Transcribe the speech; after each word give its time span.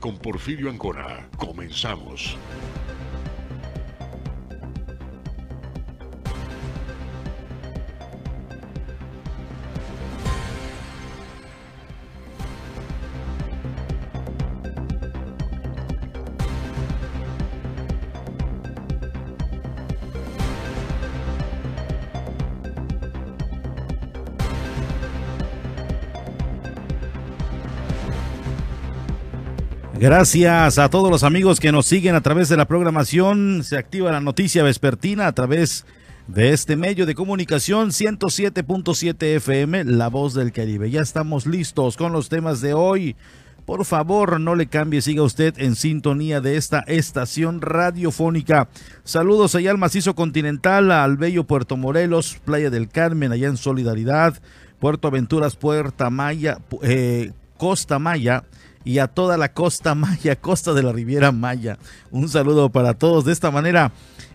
con 0.00 0.16
Porfirio 0.16 0.70
Ancona. 0.70 1.28
Comenzamos. 1.36 2.36
Gracias 30.00 30.78
a 30.78 30.88
todos 30.88 31.10
los 31.10 31.24
amigos 31.24 31.60
que 31.60 31.72
nos 31.72 31.84
siguen 31.84 32.14
a 32.14 32.22
través 32.22 32.48
de 32.48 32.56
la 32.56 32.64
programación. 32.64 33.62
Se 33.62 33.76
activa 33.76 34.10
la 34.10 34.22
noticia 34.22 34.62
vespertina 34.62 35.26
a 35.26 35.32
través 35.32 35.84
de 36.26 36.54
este 36.54 36.74
medio 36.74 37.04
de 37.04 37.14
comunicación 37.14 37.90
107.7 37.90 39.22
FM, 39.36 39.84
La 39.84 40.08
Voz 40.08 40.32
del 40.32 40.52
Caribe. 40.52 40.90
Ya 40.90 41.02
estamos 41.02 41.44
listos 41.44 41.98
con 41.98 42.12
los 42.12 42.30
temas 42.30 42.62
de 42.62 42.72
hoy. 42.72 43.14
Por 43.66 43.84
favor, 43.84 44.40
no 44.40 44.54
le 44.54 44.68
cambie, 44.68 45.02
siga 45.02 45.22
usted 45.22 45.52
en 45.58 45.76
sintonía 45.76 46.40
de 46.40 46.56
esta 46.56 46.80
estación 46.86 47.60
radiofónica. 47.60 48.70
Saludos 49.04 49.54
allá 49.54 49.70
al 49.70 49.76
macizo 49.76 50.14
continental, 50.14 50.92
al 50.92 51.18
bello 51.18 51.44
Puerto 51.44 51.76
Morelos, 51.76 52.40
Playa 52.42 52.70
del 52.70 52.88
Carmen, 52.88 53.32
allá 53.32 53.48
en 53.48 53.58
Solidaridad, 53.58 54.40
Puerto 54.78 55.08
Aventuras, 55.08 55.56
Puerta 55.56 56.08
Maya, 56.08 56.56
eh, 56.80 57.32
Costa 57.58 57.98
Maya 57.98 58.44
y 58.84 58.98
a 58.98 59.08
toda 59.08 59.36
la 59.36 59.52
costa 59.52 59.94
maya, 59.94 60.36
costa 60.40 60.72
de 60.72 60.82
la 60.82 60.92
Riviera 60.92 61.32
Maya. 61.32 61.78
Un 62.10 62.28
saludo 62.28 62.70
para 62.70 62.94
todos. 62.94 63.24
De 63.24 63.32
esta 63.32 63.50
manera 63.50 63.92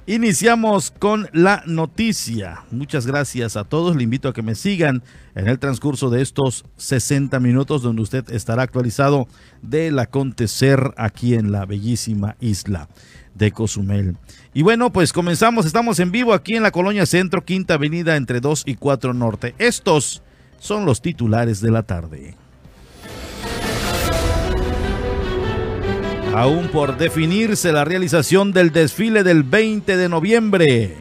iniciamos 0.08 0.92
con 0.92 1.28
la 1.34 1.64
noticia. 1.66 2.64
Muchas 2.72 3.08
gracias 3.08 3.58
a 3.58 3.64
todos. 3.64 3.96
Le 3.96 4.04
invito 4.04 4.30
a 4.30 4.34
que 4.34 4.44
me 4.44 4.56
sigan 4.56 5.04
en 5.34 5.48
el 5.48 5.60
transcurso 5.60 6.10
de 6.10 6.22
estos 6.22 6.66
60 6.78 7.40
minutos 7.40 7.82
donde 7.82 8.04
usted 8.04 8.30
estará 8.30 8.64
actualizado 8.64 9.28
del 9.62 9.98
acontecer 10.00 10.94
aquí 10.98 11.34
en 11.34 11.52
la 11.52 11.66
bellísima 11.66 12.36
isla 12.40 12.88
de 13.34 13.52
Cozumel. 13.52 14.16
Y 14.54 14.62
bueno, 14.62 14.92
pues 14.94 15.12
comenzamos. 15.12 15.66
Estamos 15.66 16.00
en 16.00 16.12
vivo 16.12 16.34
aquí 16.34 16.56
en 16.56 16.64
la 16.64 16.72
colonia 16.72 17.06
Centro, 17.06 17.44
Quinta 17.44 17.74
Avenida 17.74 18.16
entre 18.16 18.40
2 18.40 18.64
y 18.66 18.76
4 18.76 19.14
Norte. 19.14 19.56
Estos 19.58 20.22
son 20.60 20.86
los 20.86 21.02
titulares 21.02 21.62
de 21.62 21.72
la 21.72 21.84
tarde. 21.84 22.36
Aún 26.36 26.68
por 26.68 26.98
definirse 26.98 27.72
la 27.72 27.86
realización 27.86 28.52
del 28.52 28.74
desfile 28.74 29.24
del 29.24 29.44
20 29.44 29.96
de 29.96 30.10
noviembre. 30.10 30.98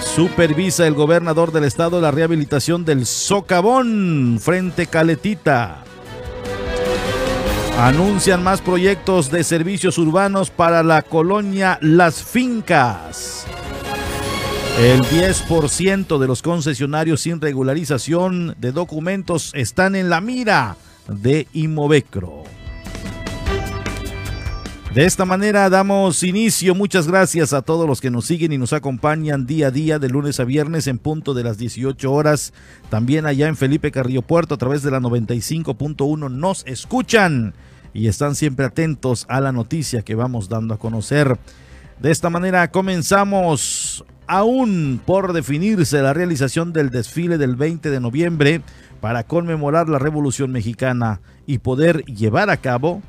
Supervisa 0.00 0.84
el 0.84 0.94
gobernador 0.94 1.52
del 1.52 1.62
estado 1.62 2.00
la 2.00 2.10
rehabilitación 2.10 2.84
del 2.84 3.06
socavón 3.06 4.38
frente 4.40 4.88
Caletita. 4.88 5.84
Anuncian 7.78 8.42
más 8.42 8.60
proyectos 8.60 9.30
de 9.30 9.44
servicios 9.44 9.96
urbanos 9.96 10.50
para 10.50 10.82
la 10.82 11.02
colonia 11.02 11.78
Las 11.80 12.24
Fincas. 12.24 13.46
El 14.80 15.02
10% 15.02 16.18
de 16.18 16.26
los 16.26 16.42
concesionarios 16.42 17.20
sin 17.20 17.40
regularización 17.40 18.56
de 18.58 18.72
documentos 18.72 19.52
están 19.54 19.94
en 19.94 20.10
la 20.10 20.20
mira 20.20 20.76
de 21.06 21.46
Imovecro. 21.52 22.57
De 24.98 25.04
esta 25.04 25.24
manera 25.24 25.70
damos 25.70 26.24
inicio. 26.24 26.74
Muchas 26.74 27.06
gracias 27.06 27.52
a 27.52 27.62
todos 27.62 27.86
los 27.86 28.00
que 28.00 28.10
nos 28.10 28.24
siguen 28.24 28.50
y 28.50 28.58
nos 28.58 28.72
acompañan 28.72 29.46
día 29.46 29.68
a 29.68 29.70
día 29.70 30.00
de 30.00 30.08
lunes 30.08 30.40
a 30.40 30.44
viernes 30.44 30.88
en 30.88 30.98
punto 30.98 31.34
de 31.34 31.44
las 31.44 31.56
18 31.56 32.12
horas. 32.12 32.52
También 32.90 33.24
allá 33.24 33.46
en 33.46 33.56
Felipe 33.56 33.92
Carrillo 33.92 34.22
Puerto 34.22 34.56
a 34.56 34.58
través 34.58 34.82
de 34.82 34.90
la 34.90 34.98
95.1 34.98 36.32
nos 36.32 36.66
escuchan 36.66 37.54
y 37.94 38.08
están 38.08 38.34
siempre 38.34 38.66
atentos 38.66 39.24
a 39.28 39.40
la 39.40 39.52
noticia 39.52 40.02
que 40.02 40.16
vamos 40.16 40.48
dando 40.48 40.74
a 40.74 40.80
conocer. 40.80 41.38
De 42.00 42.10
esta 42.10 42.28
manera 42.28 42.68
comenzamos 42.72 44.04
aún 44.26 45.00
por 45.06 45.32
definirse 45.32 46.02
la 46.02 46.12
realización 46.12 46.72
del 46.72 46.90
desfile 46.90 47.38
del 47.38 47.54
20 47.54 47.88
de 47.90 48.00
noviembre 48.00 48.62
para 49.00 49.22
conmemorar 49.22 49.88
la 49.88 50.00
Revolución 50.00 50.50
Mexicana 50.50 51.20
y 51.46 51.58
poder 51.58 52.04
llevar 52.06 52.50
a 52.50 52.56
cabo 52.56 53.00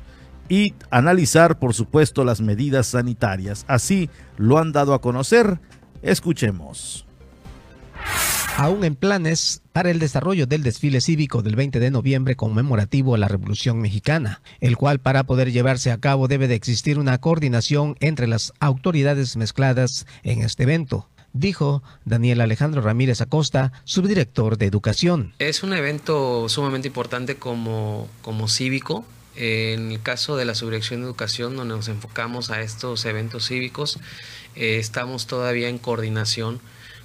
y 0.50 0.74
analizar, 0.90 1.58
por 1.58 1.72
supuesto, 1.72 2.24
las 2.24 2.42
medidas 2.42 2.88
sanitarias. 2.88 3.64
Así 3.68 4.10
lo 4.36 4.58
han 4.58 4.72
dado 4.72 4.92
a 4.92 5.00
conocer. 5.00 5.60
Escuchemos. 6.02 7.06
Aún 8.56 8.84
en 8.84 8.96
planes 8.96 9.62
para 9.72 9.90
el 9.90 10.00
desarrollo 10.00 10.46
del 10.46 10.64
desfile 10.64 11.00
cívico 11.00 11.40
del 11.40 11.54
20 11.54 11.78
de 11.78 11.90
noviembre 11.90 12.34
conmemorativo 12.34 13.14
a 13.14 13.18
la 13.18 13.28
Revolución 13.28 13.80
Mexicana, 13.80 14.42
el 14.60 14.76
cual 14.76 14.98
para 14.98 15.22
poder 15.22 15.52
llevarse 15.52 15.92
a 15.92 15.98
cabo 15.98 16.26
debe 16.26 16.48
de 16.48 16.56
existir 16.56 16.98
una 16.98 17.18
coordinación 17.18 17.96
entre 18.00 18.26
las 18.26 18.52
autoridades 18.58 19.36
mezcladas 19.36 20.06
en 20.24 20.42
este 20.42 20.64
evento 20.64 21.08
dijo 21.32 21.84
Daniel 22.04 22.40
Alejandro 22.40 22.82
Ramírez 22.82 23.20
Acosta, 23.20 23.72
subdirector 23.84 24.58
de 24.58 24.66
Educación. 24.66 25.32
Es 25.38 25.62
un 25.62 25.72
evento 25.72 26.48
sumamente 26.48 26.88
importante 26.88 27.36
como, 27.36 28.08
como 28.20 28.48
cívico, 28.48 29.04
en 29.40 29.90
el 29.90 30.02
caso 30.02 30.36
de 30.36 30.44
la 30.44 30.54
Subdirección 30.54 31.00
de 31.00 31.06
Educación, 31.06 31.56
donde 31.56 31.74
nos 31.74 31.88
enfocamos 31.88 32.50
a 32.50 32.60
estos 32.60 33.06
eventos 33.06 33.48
cívicos, 33.48 33.98
eh, 34.54 34.76
estamos 34.78 35.26
todavía 35.26 35.70
en 35.70 35.78
coordinación 35.78 36.60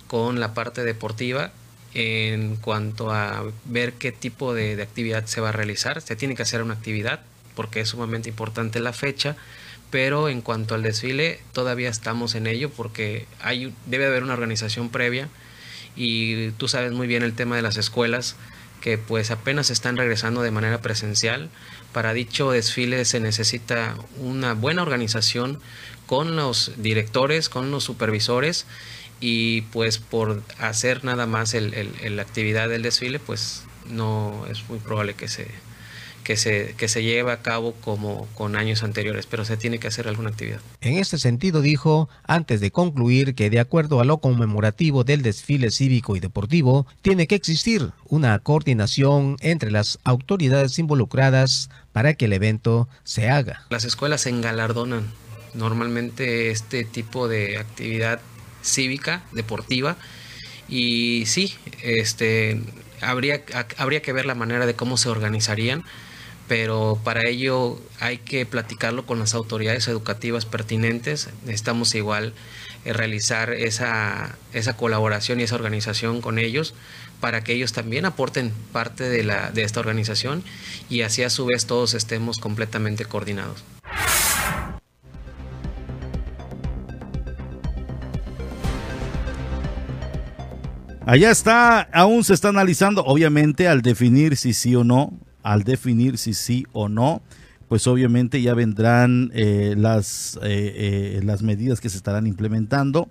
con 0.07 0.41
la 0.41 0.53
parte 0.53 0.83
deportiva 0.83 1.53
en 1.93 2.57
cuanto 2.57 3.13
a 3.13 3.45
ver 3.63 3.93
qué 3.93 4.11
tipo 4.11 4.53
de, 4.53 4.81
actividad 4.81 5.25
se 5.27 5.39
va 5.39 5.49
a 5.49 5.51
realizar. 5.53 6.01
Se 6.01 6.17
tiene 6.17 6.35
que 6.35 6.41
hacer 6.41 6.61
una 6.61 6.73
actividad 6.73 7.21
porque 7.55 7.79
es 7.79 7.89
sumamente 7.89 8.27
importante 8.27 8.81
la 8.81 8.91
fecha, 8.91 9.37
pero 9.89 10.27
en 10.27 10.41
cuanto 10.41 10.75
al 10.75 10.83
desfile 10.83 11.39
todavía 11.53 11.87
estamos 11.87 12.35
en 12.35 12.47
ello 12.47 12.69
porque 12.69 13.27
hay, 13.39 13.73
debe 13.85 14.07
haber 14.07 14.23
una 14.23 14.33
organización 14.33 14.89
previa 14.89 15.29
y 15.95 16.51
tú 16.51 16.67
sabes 16.67 16.91
muy 16.91 17.07
bien 17.07 17.23
el 17.23 17.33
tema 17.33 17.55
de 17.55 17.61
las 17.61 17.77
escuelas 17.77 18.35
que 18.81 18.97
pues 18.97 19.31
apenas 19.31 19.69
están 19.69 19.95
regresando 19.95 20.41
de 20.41 20.51
manera 20.51 20.81
presencial 20.81 21.49
para 21.95 22.13
dicho 22.13 22.51
desfile 22.51 23.05
se 23.05 23.21
necesita 23.21 23.95
una 24.19 24.53
buena 24.53 24.81
organización 24.81 25.61
con 26.07 26.35
los 26.35 26.73
directores, 26.75 27.47
con 27.47 27.71
los 27.71 27.85
supervisores 27.85 28.65
y 29.21 29.61
pues 29.61 29.97
por 29.97 30.43
hacer 30.59 31.05
nada 31.05 31.25
más 31.25 31.53
la 31.53 32.21
actividad 32.21 32.67
del 32.67 32.81
desfile 32.81 33.19
pues 33.19 33.63
no 33.89 34.45
es 34.51 34.67
muy 34.67 34.79
probable 34.79 35.13
que 35.13 35.29
se, 35.29 35.47
que 36.25 36.35
se, 36.37 36.73
que 36.75 36.87
se 36.87 37.03
lleve 37.03 37.31
a 37.31 37.41
cabo 37.41 37.73
como 37.81 38.27
con 38.33 38.55
años 38.55 38.83
anteriores, 38.83 39.27
pero 39.27 39.45
se 39.45 39.57
tiene 39.57 39.77
que 39.77 39.87
hacer 39.87 40.07
alguna 40.07 40.31
actividad. 40.31 40.59
En 40.81 40.97
este 40.97 41.19
sentido 41.19 41.61
dijo, 41.61 42.09
antes 42.25 42.59
de 42.59 42.71
concluir, 42.71 43.35
que 43.35 43.51
de 43.51 43.59
acuerdo 43.59 44.01
a 44.01 44.05
lo 44.05 44.17
conmemorativo 44.17 45.03
del 45.03 45.21
desfile 45.21 45.69
cívico 45.69 46.15
y 46.15 46.19
deportivo, 46.19 46.87
tiene 47.03 47.27
que 47.27 47.35
existir 47.35 47.91
una 48.05 48.39
coordinación 48.39 49.37
entre 49.39 49.69
las 49.69 49.99
autoridades 50.03 50.79
involucradas 50.79 51.69
para 51.93 52.15
que 52.15 52.25
el 52.25 52.33
evento 52.33 52.89
se 53.03 53.29
haga. 53.29 53.63
Las 53.69 53.85
escuelas 53.85 54.25
engalardonan 54.25 55.13
normalmente 55.53 56.49
este 56.49 56.85
tipo 56.85 57.27
de 57.27 57.59
actividad 57.59 58.19
cívica, 58.63 59.23
deportiva, 59.31 59.95
y 60.67 61.27
sí, 61.27 61.53
este, 61.83 62.59
habría, 62.99 63.43
habría 63.77 64.01
que 64.01 64.11
ver 64.11 64.25
la 64.25 64.33
manera 64.33 64.65
de 64.65 64.73
cómo 64.73 64.97
se 64.97 65.09
organizarían 65.09 65.83
pero 66.47 66.99
para 67.03 67.27
ello 67.27 67.79
hay 67.99 68.19
que 68.19 68.45
platicarlo 68.45 69.05
con 69.05 69.19
las 69.19 69.33
autoridades 69.33 69.87
educativas 69.87 70.45
pertinentes. 70.45 71.29
Necesitamos 71.45 71.95
igual 71.95 72.33
eh, 72.83 72.93
realizar 72.93 73.51
esa, 73.53 74.35
esa 74.53 74.77
colaboración 74.77 75.39
y 75.39 75.43
esa 75.43 75.55
organización 75.55 76.21
con 76.21 76.37
ellos 76.37 76.75
para 77.19 77.43
que 77.43 77.53
ellos 77.53 77.73
también 77.73 78.05
aporten 78.05 78.53
parte 78.71 79.05
de, 79.05 79.23
la, 79.23 79.49
de 79.49 79.63
esta 79.63 79.79
organización 79.79 80.43
y 80.89 81.01
así 81.01 81.23
a 81.23 81.29
su 81.29 81.45
vez 81.45 81.65
todos 81.65 81.93
estemos 81.93 82.37
completamente 82.37 83.05
coordinados. 83.05 83.63
Allá 91.07 91.29
está, 91.29 91.81
aún 91.93 92.23
se 92.23 92.33
está 92.33 92.49
analizando, 92.49 93.03
obviamente, 93.03 93.67
al 93.67 93.83
definir 93.83 94.37
si 94.37 94.53
sí 94.53 94.75
o 94.75 94.83
no 94.83 95.13
al 95.45 95.63
definir 95.63 96.17
si 96.17 96.33
sí 96.33 96.65
o 96.73 96.89
no, 96.89 97.21
pues 97.67 97.85
obviamente 97.85 98.41
ya 98.41 98.55
vendrán 98.55 99.31
eh, 99.35 99.75
las, 99.77 100.39
eh, 100.41 101.19
eh, 101.19 101.21
las 101.23 101.43
medidas 101.43 101.79
que 101.79 101.89
se 101.89 101.97
estarán 101.97 102.25
implementando. 102.25 103.09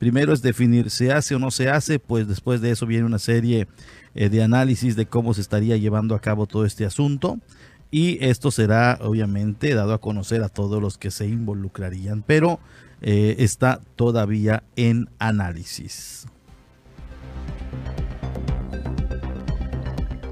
Primero 0.00 0.32
es 0.32 0.42
definir 0.42 0.90
se 0.90 1.12
hace 1.12 1.36
o 1.36 1.38
no 1.38 1.52
se 1.52 1.70
hace, 1.70 2.00
pues 2.00 2.26
después 2.26 2.60
de 2.60 2.72
eso 2.72 2.86
viene 2.86 3.06
una 3.06 3.20
serie 3.20 3.68
de 4.14 4.42
análisis 4.42 4.96
de 4.96 5.06
cómo 5.06 5.32
se 5.32 5.42
estaría 5.42 5.76
llevando 5.76 6.14
a 6.14 6.20
cabo 6.20 6.46
todo 6.46 6.64
este 6.64 6.86
asunto 6.86 7.38
y 7.90 8.18
esto 8.24 8.50
será 8.50 8.98
obviamente 9.02 9.74
dado 9.74 9.92
a 9.92 10.00
conocer 10.00 10.42
a 10.42 10.48
todos 10.48 10.82
los 10.82 10.98
que 10.98 11.10
se 11.10 11.26
involucrarían, 11.26 12.22
pero 12.26 12.58
está 13.00 13.80
todavía 13.94 14.64
en 14.74 15.08
análisis. 15.18 16.26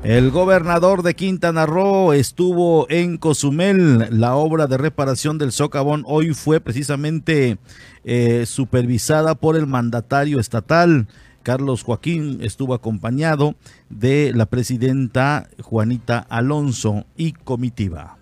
El 0.04 0.30
gobernador 0.30 1.02
de 1.02 1.14
Quintana 1.14 1.64
Roo 1.64 2.12
estuvo 2.12 2.86
en 2.90 3.16
Cozumel. 3.16 4.06
La 4.10 4.34
obra 4.34 4.66
de 4.66 4.76
reparación 4.76 5.38
del 5.38 5.50
socavón 5.50 6.04
hoy 6.06 6.34
fue 6.34 6.60
precisamente 6.60 7.56
eh, 8.04 8.44
supervisada 8.44 9.34
por 9.34 9.56
el 9.56 9.66
mandatario 9.66 10.40
estatal. 10.40 11.08
Carlos 11.42 11.82
Joaquín 11.82 12.40
estuvo 12.42 12.74
acompañado 12.74 13.54
de 13.88 14.32
la 14.34 14.44
presidenta 14.44 15.48
Juanita 15.62 16.18
Alonso 16.18 17.06
y 17.16 17.32
comitiva 17.32 18.18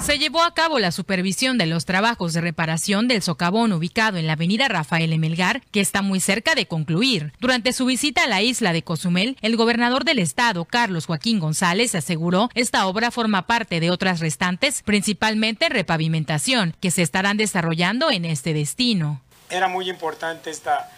se 0.00 0.18
llevó 0.18 0.42
a 0.42 0.52
cabo 0.52 0.78
la 0.78 0.92
supervisión 0.92 1.56
de 1.56 1.66
los 1.66 1.86
trabajos 1.86 2.34
de 2.34 2.40
reparación 2.42 3.08
del 3.08 3.22
socavón 3.22 3.72
ubicado 3.72 4.18
en 4.18 4.26
la 4.26 4.34
avenida 4.34 4.68
Rafael 4.68 5.12
Emelgar, 5.12 5.62
que 5.70 5.80
está 5.80 6.02
muy 6.02 6.20
cerca 6.20 6.54
de 6.54 6.66
concluir. 6.66 7.32
Durante 7.40 7.72
su 7.72 7.86
visita 7.86 8.24
a 8.24 8.26
la 8.26 8.42
isla 8.42 8.72
de 8.72 8.82
Cozumel, 8.82 9.38
el 9.40 9.56
gobernador 9.56 10.04
del 10.04 10.18
estado, 10.18 10.66
Carlos 10.66 11.06
Joaquín 11.06 11.40
González, 11.40 11.94
aseguró 11.94 12.50
esta 12.54 12.86
obra 12.86 13.10
forma 13.10 13.46
parte 13.46 13.80
de 13.80 13.90
otras 13.90 14.20
restantes, 14.20 14.82
principalmente 14.82 15.68
repavimentación, 15.70 16.76
que 16.80 16.90
se 16.90 17.02
estarán 17.02 17.36
desarrollando 17.38 18.10
en 18.10 18.26
este 18.26 18.52
destino. 18.52 19.22
Era 19.48 19.68
muy 19.68 19.88
importante 19.88 20.50
esta 20.50 20.90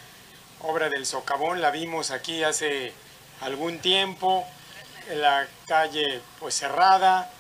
obra 0.61 0.89
del 0.89 1.07
socavón, 1.07 1.61
la 1.61 1.71
vimos 1.71 2.11
aquí 2.11 2.43
hace 2.43 2.93
algún 3.41 3.79
tiempo, 3.79 4.45
en 5.09 5.21
la 5.21 5.47
calle 5.67 6.21
pues 6.41 6.55
cerrada, 6.55 7.31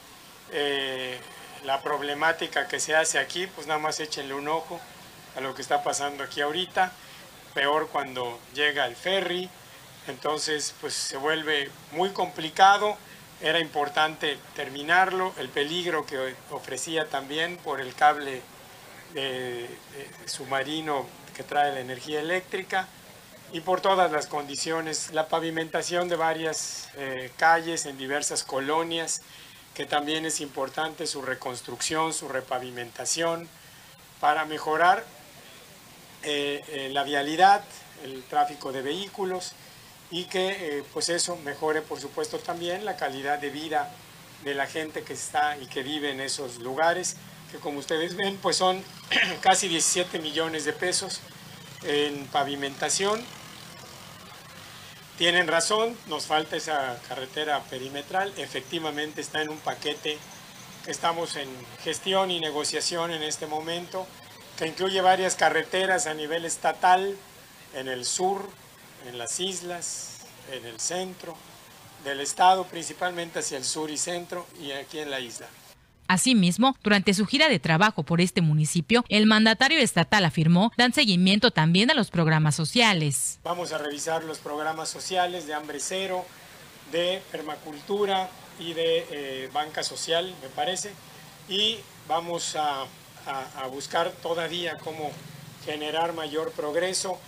eh, 0.52 1.18
la 1.66 1.82
problemática 1.82 2.68
que 2.68 2.78
se 2.78 2.94
hace 2.94 3.18
aquí, 3.18 3.48
pues 3.48 3.66
nada 3.66 3.80
más 3.80 3.98
échenle 3.98 4.34
un 4.34 4.48
ojo 4.48 4.80
a 5.36 5.40
lo 5.40 5.54
que 5.54 5.62
está 5.62 5.82
pasando 5.82 6.22
aquí 6.22 6.40
ahorita, 6.40 6.92
peor 7.54 7.88
cuando 7.88 8.38
llega 8.54 8.86
el 8.86 8.94
ferry, 8.94 9.50
entonces 10.06 10.74
pues 10.80 10.94
se 10.94 11.16
vuelve 11.16 11.70
muy 11.90 12.10
complicado, 12.10 12.96
era 13.42 13.58
importante 13.58 14.38
terminarlo, 14.54 15.34
el 15.38 15.48
peligro 15.48 16.06
que 16.06 16.34
ofrecía 16.50 17.08
también 17.08 17.56
por 17.58 17.80
el 17.80 17.94
cable 17.94 18.40
submarino 20.26 21.06
que 21.34 21.42
trae 21.42 21.72
la 21.72 21.80
energía 21.80 22.20
eléctrica 22.20 22.86
y 23.52 23.60
por 23.60 23.80
todas 23.80 24.10
las 24.12 24.26
condiciones, 24.26 25.12
la 25.12 25.28
pavimentación 25.28 26.08
de 26.08 26.16
varias 26.16 26.90
eh, 26.96 27.30
calles 27.36 27.86
en 27.86 27.96
diversas 27.98 28.42
colonias, 28.42 29.22
que 29.76 29.84
también 29.84 30.24
es 30.24 30.40
importante 30.40 31.06
su 31.06 31.20
reconstrucción, 31.20 32.14
su 32.14 32.28
repavimentación, 32.28 33.46
para 34.20 34.46
mejorar 34.46 35.04
eh, 36.22 36.64
eh, 36.68 36.88
la 36.92 37.04
vialidad, 37.04 37.62
el 38.02 38.22
tráfico 38.22 38.72
de 38.72 38.80
vehículos 38.80 39.52
y 40.10 40.24
que 40.24 40.78
eh, 40.78 40.84
pues 40.94 41.10
eso 41.10 41.36
mejore 41.44 41.82
por 41.82 42.00
supuesto 42.00 42.38
también 42.38 42.86
la 42.86 42.96
calidad 42.96 43.38
de 43.38 43.50
vida 43.50 43.92
de 44.44 44.54
la 44.54 44.66
gente 44.66 45.02
que 45.02 45.12
está 45.12 45.58
y 45.58 45.66
que 45.66 45.82
vive 45.82 46.10
en 46.10 46.20
esos 46.20 46.58
lugares, 46.58 47.16
que 47.52 47.58
como 47.58 47.78
ustedes 47.78 48.16
ven 48.16 48.38
pues 48.38 48.56
son 48.56 48.82
casi 49.42 49.68
17 49.68 50.20
millones 50.20 50.64
de 50.64 50.72
pesos 50.72 51.20
en 51.84 52.26
pavimentación 52.28 53.22
tienen 55.18 55.48
razón, 55.48 55.96
nos 56.08 56.26
falta 56.26 56.56
esa 56.56 57.00
carretera 57.08 57.62
perimetral, 57.64 58.32
efectivamente 58.36 59.20
está 59.20 59.42
en 59.42 59.50
un 59.50 59.58
paquete 59.58 60.18
que 60.84 60.90
estamos 60.90 61.36
en 61.36 61.48
gestión 61.82 62.30
y 62.30 62.38
negociación 62.38 63.12
en 63.12 63.22
este 63.22 63.46
momento, 63.46 64.06
que 64.58 64.66
incluye 64.66 65.00
varias 65.00 65.34
carreteras 65.34 66.06
a 66.06 66.14
nivel 66.14 66.44
estatal, 66.44 67.16
en 67.74 67.88
el 67.88 68.04
sur, 68.04 68.48
en 69.06 69.18
las 69.18 69.38
islas, 69.40 70.18
en 70.50 70.64
el 70.64 70.80
centro 70.80 71.36
del 72.04 72.20
estado, 72.20 72.64
principalmente 72.64 73.40
hacia 73.40 73.58
el 73.58 73.64
sur 73.64 73.90
y 73.90 73.98
centro 73.98 74.46
y 74.60 74.72
aquí 74.72 74.98
en 74.98 75.10
la 75.10 75.20
isla. 75.20 75.48
Asimismo, 76.08 76.76
durante 76.82 77.14
su 77.14 77.26
gira 77.26 77.48
de 77.48 77.58
trabajo 77.58 78.02
por 78.02 78.20
este 78.20 78.40
municipio, 78.40 79.04
el 79.08 79.26
mandatario 79.26 79.78
estatal 79.78 80.24
afirmó 80.24 80.72
dan 80.76 80.92
seguimiento 80.92 81.50
también 81.50 81.90
a 81.90 81.94
los 81.94 82.10
programas 82.10 82.54
sociales. 82.54 83.38
Vamos 83.44 83.72
a 83.72 83.78
revisar 83.78 84.24
los 84.24 84.38
programas 84.38 84.88
sociales 84.88 85.46
de 85.46 85.54
hambre 85.54 85.78
cero, 85.80 86.24
de 86.92 87.22
permacultura 87.32 88.28
y 88.58 88.72
de 88.72 89.06
eh, 89.10 89.50
banca 89.52 89.82
social, 89.82 90.34
me 90.42 90.48
parece, 90.48 90.92
y 91.48 91.78
vamos 92.08 92.56
a, 92.56 92.84
a 93.26 93.66
buscar 93.66 94.10
todavía 94.22 94.78
cómo 94.78 95.10
generar 95.64 96.12
mayor 96.12 96.52
progreso. 96.52 97.18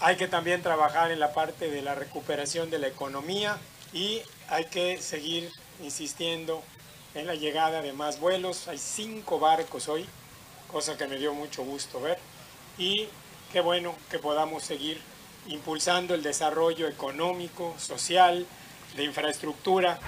Hay 0.00 0.16
que 0.16 0.28
también 0.28 0.62
trabajar 0.62 1.10
en 1.10 1.18
la 1.18 1.34
parte 1.34 1.68
de 1.68 1.82
la 1.82 1.96
recuperación 1.96 2.70
de 2.70 2.78
la 2.78 2.86
economía 2.86 3.58
y 3.92 4.20
hay 4.48 4.66
que 4.66 5.02
seguir 5.02 5.50
insistiendo 5.82 6.62
en 7.18 7.26
la 7.26 7.34
llegada 7.34 7.82
de 7.82 7.92
más 7.92 8.20
vuelos. 8.20 8.68
Hay 8.68 8.78
cinco 8.78 9.38
barcos 9.38 9.88
hoy, 9.88 10.06
cosa 10.70 10.96
que 10.96 11.06
me 11.06 11.16
dio 11.16 11.34
mucho 11.34 11.64
gusto 11.64 12.00
ver. 12.00 12.18
Y 12.78 13.08
qué 13.52 13.60
bueno 13.60 13.94
que 14.10 14.18
podamos 14.18 14.62
seguir 14.62 15.00
impulsando 15.48 16.14
el 16.14 16.22
desarrollo 16.22 16.86
económico, 16.86 17.74
social, 17.78 18.46
de 18.96 19.04
infraestructura. 19.04 19.98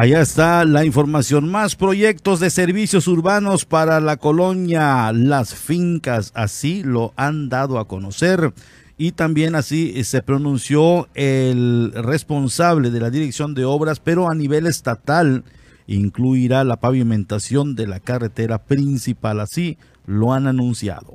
Allá 0.00 0.20
está 0.20 0.64
la 0.64 0.84
información. 0.84 1.50
Más 1.50 1.74
proyectos 1.74 2.38
de 2.38 2.50
servicios 2.50 3.08
urbanos 3.08 3.64
para 3.64 3.98
la 3.98 4.16
colonia 4.16 5.10
Las 5.12 5.56
Fincas. 5.56 6.30
Así 6.36 6.84
lo 6.84 7.12
han 7.16 7.48
dado 7.48 7.80
a 7.80 7.88
conocer. 7.88 8.54
Y 8.96 9.10
también 9.10 9.56
así 9.56 10.04
se 10.04 10.22
pronunció 10.22 11.08
el 11.14 11.90
responsable 11.96 12.92
de 12.92 13.00
la 13.00 13.10
dirección 13.10 13.54
de 13.54 13.64
obras, 13.64 13.98
pero 13.98 14.30
a 14.30 14.36
nivel 14.36 14.68
estatal 14.68 15.42
incluirá 15.88 16.62
la 16.62 16.76
pavimentación 16.76 17.74
de 17.74 17.88
la 17.88 17.98
carretera 17.98 18.58
principal. 18.58 19.40
Así 19.40 19.78
lo 20.06 20.32
han 20.32 20.46
anunciado. 20.46 21.14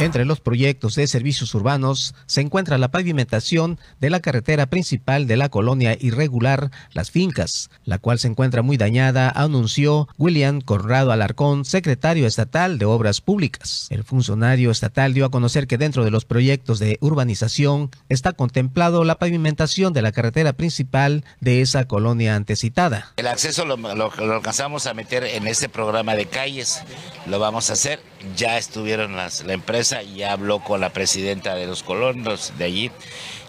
Entre 0.00 0.24
los 0.24 0.40
proyectos 0.40 0.96
de 0.96 1.06
servicios 1.06 1.54
urbanos 1.54 2.16
se 2.26 2.40
encuentra 2.40 2.78
la 2.78 2.90
pavimentación 2.90 3.78
de 4.00 4.10
la 4.10 4.18
carretera 4.18 4.66
principal 4.66 5.28
de 5.28 5.36
la 5.36 5.50
colonia 5.50 5.96
irregular 6.00 6.72
Las 6.92 7.12
Fincas, 7.12 7.70
la 7.84 7.98
cual 7.98 8.18
se 8.18 8.26
encuentra 8.26 8.62
muy 8.62 8.76
dañada, 8.76 9.30
anunció 9.30 10.08
William 10.18 10.60
Corrado 10.60 11.12
Alarcón, 11.12 11.64
secretario 11.64 12.26
estatal 12.26 12.76
de 12.78 12.86
Obras 12.86 13.20
Públicas. 13.20 13.86
El 13.88 14.02
funcionario 14.02 14.72
estatal 14.72 15.14
dio 15.14 15.26
a 15.26 15.30
conocer 15.30 15.68
que 15.68 15.78
dentro 15.78 16.04
de 16.04 16.10
los 16.10 16.24
proyectos 16.24 16.80
de 16.80 16.98
urbanización 17.00 17.90
está 18.08 18.32
contemplado 18.32 19.04
la 19.04 19.20
pavimentación 19.20 19.92
de 19.92 20.02
la 20.02 20.10
carretera 20.10 20.54
principal 20.54 21.24
de 21.40 21.60
esa 21.60 21.86
colonia 21.86 22.34
antecitada. 22.34 23.12
El 23.16 23.28
acceso 23.28 23.64
lo, 23.64 23.76
lo 23.76 24.10
alcanzamos 24.34 24.88
a 24.88 24.94
meter 24.94 25.22
en 25.22 25.46
este 25.46 25.68
programa 25.68 26.16
de 26.16 26.26
calles, 26.26 26.82
lo 27.26 27.38
vamos 27.38 27.70
a 27.70 27.74
hacer 27.74 28.00
ya 28.36 28.58
estuvieron 28.58 29.16
las, 29.16 29.44
la 29.44 29.52
empresa, 29.52 30.02
ya 30.02 30.32
habló 30.32 30.60
con 30.60 30.80
la 30.80 30.90
presidenta 30.90 31.54
de 31.54 31.66
los 31.66 31.82
colonos 31.82 32.52
de 32.58 32.64
allí 32.64 32.90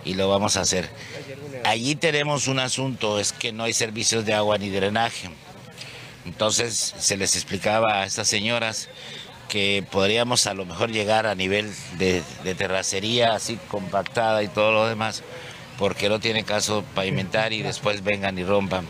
y 0.03 0.13
lo 0.13 0.29
vamos 0.29 0.58
a 0.58 0.62
hacer. 0.62 0.89
Allí 1.63 1.96
tenemos 1.96 2.48
un 2.48 2.60
asunto, 2.60 3.20
es 3.20 3.34
que 3.34 3.51
no 3.51 3.63
hay 3.63 3.74
servicios 3.74 4.25
de 4.25 4.34
agua 4.34 4.58
ni 4.58 4.70
drenaje. 4.70 5.29
Entonces 6.25 6.94
se 6.98 7.17
les 7.17 7.36
explicaba 7.36 8.01
a 8.01 8.05
estas 8.05 8.27
señoras 8.27 8.89
que 9.50 9.86
podríamos 9.91 10.48
a 10.48 10.53
lo 10.53 10.65
mejor 10.65 10.91
llegar 10.91 11.27
a 11.27 11.36
nivel 11.36 11.72
de, 11.98 12.24
de 12.44 12.55
terracería 12.55 13.34
así 13.36 13.60
compactada 13.67 14.41
y 14.44 14.48
todo 14.48 14.72
lo 14.72 14.88
demás, 14.88 15.24
porque 15.77 16.10
no 16.10 16.20
tiene 16.20 16.44
caso 16.44 16.84
pavimentar 16.96 17.53
y 17.53 17.62
después 17.62 18.03
vengan 18.03 18.38
y 18.38 18.44
rompan. 18.44 18.86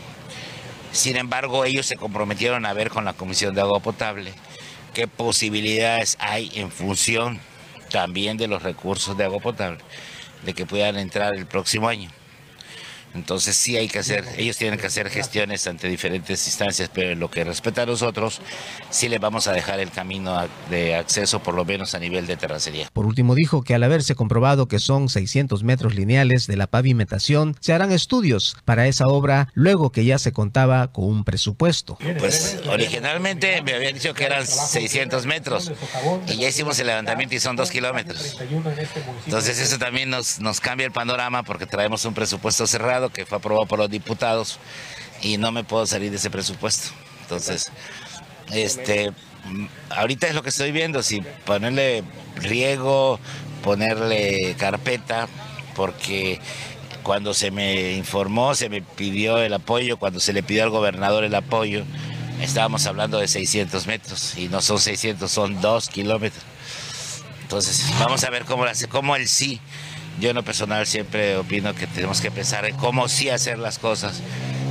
Sin 0.92 1.16
embargo, 1.16 1.66
ellos 1.66 1.84
se 1.84 1.96
comprometieron 1.96 2.64
a 2.64 2.72
ver 2.72 2.88
con 2.88 3.04
la 3.04 3.12
Comisión 3.12 3.54
de 3.54 3.60
Agua 3.60 3.80
Potable 3.80 4.32
qué 4.96 5.06
posibilidades 5.06 6.16
hay 6.20 6.50
en 6.54 6.70
función 6.70 7.38
también 7.90 8.38
de 8.38 8.48
los 8.48 8.62
recursos 8.62 9.14
de 9.14 9.24
agua 9.24 9.40
potable 9.40 9.76
de 10.42 10.54
que 10.54 10.64
puedan 10.64 10.96
entrar 10.96 11.34
el 11.34 11.44
próximo 11.44 11.86
año. 11.86 12.10
Entonces 13.16 13.56
sí 13.56 13.76
hay 13.76 13.88
que 13.88 13.98
hacer, 13.98 14.24
ellos 14.36 14.56
tienen 14.56 14.78
que 14.78 14.86
hacer 14.86 15.08
gestiones 15.08 15.66
ante 15.66 15.88
diferentes 15.88 16.46
instancias, 16.46 16.90
pero 16.92 17.10
en 17.10 17.18
lo 17.18 17.30
que 17.30 17.44
respecta 17.44 17.82
a 17.82 17.86
nosotros, 17.86 18.40
sí 18.90 19.08
les 19.08 19.20
vamos 19.20 19.48
a 19.48 19.52
dejar 19.52 19.80
el 19.80 19.90
camino 19.90 20.46
de 20.70 20.94
acceso, 20.94 21.42
por 21.42 21.54
lo 21.54 21.64
menos 21.64 21.94
a 21.94 21.98
nivel 21.98 22.26
de 22.26 22.36
terracería. 22.36 22.88
Por 22.92 23.06
último, 23.06 23.34
dijo 23.34 23.62
que 23.62 23.74
al 23.74 23.82
haberse 23.82 24.14
comprobado 24.14 24.68
que 24.68 24.78
son 24.78 25.08
600 25.08 25.64
metros 25.64 25.94
lineales 25.94 26.46
de 26.46 26.56
la 26.56 26.66
pavimentación, 26.66 27.56
se 27.60 27.72
harán 27.72 27.90
estudios 27.90 28.56
para 28.64 28.86
esa 28.86 29.06
obra 29.06 29.48
luego 29.54 29.90
que 29.90 30.04
ya 30.04 30.18
se 30.18 30.32
contaba 30.32 30.92
con 30.92 31.04
un 31.04 31.24
presupuesto. 31.24 31.98
Pues 32.18 32.60
originalmente 32.68 33.62
me 33.62 33.74
habían 33.74 33.94
dicho 33.94 34.12
que 34.14 34.24
eran 34.24 34.46
600 34.46 35.26
metros 35.26 35.72
y 36.28 36.36
ya 36.36 36.48
hicimos 36.48 36.78
el 36.78 36.88
levantamiento 36.88 37.34
y 37.34 37.40
son 37.40 37.56
dos 37.56 37.70
kilómetros. 37.70 38.36
Entonces 39.24 39.58
eso 39.58 39.78
también 39.78 40.10
nos, 40.10 40.40
nos 40.40 40.60
cambia 40.60 40.86
el 40.86 40.92
panorama 40.92 41.42
porque 41.42 41.66
traemos 41.66 42.04
un 42.04 42.14
presupuesto 42.14 42.66
cerrado 42.66 43.05
que 43.10 43.26
fue 43.26 43.38
aprobado 43.38 43.66
por 43.66 43.78
los 43.78 43.90
diputados 43.90 44.58
y 45.22 45.38
no 45.38 45.52
me 45.52 45.64
puedo 45.64 45.86
salir 45.86 46.10
de 46.10 46.16
ese 46.16 46.30
presupuesto. 46.30 46.90
Entonces, 47.22 47.72
este, 48.52 49.12
ahorita 49.90 50.28
es 50.28 50.34
lo 50.34 50.42
que 50.42 50.50
estoy 50.50 50.72
viendo, 50.72 51.02
si 51.02 51.22
ponerle 51.44 52.04
riego, 52.36 53.18
ponerle 53.62 54.54
carpeta, 54.58 55.28
porque 55.74 56.40
cuando 57.02 57.34
se 57.34 57.50
me 57.50 57.92
informó, 57.92 58.54
se 58.54 58.68
me 58.68 58.82
pidió 58.82 59.38
el 59.38 59.54
apoyo, 59.54 59.96
cuando 59.96 60.20
se 60.20 60.32
le 60.32 60.42
pidió 60.42 60.64
al 60.64 60.70
gobernador 60.70 61.24
el 61.24 61.34
apoyo, 61.34 61.84
estábamos 62.40 62.86
hablando 62.86 63.18
de 63.18 63.28
600 63.28 63.86
metros 63.86 64.36
y 64.36 64.48
no 64.48 64.60
son 64.60 64.78
600, 64.78 65.30
son 65.30 65.60
2 65.60 65.88
kilómetros. 65.88 66.44
Entonces, 67.42 67.84
vamos 68.00 68.24
a 68.24 68.30
ver 68.30 68.44
cómo, 68.44 68.64
cómo 68.90 69.16
el 69.16 69.28
sí 69.28 69.60
yo 70.20 70.30
en 70.30 70.36
lo 70.36 70.42
personal 70.42 70.86
siempre 70.86 71.36
opino 71.36 71.74
que 71.74 71.86
tenemos 71.86 72.20
que 72.20 72.30
pensar 72.30 72.64
en 72.64 72.76
cómo 72.76 73.08
sí 73.08 73.28
hacer 73.28 73.58
las 73.58 73.78
cosas, 73.78 74.22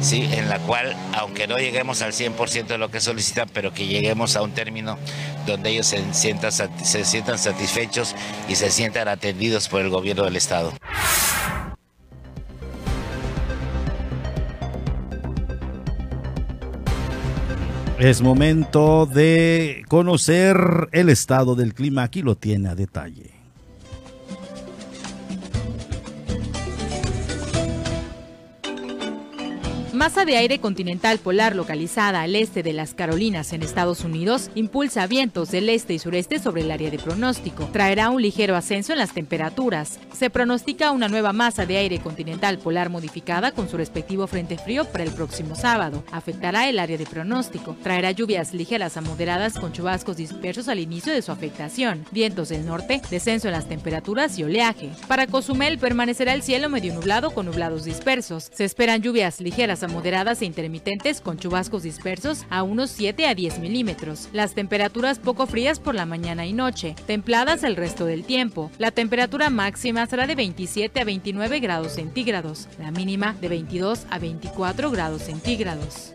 ¿sí? 0.01 0.27
en 0.31 0.49
la 0.49 0.59
cual, 0.59 0.95
aunque 1.13 1.47
no 1.47 1.57
lleguemos 1.57 2.01
al 2.01 2.13
100% 2.13 2.67
de 2.67 2.77
lo 2.77 2.89
que 2.89 2.99
solicitan, 2.99 3.49
pero 3.53 3.73
que 3.73 3.87
lleguemos 3.87 4.35
a 4.35 4.41
un 4.41 4.51
término 4.51 4.97
donde 5.45 5.69
ellos 5.69 5.87
se 5.87 6.01
sientan, 6.13 6.51
se 6.51 7.05
sientan 7.05 7.37
satisfechos 7.37 8.15
y 8.49 8.55
se 8.55 8.71
sientan 8.71 9.07
atendidos 9.07 9.67
por 9.67 9.81
el 9.81 9.89
gobierno 9.89 10.23
del 10.23 10.35
Estado. 10.35 10.73
Es 17.97 18.21
momento 18.21 19.05
de 19.05 19.83
conocer 19.87 20.57
el 20.91 21.07
estado 21.07 21.55
del 21.55 21.73
clima. 21.73 22.03
Aquí 22.03 22.21
lo 22.21 22.35
tiene 22.35 22.67
a 22.67 22.75
detalle. 22.75 23.34
Masa 29.95 30.25
de 30.25 30.35
aire 30.35 30.59
continental 30.59 31.19
polar 31.19 31.55
localizada 31.55 32.21
al 32.21 32.35
este 32.35 32.63
de 32.63 32.73
las 32.73 32.93
Carolinas 32.93 33.53
en 33.53 33.63
Estados 33.63 34.01
Unidos 34.03 34.49
impulsa 34.53 35.07
vientos 35.07 35.51
del 35.51 35.69
este 35.69 35.93
y 35.93 35.99
sureste 35.99 36.37
sobre 36.37 36.63
el 36.63 36.71
área 36.71 36.91
de 36.91 36.99
pronóstico. 36.99 37.69
Traerá 37.71 38.09
un 38.09 38.21
ligero 38.21 38.57
ascenso 38.57 38.91
en 38.91 38.99
las 38.99 39.13
temperaturas. 39.13 40.01
Se 40.13 40.29
pronostica 40.29 40.91
una 40.91 41.07
nueva 41.07 41.31
masa 41.31 41.65
de 41.65 41.77
aire 41.77 41.99
continental 41.99 42.57
polar 42.57 42.89
modificada 42.89 43.53
con 43.53 43.69
su 43.69 43.77
respectivo 43.77 44.27
frente 44.27 44.57
frío 44.57 44.83
para 44.83 45.05
el 45.05 45.11
próximo 45.11 45.55
sábado. 45.55 46.03
Afectará 46.11 46.67
el 46.67 46.79
área 46.79 46.97
de 46.97 47.05
pronóstico. 47.05 47.77
Traerá 47.81 48.11
lluvias 48.11 48.53
ligeras 48.53 48.97
a 48.97 49.01
moderadas 49.01 49.53
con 49.53 49.71
chubascos 49.71 50.17
dispersos 50.17 50.67
al 50.67 50.79
inicio 50.79 51.13
de 51.13 51.21
su 51.21 51.31
afectación. 51.31 52.05
Vientos 52.11 52.49
del 52.49 52.65
norte, 52.65 53.01
descenso 53.09 53.47
en 53.47 53.53
las 53.53 53.69
temperaturas 53.69 54.37
y 54.37 54.43
oleaje. 54.43 54.89
Para 55.07 55.25
Cozumel 55.25 55.79
permanecerá 55.79 56.33
el 56.33 56.43
cielo 56.43 56.67
medio 56.67 56.93
nublado 56.93 57.31
con 57.31 57.45
nublados 57.45 57.85
dispersos. 57.85 58.51
Se 58.53 58.65
esperan 58.65 59.01
lluvias 59.01 59.39
ligeras 59.39 59.84
moderadas 59.87 60.41
e 60.41 60.45
intermitentes 60.45 61.21
con 61.21 61.37
chubascos 61.37 61.83
dispersos 61.83 62.45
a 62.49 62.63
unos 62.63 62.89
7 62.91 63.27
a 63.27 63.35
10 63.35 63.59
milímetros. 63.59 64.29
Las 64.33 64.53
temperaturas 64.53 65.19
poco 65.19 65.47
frías 65.47 65.79
por 65.79 65.95
la 65.95 66.05
mañana 66.05 66.45
y 66.45 66.53
noche, 66.53 66.95
templadas 67.07 67.63
el 67.63 67.75
resto 67.75 68.05
del 68.05 68.23
tiempo. 68.23 68.71
La 68.77 68.91
temperatura 68.91 69.49
máxima 69.49 70.05
será 70.05 70.27
de 70.27 70.35
27 70.35 70.99
a 70.99 71.03
29 71.03 71.59
grados 71.59 71.93
centígrados, 71.93 72.67
la 72.79 72.91
mínima 72.91 73.35
de 73.41 73.49
22 73.49 74.05
a 74.09 74.19
24 74.19 74.91
grados 74.91 75.23
centígrados. 75.23 76.13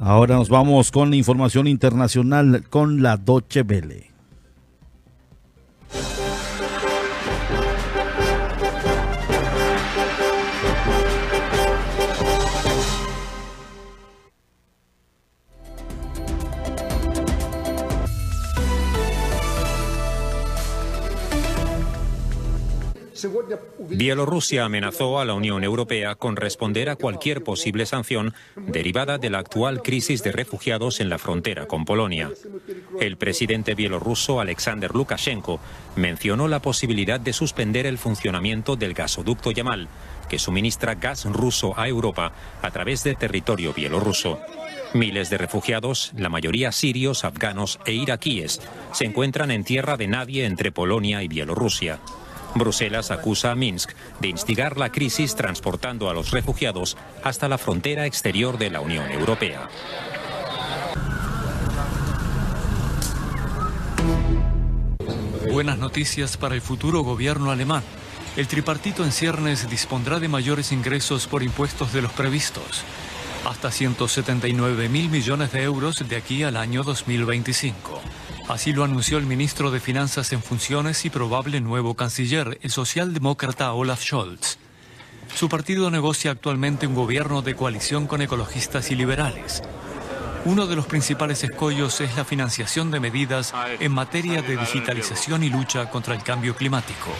Ahora 0.00 0.36
nos 0.36 0.48
vamos 0.48 0.92
con 0.92 1.10
la 1.10 1.16
información 1.16 1.66
internacional 1.66 2.64
con 2.70 3.02
la 3.02 3.16
Doche 3.16 3.64
Vele. 3.64 4.07
Bielorrusia 23.80 24.64
amenazó 24.64 25.18
a 25.18 25.24
la 25.24 25.34
Unión 25.34 25.64
Europea 25.64 26.14
con 26.14 26.36
responder 26.36 26.88
a 26.88 26.96
cualquier 26.96 27.42
posible 27.42 27.86
sanción 27.86 28.34
derivada 28.56 29.18
de 29.18 29.30
la 29.30 29.38
actual 29.38 29.82
crisis 29.82 30.22
de 30.22 30.32
refugiados 30.32 31.00
en 31.00 31.08
la 31.08 31.18
frontera 31.18 31.66
con 31.66 31.84
Polonia. 31.84 32.30
El 33.00 33.16
presidente 33.16 33.74
bielorruso 33.74 34.40
Alexander 34.40 34.94
Lukashenko 34.94 35.60
mencionó 35.96 36.48
la 36.48 36.60
posibilidad 36.60 37.18
de 37.18 37.32
suspender 37.32 37.86
el 37.86 37.98
funcionamiento 37.98 38.76
del 38.76 38.94
gasoducto 38.94 39.50
Yamal, 39.50 39.88
que 40.28 40.38
suministra 40.38 40.94
gas 40.94 41.24
ruso 41.24 41.78
a 41.78 41.88
Europa 41.88 42.32
a 42.62 42.70
través 42.70 43.02
del 43.04 43.16
territorio 43.16 43.72
bielorruso. 43.72 44.38
Miles 44.94 45.30
de 45.30 45.38
refugiados, 45.38 46.12
la 46.16 46.28
mayoría 46.28 46.72
sirios, 46.72 47.24
afganos 47.24 47.78
e 47.84 47.92
iraquíes, 47.92 48.60
se 48.92 49.04
encuentran 49.04 49.50
en 49.50 49.64
tierra 49.64 49.96
de 49.96 50.08
nadie 50.08 50.44
entre 50.46 50.72
Polonia 50.72 51.22
y 51.22 51.28
Bielorrusia. 51.28 52.00
Bruselas 52.54 53.10
acusa 53.10 53.50
a 53.50 53.54
Minsk 53.54 53.92
de 54.20 54.28
instigar 54.28 54.78
la 54.78 54.90
crisis 54.90 55.34
transportando 55.34 56.10
a 56.10 56.14
los 56.14 56.30
refugiados 56.30 56.96
hasta 57.22 57.48
la 57.48 57.58
frontera 57.58 58.06
exterior 58.06 58.58
de 58.58 58.70
la 58.70 58.80
Unión 58.80 59.10
Europea. 59.10 59.68
Buenas 65.50 65.78
noticias 65.78 66.36
para 66.36 66.54
el 66.54 66.60
futuro 66.60 67.00
gobierno 67.00 67.50
alemán. 67.50 67.82
El 68.36 68.46
tripartito 68.46 69.04
en 69.04 69.12
ciernes 69.12 69.68
dispondrá 69.68 70.20
de 70.20 70.28
mayores 70.28 70.72
ingresos 70.72 71.26
por 71.26 71.42
impuestos 71.42 71.92
de 71.92 72.02
los 72.02 72.12
previstos, 72.12 72.84
hasta 73.44 73.70
179 73.70 74.88
mil 74.88 75.08
millones 75.08 75.50
de 75.52 75.62
euros 75.62 76.06
de 76.06 76.16
aquí 76.16 76.42
al 76.44 76.56
año 76.56 76.82
2025. 76.82 78.00
Así 78.48 78.72
lo 78.72 78.82
anunció 78.82 79.18
el 79.18 79.26
ministro 79.26 79.70
de 79.70 79.78
Finanzas 79.78 80.32
en 80.32 80.42
funciones 80.42 81.04
y 81.04 81.10
probable 81.10 81.60
nuevo 81.60 81.94
canciller, 81.94 82.58
el 82.62 82.70
socialdemócrata 82.70 83.70
Olaf 83.74 84.02
Scholz. 84.02 84.56
Su 85.34 85.50
partido 85.50 85.90
negocia 85.90 86.30
actualmente 86.30 86.86
un 86.86 86.94
gobierno 86.94 87.42
de 87.42 87.54
coalición 87.54 88.06
con 88.06 88.22
ecologistas 88.22 88.90
y 88.90 88.94
liberales. 88.94 89.62
Uno 90.46 90.66
de 90.66 90.76
los 90.76 90.86
principales 90.86 91.44
escollos 91.44 92.00
es 92.00 92.16
la 92.16 92.24
financiación 92.24 92.90
de 92.90 93.00
medidas 93.00 93.52
en 93.80 93.92
materia 93.92 94.40
de 94.40 94.56
digitalización 94.56 95.42
y 95.42 95.50
lucha 95.50 95.90
contra 95.90 96.14
el 96.14 96.22
cambio 96.22 96.56
climático. 96.56 97.10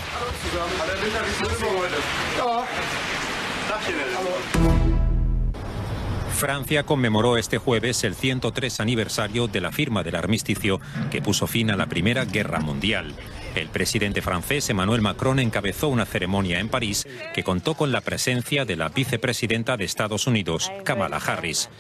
Francia 6.38 6.84
conmemoró 6.84 7.36
este 7.36 7.58
jueves 7.58 8.04
el 8.04 8.14
103 8.14 8.78
aniversario 8.78 9.48
de 9.48 9.60
la 9.60 9.72
firma 9.72 10.04
del 10.04 10.14
armisticio 10.14 10.80
que 11.10 11.20
puso 11.20 11.48
fin 11.48 11.68
a 11.72 11.76
la 11.76 11.86
Primera 11.88 12.24
Guerra 12.26 12.60
Mundial. 12.60 13.12
El 13.56 13.66
presidente 13.70 14.22
francés 14.22 14.70
Emmanuel 14.70 15.00
Macron 15.00 15.40
encabezó 15.40 15.88
una 15.88 16.06
ceremonia 16.06 16.60
en 16.60 16.68
París 16.68 17.08
que 17.34 17.42
contó 17.42 17.74
con 17.74 17.90
la 17.90 18.02
presencia 18.02 18.64
de 18.64 18.76
la 18.76 18.88
vicepresidenta 18.88 19.76
de 19.76 19.84
Estados 19.84 20.28
Unidos, 20.28 20.70
Kamala 20.84 21.16
Harris. 21.16 21.70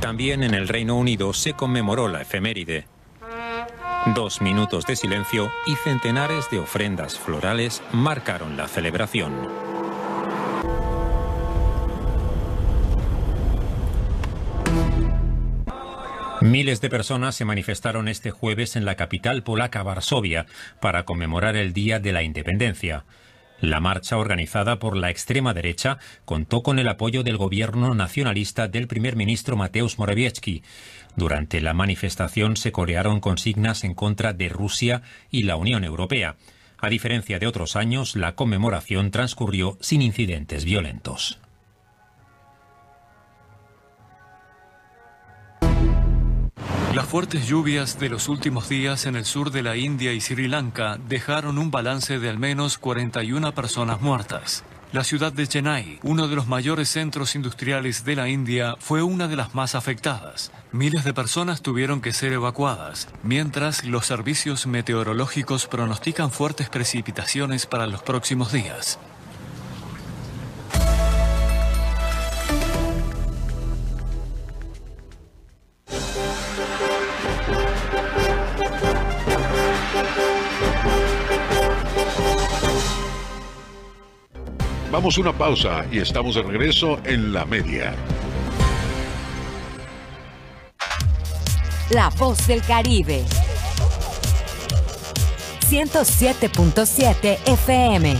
También 0.00 0.44
en 0.44 0.54
el 0.54 0.68
Reino 0.68 0.96
Unido 0.96 1.32
se 1.32 1.54
conmemoró 1.54 2.06
la 2.06 2.22
efeméride. 2.22 2.86
Dos 4.14 4.40
minutos 4.40 4.86
de 4.86 4.94
silencio 4.94 5.50
y 5.66 5.74
centenares 5.74 6.48
de 6.50 6.60
ofrendas 6.60 7.18
florales 7.18 7.82
marcaron 7.90 8.56
la 8.56 8.68
celebración. 8.68 9.77
Miles 16.40 16.80
de 16.80 16.88
personas 16.88 17.34
se 17.34 17.44
manifestaron 17.44 18.06
este 18.06 18.30
jueves 18.30 18.76
en 18.76 18.84
la 18.84 18.94
capital 18.94 19.42
polaca 19.42 19.82
Varsovia 19.82 20.46
para 20.80 21.04
conmemorar 21.04 21.56
el 21.56 21.72
Día 21.72 21.98
de 21.98 22.12
la 22.12 22.22
Independencia. 22.22 23.04
La 23.60 23.80
marcha 23.80 24.16
organizada 24.16 24.78
por 24.78 24.96
la 24.96 25.10
extrema 25.10 25.52
derecha 25.52 25.98
contó 26.24 26.62
con 26.62 26.78
el 26.78 26.86
apoyo 26.86 27.24
del 27.24 27.38
gobierno 27.38 27.92
nacionalista 27.92 28.68
del 28.68 28.86
primer 28.86 29.16
ministro 29.16 29.56
Mateusz 29.56 29.98
Morawiecki. 29.98 30.62
Durante 31.16 31.60
la 31.60 31.74
manifestación 31.74 32.56
se 32.56 32.70
corearon 32.70 33.18
consignas 33.18 33.82
en 33.82 33.94
contra 33.94 34.32
de 34.32 34.48
Rusia 34.48 35.02
y 35.32 35.42
la 35.42 35.56
Unión 35.56 35.82
Europea. 35.82 36.36
A 36.78 36.88
diferencia 36.88 37.40
de 37.40 37.48
otros 37.48 37.74
años, 37.74 38.14
la 38.14 38.36
conmemoración 38.36 39.10
transcurrió 39.10 39.76
sin 39.80 40.02
incidentes 40.02 40.64
violentos. 40.64 41.40
Las 46.98 47.06
fuertes 47.06 47.46
lluvias 47.46 48.00
de 48.00 48.08
los 48.08 48.28
últimos 48.28 48.68
días 48.68 49.06
en 49.06 49.14
el 49.14 49.24
sur 49.24 49.52
de 49.52 49.62
la 49.62 49.76
India 49.76 50.12
y 50.12 50.20
Sri 50.20 50.48
Lanka 50.48 50.98
dejaron 51.08 51.56
un 51.56 51.70
balance 51.70 52.18
de 52.18 52.28
al 52.28 52.40
menos 52.40 52.76
41 52.76 53.54
personas 53.54 54.00
muertas. 54.00 54.64
La 54.90 55.04
ciudad 55.04 55.32
de 55.32 55.46
Chennai, 55.46 56.00
uno 56.02 56.26
de 56.26 56.34
los 56.34 56.48
mayores 56.48 56.88
centros 56.88 57.36
industriales 57.36 58.04
de 58.04 58.16
la 58.16 58.28
India, 58.28 58.74
fue 58.80 59.04
una 59.04 59.28
de 59.28 59.36
las 59.36 59.54
más 59.54 59.76
afectadas. 59.76 60.50
Miles 60.72 61.04
de 61.04 61.14
personas 61.14 61.62
tuvieron 61.62 62.00
que 62.00 62.12
ser 62.12 62.32
evacuadas, 62.32 63.06
mientras 63.22 63.84
los 63.84 64.04
servicios 64.04 64.66
meteorológicos 64.66 65.68
pronostican 65.68 66.32
fuertes 66.32 66.68
precipitaciones 66.68 67.66
para 67.66 67.86
los 67.86 68.02
próximos 68.02 68.50
días. 68.50 68.98
Vamos 84.90 85.18
a 85.18 85.20
una 85.20 85.32
pausa 85.34 85.84
y 85.92 85.98
estamos 85.98 86.34
de 86.34 86.42
regreso 86.42 86.98
en 87.04 87.30
la 87.30 87.44
media. 87.44 87.94
La 91.90 92.08
voz 92.10 92.46
del 92.46 92.62
Caribe. 92.62 93.22
107.7 95.68 97.38
FM. 97.44 98.16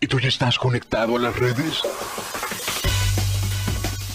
¿Y 0.00 0.06
tú 0.06 0.20
ya 0.20 0.28
estás 0.28 0.58
conectado 0.60 1.16
a 1.16 1.18
las 1.18 1.36
redes? 1.36 1.82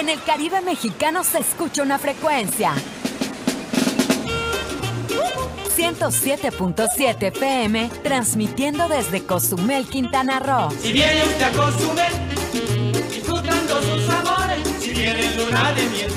En 0.00 0.08
el 0.08 0.22
Caribe 0.22 0.62
mexicano 0.62 1.22
se 1.24 1.40
escucha 1.40 1.82
una 1.82 1.98
frecuencia. 1.98 2.72
107.7 5.76 7.22
FM, 7.24 7.90
transmitiendo 8.02 8.88
desde 8.88 9.26
Cozumel, 9.26 9.84
Quintana 9.84 10.40
Roo. 10.40 10.70
Si 10.80 10.94
viene 10.94 11.22
usted 11.24 11.42
a 11.42 11.50
Cozumel, 11.50 12.12
disfrutando 13.10 13.82
sus 13.82 14.06
sabores, 14.06 14.66
si 14.80 14.90
viene 14.92 15.36
luna 15.36 15.70
de 15.74 15.86
miel, 15.90 16.12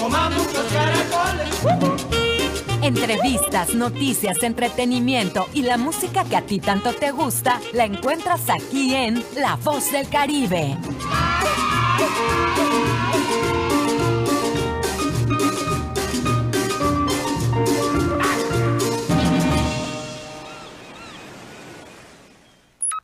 coma 0.00 0.30
muchos 0.30 0.64
caracoles. 0.72 2.08
Entrevistas, 2.80 3.74
noticias, 3.74 4.42
entretenimiento 4.42 5.46
y 5.52 5.60
la 5.60 5.76
música 5.76 6.24
que 6.24 6.36
a 6.36 6.42
ti 6.46 6.58
tanto 6.58 6.94
te 6.94 7.10
gusta, 7.10 7.60
la 7.74 7.84
encuentras 7.84 8.48
aquí 8.48 8.94
en 8.94 9.22
La 9.36 9.56
Voz 9.56 9.92
del 9.92 10.08
Caribe. 10.08 10.78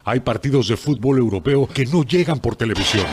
Hay 0.06 0.20
partidos 0.20 0.68
de 0.68 0.76
fútbol 0.76 1.18
europeo 1.18 1.66
que 1.66 1.86
no 1.86 2.04
llegan 2.04 2.38
por 2.38 2.56
televisión. 2.56 3.06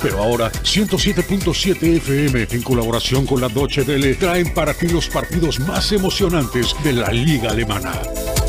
Pero 0.00 0.22
ahora 0.22 0.52
107.7 0.52 1.96
FM 1.96 2.46
en 2.50 2.62
colaboración 2.62 3.26
con 3.26 3.40
la 3.40 3.48
Deutsche 3.48 3.82
Welle 3.82 4.14
traen 4.14 4.54
para 4.54 4.72
ti 4.72 4.88
los 4.88 5.08
partidos 5.08 5.58
más 5.60 5.92
emocionantes 5.92 6.74
de 6.84 6.92
la 6.92 7.10
liga 7.10 7.50
alemana. 7.50 7.92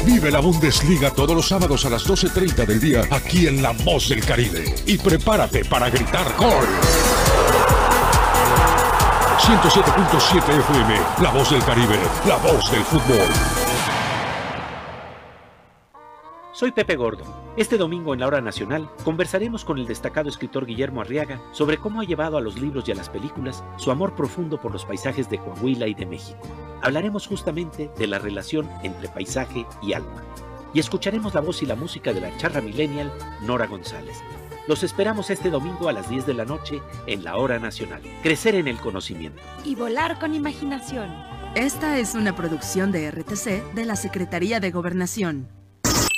Vive 0.05 0.29
la 0.29 0.39
Bundesliga 0.39 1.09
todos 1.11 1.35
los 1.35 1.47
sábados 1.47 1.83
a 1.85 1.89
las 1.89 2.07
12.30 2.07 2.65
del 2.67 2.79
día 2.79 3.01
aquí 3.09 3.47
en 3.47 3.63
La 3.63 3.71
Voz 3.71 4.09
del 4.09 4.23
Caribe. 4.23 4.63
Y 4.85 4.99
prepárate 4.99 5.65
para 5.65 5.89
gritar 5.89 6.35
gol. 6.37 6.67
107.7 9.39 10.59
FM, 10.59 10.99
La 11.21 11.31
Voz 11.31 11.49
del 11.49 11.63
Caribe, 11.63 11.99
la 12.27 12.37
voz 12.37 12.71
del 12.71 12.83
fútbol. 12.83 13.64
Soy 16.55 16.71
Pepe 16.71 16.95
Gordo. 16.95 17.25
Este 17.57 17.77
domingo 17.77 18.13
en 18.13 18.21
la 18.21 18.27
Hora 18.27 18.39
Nacional 18.39 18.89
conversaremos 19.03 19.65
con 19.65 19.77
el 19.77 19.87
destacado 19.87 20.29
escritor 20.29 20.65
Guillermo 20.65 21.01
Arriaga 21.01 21.41
sobre 21.51 21.77
cómo 21.77 21.99
ha 21.99 22.05
llevado 22.05 22.37
a 22.37 22.41
los 22.41 22.57
libros 22.57 22.87
y 22.87 22.93
a 22.93 22.95
las 22.95 23.09
películas 23.09 23.61
su 23.75 23.91
amor 23.91 24.15
profundo 24.15 24.57
por 24.57 24.71
los 24.71 24.85
paisajes 24.85 25.29
de 25.29 25.37
Coahuila 25.37 25.89
y 25.89 25.93
de 25.93 26.05
México. 26.05 26.39
Hablaremos 26.81 27.27
justamente 27.27 27.91
de 27.97 28.07
la 28.07 28.19
relación 28.19 28.69
entre 28.83 29.09
paisaje 29.09 29.65
y 29.83 29.91
alma. 29.91 30.23
Y 30.73 30.79
escucharemos 30.79 31.33
la 31.33 31.41
voz 31.41 31.61
y 31.61 31.65
la 31.65 31.75
música 31.75 32.13
de 32.13 32.21
la 32.21 32.37
charra 32.37 32.61
millennial 32.61 33.11
Nora 33.41 33.67
González. 33.67 34.15
Los 34.65 34.81
esperamos 34.81 35.29
este 35.31 35.49
domingo 35.49 35.89
a 35.89 35.93
las 35.93 36.09
10 36.09 36.25
de 36.25 36.35
la 36.35 36.45
noche 36.45 36.81
en 37.05 37.25
la 37.25 37.35
Hora 37.35 37.59
Nacional. 37.59 38.01
Crecer 38.23 38.55
en 38.55 38.69
el 38.69 38.77
conocimiento. 38.77 39.41
Y 39.65 39.75
volar 39.75 40.19
con 40.19 40.33
imaginación. 40.33 41.13
Esta 41.53 41.99
es 41.99 42.15
una 42.15 42.33
producción 42.33 42.93
de 42.93 43.11
RTC 43.11 43.73
de 43.73 43.85
la 43.85 43.97
Secretaría 43.97 44.61
de 44.61 44.71
Gobernación. 44.71 45.49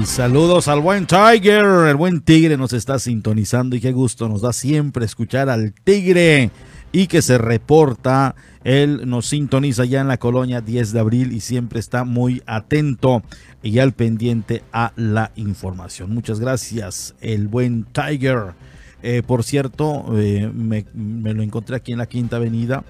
Y 0.00 0.06
saludos 0.06 0.66
al 0.66 0.80
buen 0.80 1.06
Tiger. 1.06 1.64
El 1.88 1.96
buen 1.96 2.20
Tigre 2.20 2.56
nos 2.56 2.72
está 2.72 2.98
sintonizando 2.98 3.76
y 3.76 3.80
qué 3.80 3.92
gusto 3.92 4.28
nos 4.28 4.42
da 4.42 4.52
siempre 4.52 5.04
escuchar 5.04 5.48
al 5.48 5.72
Tigre 5.72 6.50
y 6.90 7.06
que 7.06 7.22
se 7.22 7.38
reporta. 7.38 8.34
Él 8.64 9.08
nos 9.08 9.26
sintoniza 9.26 9.84
ya 9.84 10.00
en 10.00 10.08
la 10.08 10.16
colonia 10.16 10.60
10 10.60 10.92
de 10.92 11.00
abril 11.00 11.32
y 11.32 11.40
siempre 11.40 11.78
está 11.78 12.04
muy 12.04 12.42
atento 12.46 13.22
y 13.62 13.78
al 13.78 13.92
pendiente 13.92 14.64
a 14.72 14.92
la 14.96 15.30
información. 15.36 16.12
Muchas 16.12 16.40
gracias, 16.40 17.14
el 17.20 17.46
buen 17.46 17.84
Tiger. 17.84 18.54
Eh, 19.02 19.22
por 19.24 19.44
cierto, 19.44 20.06
eh, 20.18 20.50
me, 20.52 20.86
me 20.94 21.34
lo 21.34 21.42
encontré 21.42 21.76
aquí 21.76 21.92
en 21.92 21.98
la 21.98 22.06
Quinta 22.06 22.36
Avenida 22.36 22.82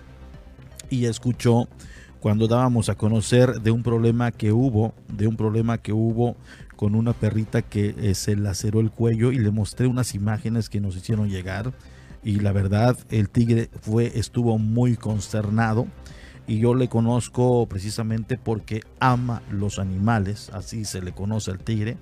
y 0.88 1.04
escuchó 1.04 1.68
cuando 2.24 2.48
dábamos 2.48 2.88
a 2.88 2.94
conocer 2.94 3.60
de 3.60 3.70
un 3.70 3.82
problema 3.82 4.32
que 4.32 4.50
hubo, 4.50 4.94
de 5.12 5.26
un 5.26 5.36
problema 5.36 5.76
que 5.76 5.92
hubo 5.92 6.36
con 6.76 6.94
una 6.94 7.12
perrita 7.12 7.62
que 7.62 7.94
eh, 7.98 8.14
se 8.14 8.36
laceró 8.36 8.80
el 8.80 8.90
cuello 8.90 9.32
y 9.32 9.38
le 9.38 9.50
mostré 9.50 9.86
unas 9.86 10.14
imágenes 10.14 10.68
que 10.68 10.80
nos 10.80 10.96
hicieron 10.96 11.28
llegar 11.28 11.72
y 12.22 12.40
la 12.40 12.52
verdad 12.52 12.96
el 13.10 13.28
tigre 13.28 13.70
fue 13.82 14.12
estuvo 14.18 14.58
muy 14.58 14.96
consternado 14.96 15.86
y 16.46 16.58
yo 16.58 16.74
le 16.74 16.88
conozco 16.88 17.66
precisamente 17.66 18.36
porque 18.36 18.82
ama 19.00 19.42
los 19.50 19.78
animales, 19.78 20.50
así 20.52 20.84
se 20.84 21.00
le 21.00 21.12
conoce 21.12 21.50
al 21.50 21.58
tigre 21.58 21.96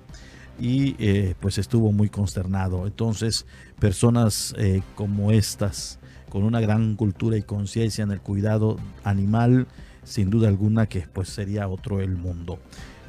y 0.59 0.95
eh, 0.99 1.35
pues 1.39 1.57
estuvo 1.57 1.91
muy 1.91 2.09
consternado. 2.09 2.85
Entonces, 2.85 3.45
personas 3.79 4.53
eh, 4.57 4.81
como 4.95 5.31
estas, 5.31 5.99
con 6.29 6.43
una 6.43 6.59
gran 6.59 6.95
cultura 6.95 7.37
y 7.37 7.43
conciencia 7.43 8.03
en 8.03 8.11
el 8.11 8.21
cuidado 8.21 8.77
animal, 9.03 9.67
sin 10.03 10.29
duda 10.29 10.49
alguna 10.49 10.87
que 10.87 11.01
pues 11.01 11.29
sería 11.29 11.67
otro 11.67 12.01
el 12.01 12.15
mundo. 12.17 12.59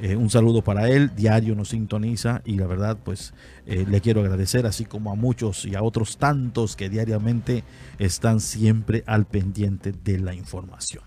Eh, 0.01 0.15
un 0.15 0.29
saludo 0.29 0.61
para 0.61 0.89
él, 0.89 1.11
diario 1.15 1.55
nos 1.55 1.69
sintoniza 1.69 2.41
y 2.43 2.55
la 2.55 2.67
verdad 2.67 2.97
pues 3.03 3.33
le 3.65 4.01
quiero 4.01 4.21
agradecer 4.21 4.65
así 4.65 4.85
como 4.85 5.11
a 5.11 5.15
muchos 5.15 5.65
y 5.65 5.73
a 5.73 5.81
otros 5.81 6.17
tantos 6.17 6.75
que 6.75 6.89
diariamente 6.89 7.63
están 7.97 8.41
siempre 8.41 9.03
al 9.07 9.25
pendiente 9.25 9.91
de 9.91 10.19
la 10.19 10.35
información. 10.35 11.03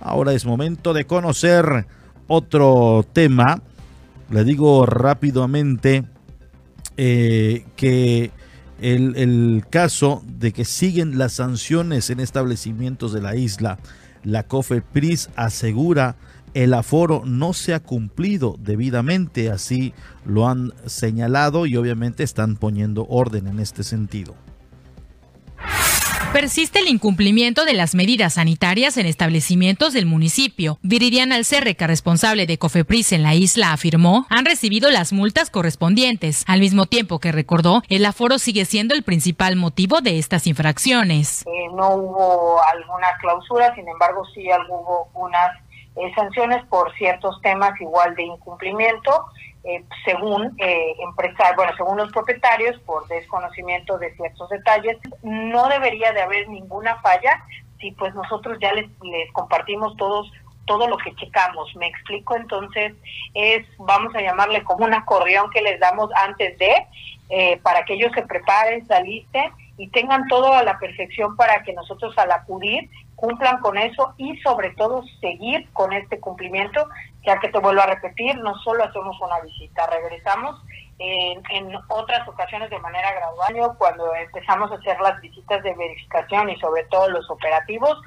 Ahora 0.00 0.32
es 0.32 0.46
momento 0.46 0.94
de 0.94 1.04
conocer 1.06 1.86
otro 2.28 3.04
tema 3.12 3.60
le 4.30 4.44
digo 4.44 4.86
rápidamente 4.86 6.04
eh, 6.96 7.64
que 7.76 8.30
el, 8.80 9.16
el, 9.16 9.64
caso 9.68 10.22
de 10.24 10.52
que 10.52 10.64
siguen 10.64 11.18
las 11.18 11.32
sanciones 11.32 12.10
en 12.10 12.20
establecimientos 12.20 13.12
de 13.12 13.20
la 13.20 13.34
isla, 13.34 13.78
la 14.22 14.44
COFEPRIS 14.44 15.30
asegura 15.34 16.16
el 16.54 16.74
aforo 16.74 17.22
no 17.24 17.52
se 17.52 17.74
ha 17.74 17.80
cumplido 17.80 18.56
debidamente, 18.58 19.50
así 19.50 19.94
lo 20.24 20.48
han 20.48 20.72
señalado 20.86 21.66
y 21.66 21.76
obviamente 21.76 22.22
están 22.22 22.56
poniendo 22.56 23.06
orden 23.08 23.46
en 23.46 23.60
este 23.60 23.82
sentido. 23.82 24.34
Persiste 26.32 26.78
el 26.78 26.86
incumplimiento 26.86 27.64
de 27.64 27.72
las 27.74 27.96
medidas 27.96 28.34
sanitarias 28.34 28.96
en 28.96 29.06
establecimientos 29.06 29.92
del 29.92 30.06
municipio. 30.06 30.78
Viridiana 30.80 31.34
Alcerreca, 31.34 31.88
responsable 31.88 32.46
de 32.46 32.56
Cofepris 32.56 33.10
en 33.10 33.24
la 33.24 33.34
isla, 33.34 33.72
afirmó 33.72 34.26
han 34.30 34.44
recibido 34.44 34.92
las 34.92 35.12
multas 35.12 35.50
correspondientes, 35.50 36.44
al 36.46 36.60
mismo 36.60 36.86
tiempo 36.86 37.18
que 37.18 37.32
recordó 37.32 37.82
el 37.88 38.06
aforo 38.06 38.38
sigue 38.38 38.64
siendo 38.64 38.94
el 38.94 39.02
principal 39.02 39.56
motivo 39.56 40.02
de 40.02 40.20
estas 40.20 40.46
infracciones. 40.46 41.42
Eh, 41.46 41.68
no 41.74 41.96
hubo 41.96 42.62
alguna 42.62 43.08
clausura, 43.20 43.74
sin 43.74 43.88
embargo 43.88 44.22
sí 44.32 44.44
hubo 44.68 45.10
unas 45.14 45.50
eh, 45.96 46.12
sanciones 46.14 46.64
por 46.66 46.94
ciertos 46.94 47.40
temas 47.42 47.78
igual 47.80 48.14
de 48.14 48.24
incumplimiento 48.24 49.26
eh, 49.62 49.84
según 50.06 50.54
eh, 50.58 50.94
bueno, 51.54 51.72
según 51.76 51.98
los 51.98 52.10
propietarios, 52.12 52.78
por 52.80 53.06
desconocimiento 53.08 53.98
de 53.98 54.14
ciertos 54.14 54.48
detalles, 54.48 54.96
no 55.22 55.68
debería 55.68 56.12
de 56.12 56.22
haber 56.22 56.48
ninguna 56.48 56.96
falla 57.02 57.44
si 57.78 57.90
pues 57.92 58.14
nosotros 58.14 58.58
ya 58.60 58.72
les, 58.72 58.86
les 59.02 59.30
compartimos 59.32 59.96
todos 59.96 60.30
todo 60.66 60.86
lo 60.86 60.96
que 60.98 61.14
checamos. 61.16 61.74
Me 61.76 61.88
explico, 61.88 62.36
entonces 62.36 62.94
es, 63.34 63.66
vamos 63.78 64.14
a 64.14 64.20
llamarle 64.20 64.62
como 64.62 64.84
un 64.84 64.94
acordeón 64.94 65.50
que 65.50 65.62
les 65.62 65.80
damos 65.80 66.10
antes 66.14 66.56
de, 66.58 66.86
eh, 67.28 67.58
para 67.62 67.84
que 67.84 67.94
ellos 67.94 68.12
se 68.14 68.22
preparen, 68.22 68.86
se 68.86 69.26
y 69.76 69.88
tengan 69.88 70.28
todo 70.28 70.52
a 70.54 70.62
la 70.62 70.78
perfección 70.78 71.36
para 71.36 71.62
que 71.64 71.72
nosotros 71.72 72.16
al 72.18 72.30
acudir 72.30 72.88
cumplan 73.20 73.60
con 73.60 73.76
eso 73.76 74.14
y 74.16 74.36
sobre 74.38 74.70
todo 74.70 75.04
seguir 75.20 75.70
con 75.74 75.92
este 75.92 76.18
cumplimiento, 76.18 76.88
ya 77.26 77.38
que 77.38 77.48
te 77.48 77.58
vuelvo 77.58 77.82
a 77.82 77.86
repetir, 77.86 78.36
no 78.38 78.54
solo 78.60 78.82
hacemos 78.84 79.20
una 79.20 79.40
visita, 79.40 79.86
regresamos 79.86 80.56
en, 80.98 81.42
en, 81.50 81.76
otras 81.88 82.26
ocasiones 82.26 82.70
de 82.70 82.78
manera 82.78 83.12
gradual, 83.12 83.76
cuando 83.76 84.14
empezamos 84.14 84.72
a 84.72 84.76
hacer 84.76 84.98
las 85.00 85.20
visitas 85.20 85.62
de 85.62 85.74
verificación 85.74 86.48
y 86.48 86.58
sobre 86.60 86.84
todo 86.84 87.10
los 87.10 87.30
operativos, 87.30 88.00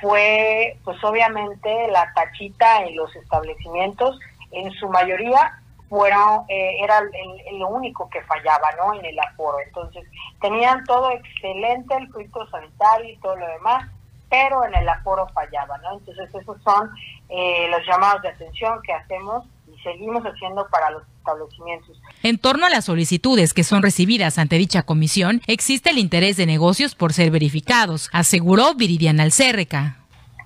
fue 0.00 0.78
pues 0.84 1.02
obviamente 1.02 1.88
la 1.90 2.12
tachita 2.14 2.84
en 2.84 2.96
los 2.96 3.14
establecimientos, 3.16 4.18
en 4.52 4.70
su 4.72 4.88
mayoría 4.88 5.58
fueron, 5.88 6.44
eh, 6.48 6.78
era 6.82 7.02
lo 7.58 7.68
único 7.68 8.08
que 8.08 8.22
fallaba, 8.22 8.70
¿no? 8.78 8.94
En 8.94 9.04
el 9.04 9.18
aforo. 9.18 9.58
Entonces, 9.60 10.04
tenían 10.40 10.84
todo 10.84 11.10
excelente, 11.10 11.94
el 11.94 12.10
filtro 12.14 12.48
sanitario 12.48 13.12
y 13.12 13.18
todo 13.18 13.36
lo 13.36 13.46
demás, 13.46 13.90
pero 14.32 14.64
en 14.64 14.74
el 14.74 14.88
aforo 14.88 15.28
fallaba, 15.34 15.76
¿no? 15.78 15.98
Entonces 15.98 16.26
esos 16.34 16.56
son 16.62 16.90
eh, 17.28 17.68
los 17.68 17.86
llamados 17.86 18.22
de 18.22 18.30
atención 18.30 18.80
que 18.82 18.94
hacemos 18.94 19.44
y 19.70 19.78
seguimos 19.82 20.22
haciendo 20.24 20.66
para 20.70 20.90
los 20.90 21.02
establecimientos. 21.18 22.00
En 22.22 22.38
torno 22.38 22.64
a 22.64 22.70
las 22.70 22.86
solicitudes 22.86 23.52
que 23.52 23.62
son 23.62 23.82
recibidas 23.82 24.38
ante 24.38 24.56
dicha 24.56 24.84
comisión, 24.84 25.42
existe 25.46 25.90
el 25.90 25.98
interés 25.98 26.38
de 26.38 26.46
negocios 26.46 26.94
por 26.94 27.12
ser 27.12 27.30
verificados, 27.30 28.08
aseguró 28.14 28.72
Viridiana 28.74 29.24
Alcérreca. 29.24 29.98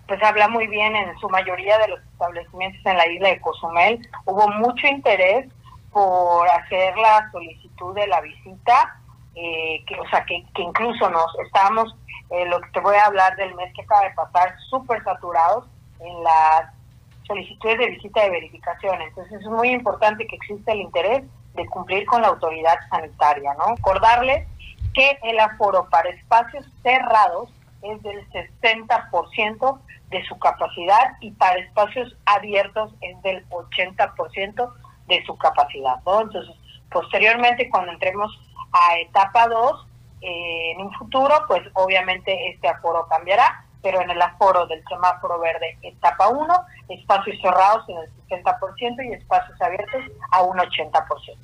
Pues 0.09 0.21
habla 0.21 0.49
muy 0.49 0.67
bien 0.67 0.97
en 0.97 1.17
su 1.21 1.29
mayoría 1.29 1.79
de 1.79 1.87
los 1.87 2.01
establecimientos 2.13 2.85
en 2.87 2.97
la 2.97 3.07
isla 3.07 3.29
de 3.29 3.41
Cozumel. 3.41 4.01
Hubo 4.25 4.49
mucho 4.49 4.89
interés 4.89 5.47
por 5.93 6.49
hacer 6.49 6.97
la 6.99 7.31
solicitud 7.31 7.95
de 7.95 8.09
la 8.09 8.21
visita, 8.21 9.01
eh, 9.37 9.85
que, 9.87 9.95
o 10.01 10.09
sea, 10.09 10.25
que, 10.25 10.45
que 10.57 10.63
incluso 10.63 11.09
nos 11.09 11.27
estábamos 11.47 11.95
eh, 12.31 12.45
lo 12.47 12.61
que 12.61 12.71
te 12.71 12.81
voy 12.81 12.97
a 12.97 13.07
hablar 13.07 13.37
del 13.37 13.55
mes 13.55 13.73
que 13.75 13.83
acaba 13.83 14.09
de 14.09 14.15
pasar, 14.15 14.57
súper 14.69 15.03
saturados 15.05 15.67
en 16.01 16.25
las 16.25 16.73
solicitudes 17.27 17.79
de 17.79 17.91
visita 17.91 18.23
de 18.23 18.31
verificación. 18.31 19.01
Entonces 19.01 19.41
es 19.41 19.47
muy 19.47 19.71
importante 19.71 20.27
que 20.27 20.37
exista 20.37 20.73
el 20.73 20.81
interés 20.81 21.25
de 21.55 21.67
cumplir 21.67 22.07
con 22.07 22.23
la 22.23 22.29
autoridad 22.29 22.77
sanitaria, 22.91 23.55
¿no? 23.55 23.75
Recordarles 23.77 24.47
que 24.95 25.19
el 25.23 25.39
aforo 25.41 25.89
para 25.91 26.11
espacios 26.11 26.67
cerrados 26.83 27.51
es 27.83 28.03
del 28.03 28.29
60% 28.31 29.81
de 30.11 30.25
su 30.25 30.39
capacidad 30.39 31.17
y 31.21 31.33
para 31.33 31.59
espacios 31.59 32.17
abiertos 32.25 32.95
es 33.01 33.21
del 33.23 33.47
80% 33.49 34.73
de 35.07 35.25
su 35.25 35.37
capacidad, 35.37 35.97
¿no? 36.05 36.23
Entonces, 36.23 36.55
posteriormente 36.91 37.69
cuando 37.71 37.93
entremos 37.93 38.33
a 38.73 38.99
etapa 38.99 39.49
2, 39.49 39.87
eh, 40.21 40.73
en 40.73 40.81
un 40.81 40.93
futuro, 40.95 41.35
pues 41.47 41.63
obviamente 41.75 42.49
este 42.51 42.69
aforo 42.69 43.07
cambiará, 43.09 43.65
pero 43.83 44.01
en 44.01 44.11
el 44.11 44.21
aforo 44.21 44.67
del 44.67 44.83
semáforo 44.89 45.39
verde 45.39 45.79
etapa 45.83 46.29
1, 46.29 46.67
espacios 46.89 47.37
cerrados 47.41 47.89
en 47.89 47.99
el 47.99 48.45
60% 48.45 49.09
y 49.09 49.13
espacios 49.13 49.61
abiertos 49.61 50.03
a 50.33 50.43
un 50.43 50.59
80%. 50.59 51.37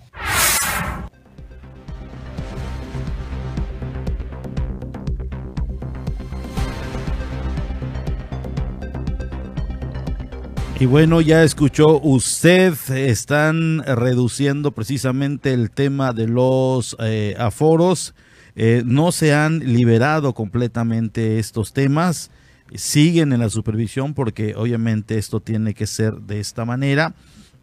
Y 10.82 10.87
bueno, 10.87 11.20
ya 11.20 11.44
escuchó 11.44 12.00
usted, 12.00 12.74
están 12.90 13.85
reduciendo 13.85 14.72
precisamente 14.72 15.52
el 15.52 15.70
tema 15.70 16.12
de 16.12 16.26
los 16.26 16.96
eh, 16.98 17.37
aforos. 17.38 18.16
Eh, 18.55 18.83
no 18.85 19.12
se 19.12 19.33
han 19.33 19.61
liberado 19.61 20.35
completamente 20.35 21.38
estos 21.38 21.73
temas, 21.73 22.31
siguen 22.75 23.33
en 23.33 23.41
la 23.41 23.49
supervisión 23.49 24.15
porque 24.15 24.55
obviamente 24.55 25.19
esto 25.19 25.41
tiene 25.41 25.75
que 25.75 25.87
ser 25.87 26.15
de 26.15 26.41
esta 26.41 26.65
manera 26.65 27.15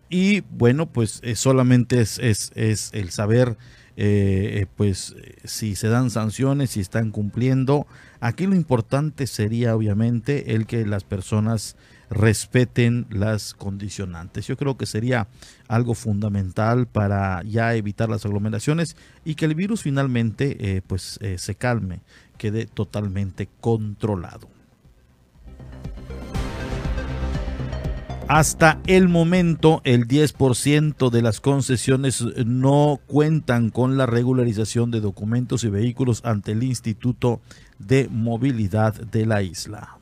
y 0.09 0.41
bueno, 0.41 0.87
pues 0.87 1.19
eh, 1.23 1.35
solamente 1.35 2.01
es, 2.01 2.19
es, 2.19 2.89
el 2.93 3.11
saber 3.11 3.57
eh, 3.97 4.65
pues 4.75 5.15
si 5.43 5.75
se 5.75 5.89
dan 5.89 6.09
sanciones, 6.09 6.71
si 6.71 6.79
están 6.79 7.11
cumpliendo. 7.11 7.85
Aquí 8.19 8.47
lo 8.47 8.55
importante 8.55 9.27
sería 9.27 9.75
obviamente 9.75 10.55
el 10.55 10.65
que 10.65 10.85
las 10.85 11.03
personas 11.03 11.75
respeten 12.09 13.05
las 13.09 13.53
condicionantes. 13.53 14.47
Yo 14.47 14.57
creo 14.57 14.77
que 14.77 14.85
sería 14.85 15.27
algo 15.67 15.93
fundamental 15.93 16.87
para 16.87 17.43
ya 17.43 17.75
evitar 17.75 18.09
las 18.09 18.25
aglomeraciones 18.25 18.95
y 19.25 19.35
que 19.35 19.45
el 19.45 19.55
virus 19.55 19.83
finalmente 19.83 20.57
eh, 20.59 20.81
pues 20.85 21.19
eh, 21.21 21.37
se 21.37 21.55
calme, 21.55 22.01
quede 22.37 22.65
totalmente 22.65 23.47
controlado. 23.61 24.49
Hasta 28.29 28.79
el 28.85 29.09
momento, 29.09 29.81
el 29.85 30.07
10% 30.07 31.09
de 31.09 31.23
las 31.23 31.41
concesiones 31.41 32.23
no 32.45 32.99
cuentan 33.07 33.71
con 33.71 33.97
la 33.97 34.05
regularización 34.05 34.91
de 34.91 35.01
documentos 35.01 35.63
y 35.63 35.69
vehículos 35.69 36.21
ante 36.23 36.51
el 36.51 36.61
Instituto 36.61 37.41
de 37.79 38.07
Movilidad 38.07 38.93
de 38.93 39.25
la 39.25 39.41
isla. 39.41 39.98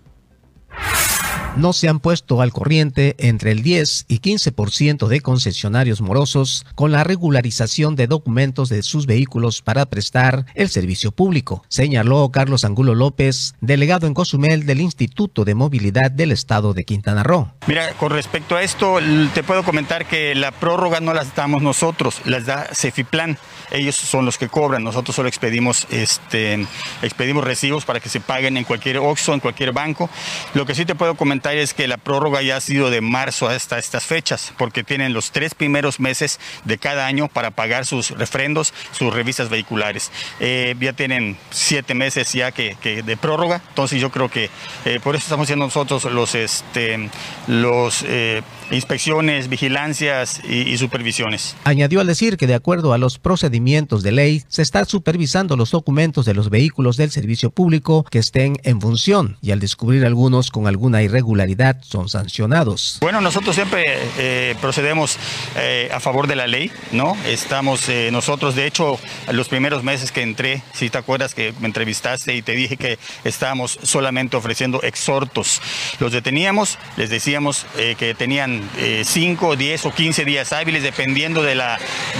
No 1.57 1.73
se 1.73 1.89
han 1.89 1.99
puesto 1.99 2.41
al 2.41 2.51
corriente 2.51 3.15
entre 3.17 3.51
el 3.51 3.63
10 3.63 4.05
y 4.07 4.19
15% 4.19 5.07
de 5.07 5.21
concesionarios 5.21 6.01
morosos 6.01 6.65
con 6.75 6.91
la 6.91 7.03
regularización 7.03 7.95
de 7.95 8.05
documentos 8.05 8.69
de 8.69 8.83
sus 8.83 9.07
vehículos 9.07 9.63
para 9.63 9.87
prestar 9.87 10.45
el 10.53 10.69
servicio 10.69 11.11
público, 11.11 11.63
señaló 11.67 12.29
Carlos 12.29 12.63
Angulo 12.63 12.93
López, 12.93 13.55
delegado 13.59 14.05
en 14.05 14.13
Cozumel 14.13 14.67
del 14.67 14.81
Instituto 14.81 15.45
de 15.45 15.55
Movilidad 15.55 16.11
del 16.11 16.31
Estado 16.31 16.75
de 16.75 16.85
Quintana 16.85 17.23
Roo. 17.23 17.51
Mira, 17.65 17.91
con 17.93 18.11
respecto 18.11 18.55
a 18.55 18.61
esto, 18.61 18.99
te 19.33 19.43
puedo 19.43 19.63
comentar 19.63 20.05
que 20.05 20.35
la 20.35 20.51
prórroga 20.51 20.99
no 20.99 21.13
las 21.13 21.35
damos 21.35 21.63
nosotros, 21.63 22.21
las 22.25 22.45
da 22.45 22.67
Cefiplan. 22.71 23.37
Ellos 23.71 23.95
son 23.95 24.25
los 24.25 24.37
que 24.37 24.47
cobran, 24.47 24.83
nosotros 24.83 25.15
solo 25.15 25.27
expedimos, 25.27 25.87
este, 25.89 26.65
expedimos 27.01 27.43
recibos 27.43 27.83
para 27.83 27.99
que 27.99 28.09
se 28.09 28.19
paguen 28.19 28.57
en 28.57 28.63
cualquier 28.63 28.99
OXO, 28.99 29.33
en 29.33 29.39
cualquier 29.39 29.73
banco. 29.73 30.09
Lo 30.53 30.65
que 30.65 30.75
sí 30.75 30.85
te 30.85 30.95
puedo 30.95 31.15
comentar 31.15 31.46
es 31.53 31.73
que 31.73 31.88
la 31.88 31.97
prórroga 31.97 32.41
ya 32.41 32.57
ha 32.57 32.62
sido 32.62 32.89
de 32.89 33.01
marzo 33.01 33.47
hasta 33.47 33.77
estas 33.77 34.05
fechas, 34.05 34.53
porque 34.57 34.83
tienen 34.83 35.13
los 35.13 35.31
tres 35.31 35.55
primeros 35.55 35.99
meses 35.99 36.39
de 36.63 36.77
cada 36.77 37.05
año 37.05 37.27
para 37.27 37.51
pagar 37.51 37.86
sus 37.86 38.12
refrendos, 38.12 38.73
sus 38.91 39.13
revistas 39.13 39.49
vehiculares. 39.49 40.12
Eh, 40.39 40.75
ya 40.79 40.93
tienen 40.93 41.38
siete 41.49 41.93
meses 41.93 42.33
ya 42.33 42.51
que, 42.51 42.75
de 43.03 43.17
prórroga, 43.17 43.62
entonces 43.69 44.01
yo 44.01 44.12
creo 44.12 44.29
que 44.29 44.49
eh, 44.86 44.99
por 45.03 45.15
eso 45.15 45.23
estamos 45.23 45.45
haciendo 45.45 45.65
nosotros 45.65 46.05
los, 46.05 46.36
este, 46.36 47.10
los 47.47 48.03
eh, 48.07 48.41
inspecciones, 48.71 49.49
vigilancias 49.49 50.41
y, 50.47 50.62
y 50.62 50.77
supervisiones. 50.77 51.56
Añadió 51.63 52.01
al 52.01 52.08
decir 52.08 52.38
que 52.38 52.47
de 52.47 52.56
acuerdo 52.56 52.93
a 52.93 52.97
los 52.97 53.19
procedimientos 53.19 54.03
de 54.03 54.12
ley, 54.12 54.43
se 54.47 54.62
está 54.62 54.86
supervisando 54.86 55.56
los 55.56 55.71
documentos 55.71 56.25
de 56.25 56.34
los 56.34 56.49
vehículos 56.49 56.97
del 56.97 57.12
servicio 57.12 57.49
público 57.49 58.03
que 58.10 58.19
estén 58.19 58.58
en 58.63 58.82
función 58.82 59.38
y 59.41 59.51
al 59.51 59.60
descubrir 59.60 60.06
algunos 60.06 60.51
con 60.51 60.67
alguna 60.67 61.01
irregularidad 61.01 61.77
son 61.82 62.10
sancionados. 62.10 62.97
Bueno, 63.01 63.21
nosotros 63.21 63.56
siempre 63.56 63.86
eh, 64.17 64.56
procedemos 64.62 65.17
eh, 65.56 65.89
a 65.93 65.99
favor 65.99 66.27
de 66.27 66.36
la 66.36 66.47
ley, 66.47 66.71
¿no? 66.91 67.17
Estamos 67.25 67.88
eh, 67.89 68.10
nosotros, 68.12 68.56
de 68.56 68.67
hecho, 68.67 68.99
los 69.32 69.47
primeros 69.47 69.84
meses 69.84 70.12
que 70.12 70.21
entré, 70.21 70.62
si 70.73 70.89
te 70.89 70.97
acuerdas 70.97 71.34
que 71.34 71.53
me 71.60 71.67
entrevistaste 71.67 72.36
y 72.36 72.41
te 72.41 72.53
dije 72.53 72.77
que 72.77 72.99
estábamos 73.23 73.80
solamente 73.84 74.38
ofreciendo 74.38 74.82
exhortos. 74.84 75.62
Los 75.99 76.12
deteníamos, 76.12 76.77
les 76.97 77.10
decíamos 77.10 77.65
que 77.97 78.13
tenían 78.13 78.56
5, 79.03 79.55
10 79.55 79.85
o 79.85 79.93
15 79.93 80.25
días 80.25 80.53
hábiles, 80.53 80.83
dependiendo 80.83 81.43
de 81.43 81.55
la, 81.55 81.79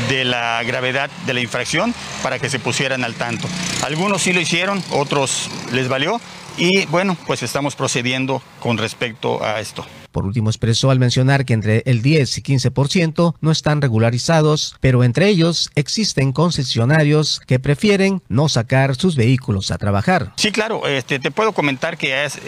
de 0.10 0.26
la 0.26 0.62
gravedad 0.64 1.10
de 1.26 1.34
la 1.34 1.42
infracción, 1.42 1.94
para 2.24 2.40
que 2.40 2.50
se 2.50 2.60
pusieran 2.60 3.04
al 3.04 3.16
tanto. 3.16 3.48
Algunos 3.84 4.22
sí 4.22 4.34
lo 4.34 4.42
hicieron, 4.42 4.84
otros 4.92 5.50
les 5.72 5.88
valió, 5.88 6.20
y 6.58 6.86
bueno, 6.88 7.16
pues 7.28 7.44
estamos 7.44 7.76
procediendo 7.76 8.42
con 8.60 8.78
respecto 8.78 9.44
a 9.44 9.60
esto. 9.60 9.86
Por 10.18 10.26
último, 10.26 10.50
expresó 10.50 10.90
al 10.90 10.98
mencionar 10.98 11.46
que 11.46 11.54
entre 11.54 11.84
el 11.86 12.02
10 12.02 12.40
y 12.40 12.42
15% 12.42 13.36
no 13.40 13.52
están 13.52 13.82
regularizados, 13.82 14.76
pero 14.82 15.04
entre 15.04 15.28
ellos 15.28 15.70
existen 15.76 16.32
concesionarios 16.32 17.40
que 17.46 17.60
prefieren 17.60 18.24
no 18.28 18.50
sacar 18.50 18.96
sus 18.96 19.16
vehículos 19.16 19.70
a 19.70 19.78
trabajar. 19.78 20.34
Sí, 20.36 20.52
claro, 20.52 20.88
este, 20.88 21.20
te 21.20 21.30
puedo 21.30 21.52
comentar 21.52 22.00
que 22.00 22.08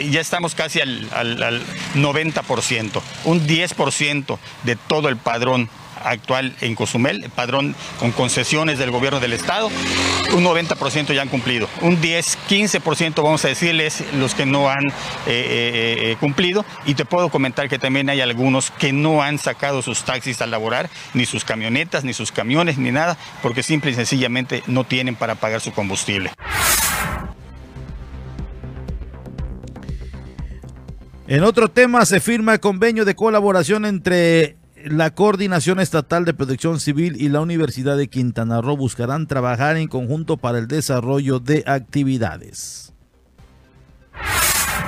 ya, 0.10 0.20
estamos 0.20 0.56
casi 0.56 0.82
al, 0.82 1.08
al, 1.14 1.44
al 1.44 1.62
90%, 1.94 3.02
un 3.26 3.48
10% 3.48 4.40
de 4.64 4.76
todo 4.76 5.08
el 5.08 5.18
padrón 5.18 5.70
actual 6.04 6.56
en 6.62 6.76
Cozumel, 6.76 7.24
el 7.24 7.30
padrón 7.30 7.76
con 8.00 8.12
concesiones 8.12 8.80
del 8.80 8.92
gobierno 8.92 9.20
del 9.20 9.34
estado, 9.34 9.70
un 10.34 10.44
90% 10.44 11.14
ya 11.14 11.22
han 11.22 11.30
cumplido. 11.30 11.68
Un 11.82 12.00
10, 12.00 12.38
15% 12.50 13.24
vamos 13.24 13.44
a 13.46 13.48
decirles 13.50 14.04
los 14.14 14.36
que 14.36 14.46
no 14.46 14.70
han 14.70 14.88
eh, 14.88 14.92
eh, 15.28 16.12
eh, 16.12 16.18
cumplido 16.20 16.66
y 16.86 16.96
te 16.96 17.06
puedo 17.06 17.30
comentar 17.30 17.70
que 17.70 17.80
también 17.80 18.10
hay 18.10 18.22
algunos 18.22 18.72
que 18.72 18.94
no 18.94 19.22
han 19.22 19.38
sacado 19.38 19.82
sus 19.82 20.04
taxis 20.04 20.42
a 20.42 20.48
laborar, 20.48 20.90
ni 21.14 21.26
sus 21.26 21.44
camionetas, 21.44 22.04
ni 22.04 22.14
sus 22.14 22.32
camiones, 22.32 22.78
ni 22.78 22.92
nada, 22.92 23.18
porque 23.42 23.64
simple 23.64 23.92
y 23.92 23.96
sencillamente 23.96 24.64
no 24.68 24.84
tienen 24.84 25.16
para 25.16 25.36
pagar 25.36 25.62
su 25.62 25.72
combustible. 25.72 26.32
En 31.30 31.44
otro 31.44 31.70
tema 31.70 32.06
se 32.08 32.20
firma 32.20 32.58
convenio 32.58 33.06
de 33.06 33.16
colaboración 33.16 33.86
entre 33.86 34.58
la 34.86 35.12
Coordinación 35.12 35.80
Estatal 35.80 36.26
de 36.26 36.34
Protección 36.34 36.80
Civil 36.80 37.16
y 37.20 37.30
la 37.30 37.42
Universidad 37.42 37.98
de 37.98 38.08
Quintana 38.08 38.62
Roo 38.62 38.78
buscarán 38.78 39.28
trabajar 39.28 39.78
en 39.78 39.88
conjunto 39.88 40.38
para 40.38 40.60
el 40.60 40.68
desarrollo 40.68 41.40
de 41.40 41.64
actividades 41.66 42.89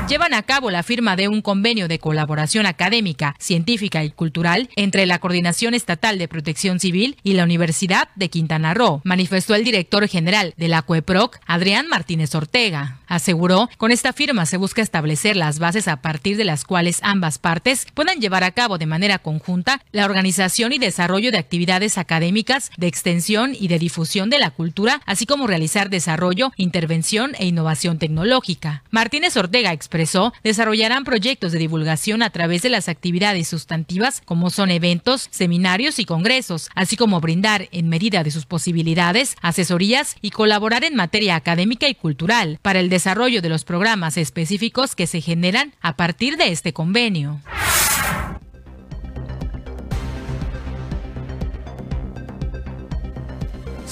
llevan 0.08 0.34
a 0.34 0.44
cabo 0.44 0.72
la 0.72 0.84
firma 0.84 1.16
de 1.16 1.28
un 1.28 1.42
convenio 1.42 1.88
de 1.88 2.00
colaboración 2.00 2.66
académica, 2.66 3.36
científica 3.40 4.04
y 4.04 4.12
cultural 4.12 4.70
entre 4.76 5.06
la 5.06 5.20
Coordinación 5.20 5.74
Estatal 5.74 6.18
de 6.18 6.28
Protección 6.28 6.80
Civil 6.80 7.18
y 7.24 7.34
la 7.34 7.44
Universidad 7.44 8.10
de 8.16 8.30
Quintana 8.30 8.74
Roo, 8.74 9.02
manifestó 9.04 9.56
el 9.56 9.64
director 9.64 10.08
general 10.08 10.54
de 10.58 10.68
la 10.68 10.82
CUEPROC, 10.82 11.40
Adrián 11.46 11.88
Martínez 11.88 12.34
Ortega. 12.36 13.00
Aseguró, 13.08 13.70
con 13.78 13.92
esta 13.92 14.14
firma 14.14 14.46
se 14.46 14.58
busca 14.58 14.82
establecer 14.82 15.36
las 15.36 15.60
bases 15.60 15.88
a 15.88 16.02
partir 16.02 16.38
de 16.38 16.46
las 16.46 16.64
cuales 16.64 17.00
ambas 17.04 17.38
partes 17.38 17.86
puedan 17.94 18.20
llevar 18.20 18.44
a 18.44 18.52
cabo 18.52 18.78
de 18.78 18.86
manera 18.86 19.20
conjunta 19.20 19.82
la 19.92 20.06
organización 20.06 20.72
y 20.72 20.78
desarrollo 20.78 21.32
de 21.32 21.38
actividades 21.38 21.98
académicas, 21.98 22.72
de 22.78 22.88
extensión 22.88 23.54
y 23.60 23.68
de 23.68 23.80
difusión 23.80 24.30
de 24.30 24.40
la 24.40 24.52
cultura, 24.52 25.02
así 25.06 25.26
como 25.26 25.48
realizar 25.48 25.90
desarrollo, 25.90 26.52
intervención 26.56 27.34
e 27.38 27.46
innovación 27.46 28.00
tecnológica. 28.00 28.84
Martínez 28.92 29.36
Ortega 29.36 29.74
expresó 29.92 30.32
desarrollarán 30.42 31.04
proyectos 31.04 31.52
de 31.52 31.60
divulgación 31.60 32.24
a 32.24 32.30
través 32.30 32.62
de 32.62 32.70
las 32.70 32.88
actividades 32.88 33.50
sustantivas 33.50 34.22
como 34.24 34.50
son 34.50 34.72
eventos, 34.72 35.28
seminarios 35.32 36.00
y 36.00 36.06
congresos, 36.06 36.70
así 36.76 36.96
como 36.96 37.20
brindar, 37.20 37.68
en 37.74 37.90
medida 37.90 38.24
de 38.24 38.32
sus 38.32 38.46
posibilidades, 38.46 39.36
asesorías 39.42 40.16
y 40.22 40.30
colaborar 40.30 40.86
en 40.86 40.96
materia 40.96 41.36
académica 41.36 41.90
y 41.90 41.96
cultural 41.96 42.58
para 42.62 42.80
el 42.80 42.90
desarrollo 42.90 43.42
de 43.42 43.50
los 43.50 43.66
programas 43.66 44.16
específicos 44.16 44.96
que 44.96 45.08
se 45.08 45.20
generan 45.20 45.74
a 45.82 45.98
partir 45.98 46.38
de 46.38 46.54
este 46.54 46.72
convenio. 46.72 47.42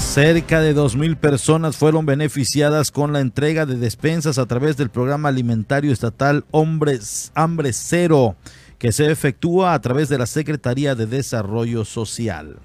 Cerca 0.10 0.60
de 0.60 0.76
2.000 0.76 1.18
personas 1.18 1.78
fueron 1.78 2.08
beneficiadas 2.08 2.90
con 2.90 3.14
la 3.14 3.20
entrega 3.20 3.68
de 3.68 3.78
despensas 3.78 4.40
a 4.40 4.48
través 4.48 4.76
del 4.76 4.90
programa 4.90 5.30
alimentario 5.30 5.94
estatal 5.94 6.46
Hombres 6.50 7.32
Hambre 7.36 7.74
Cero, 7.74 8.36
que 8.80 8.92
se 8.92 9.12
efectúa 9.12 9.76
a 9.76 9.82
través 9.82 10.10
de 10.10 10.18
la 10.18 10.26
Secretaría 10.26 10.96
de 10.96 11.06
Desarrollo 11.06 11.86
Social. 11.86 12.58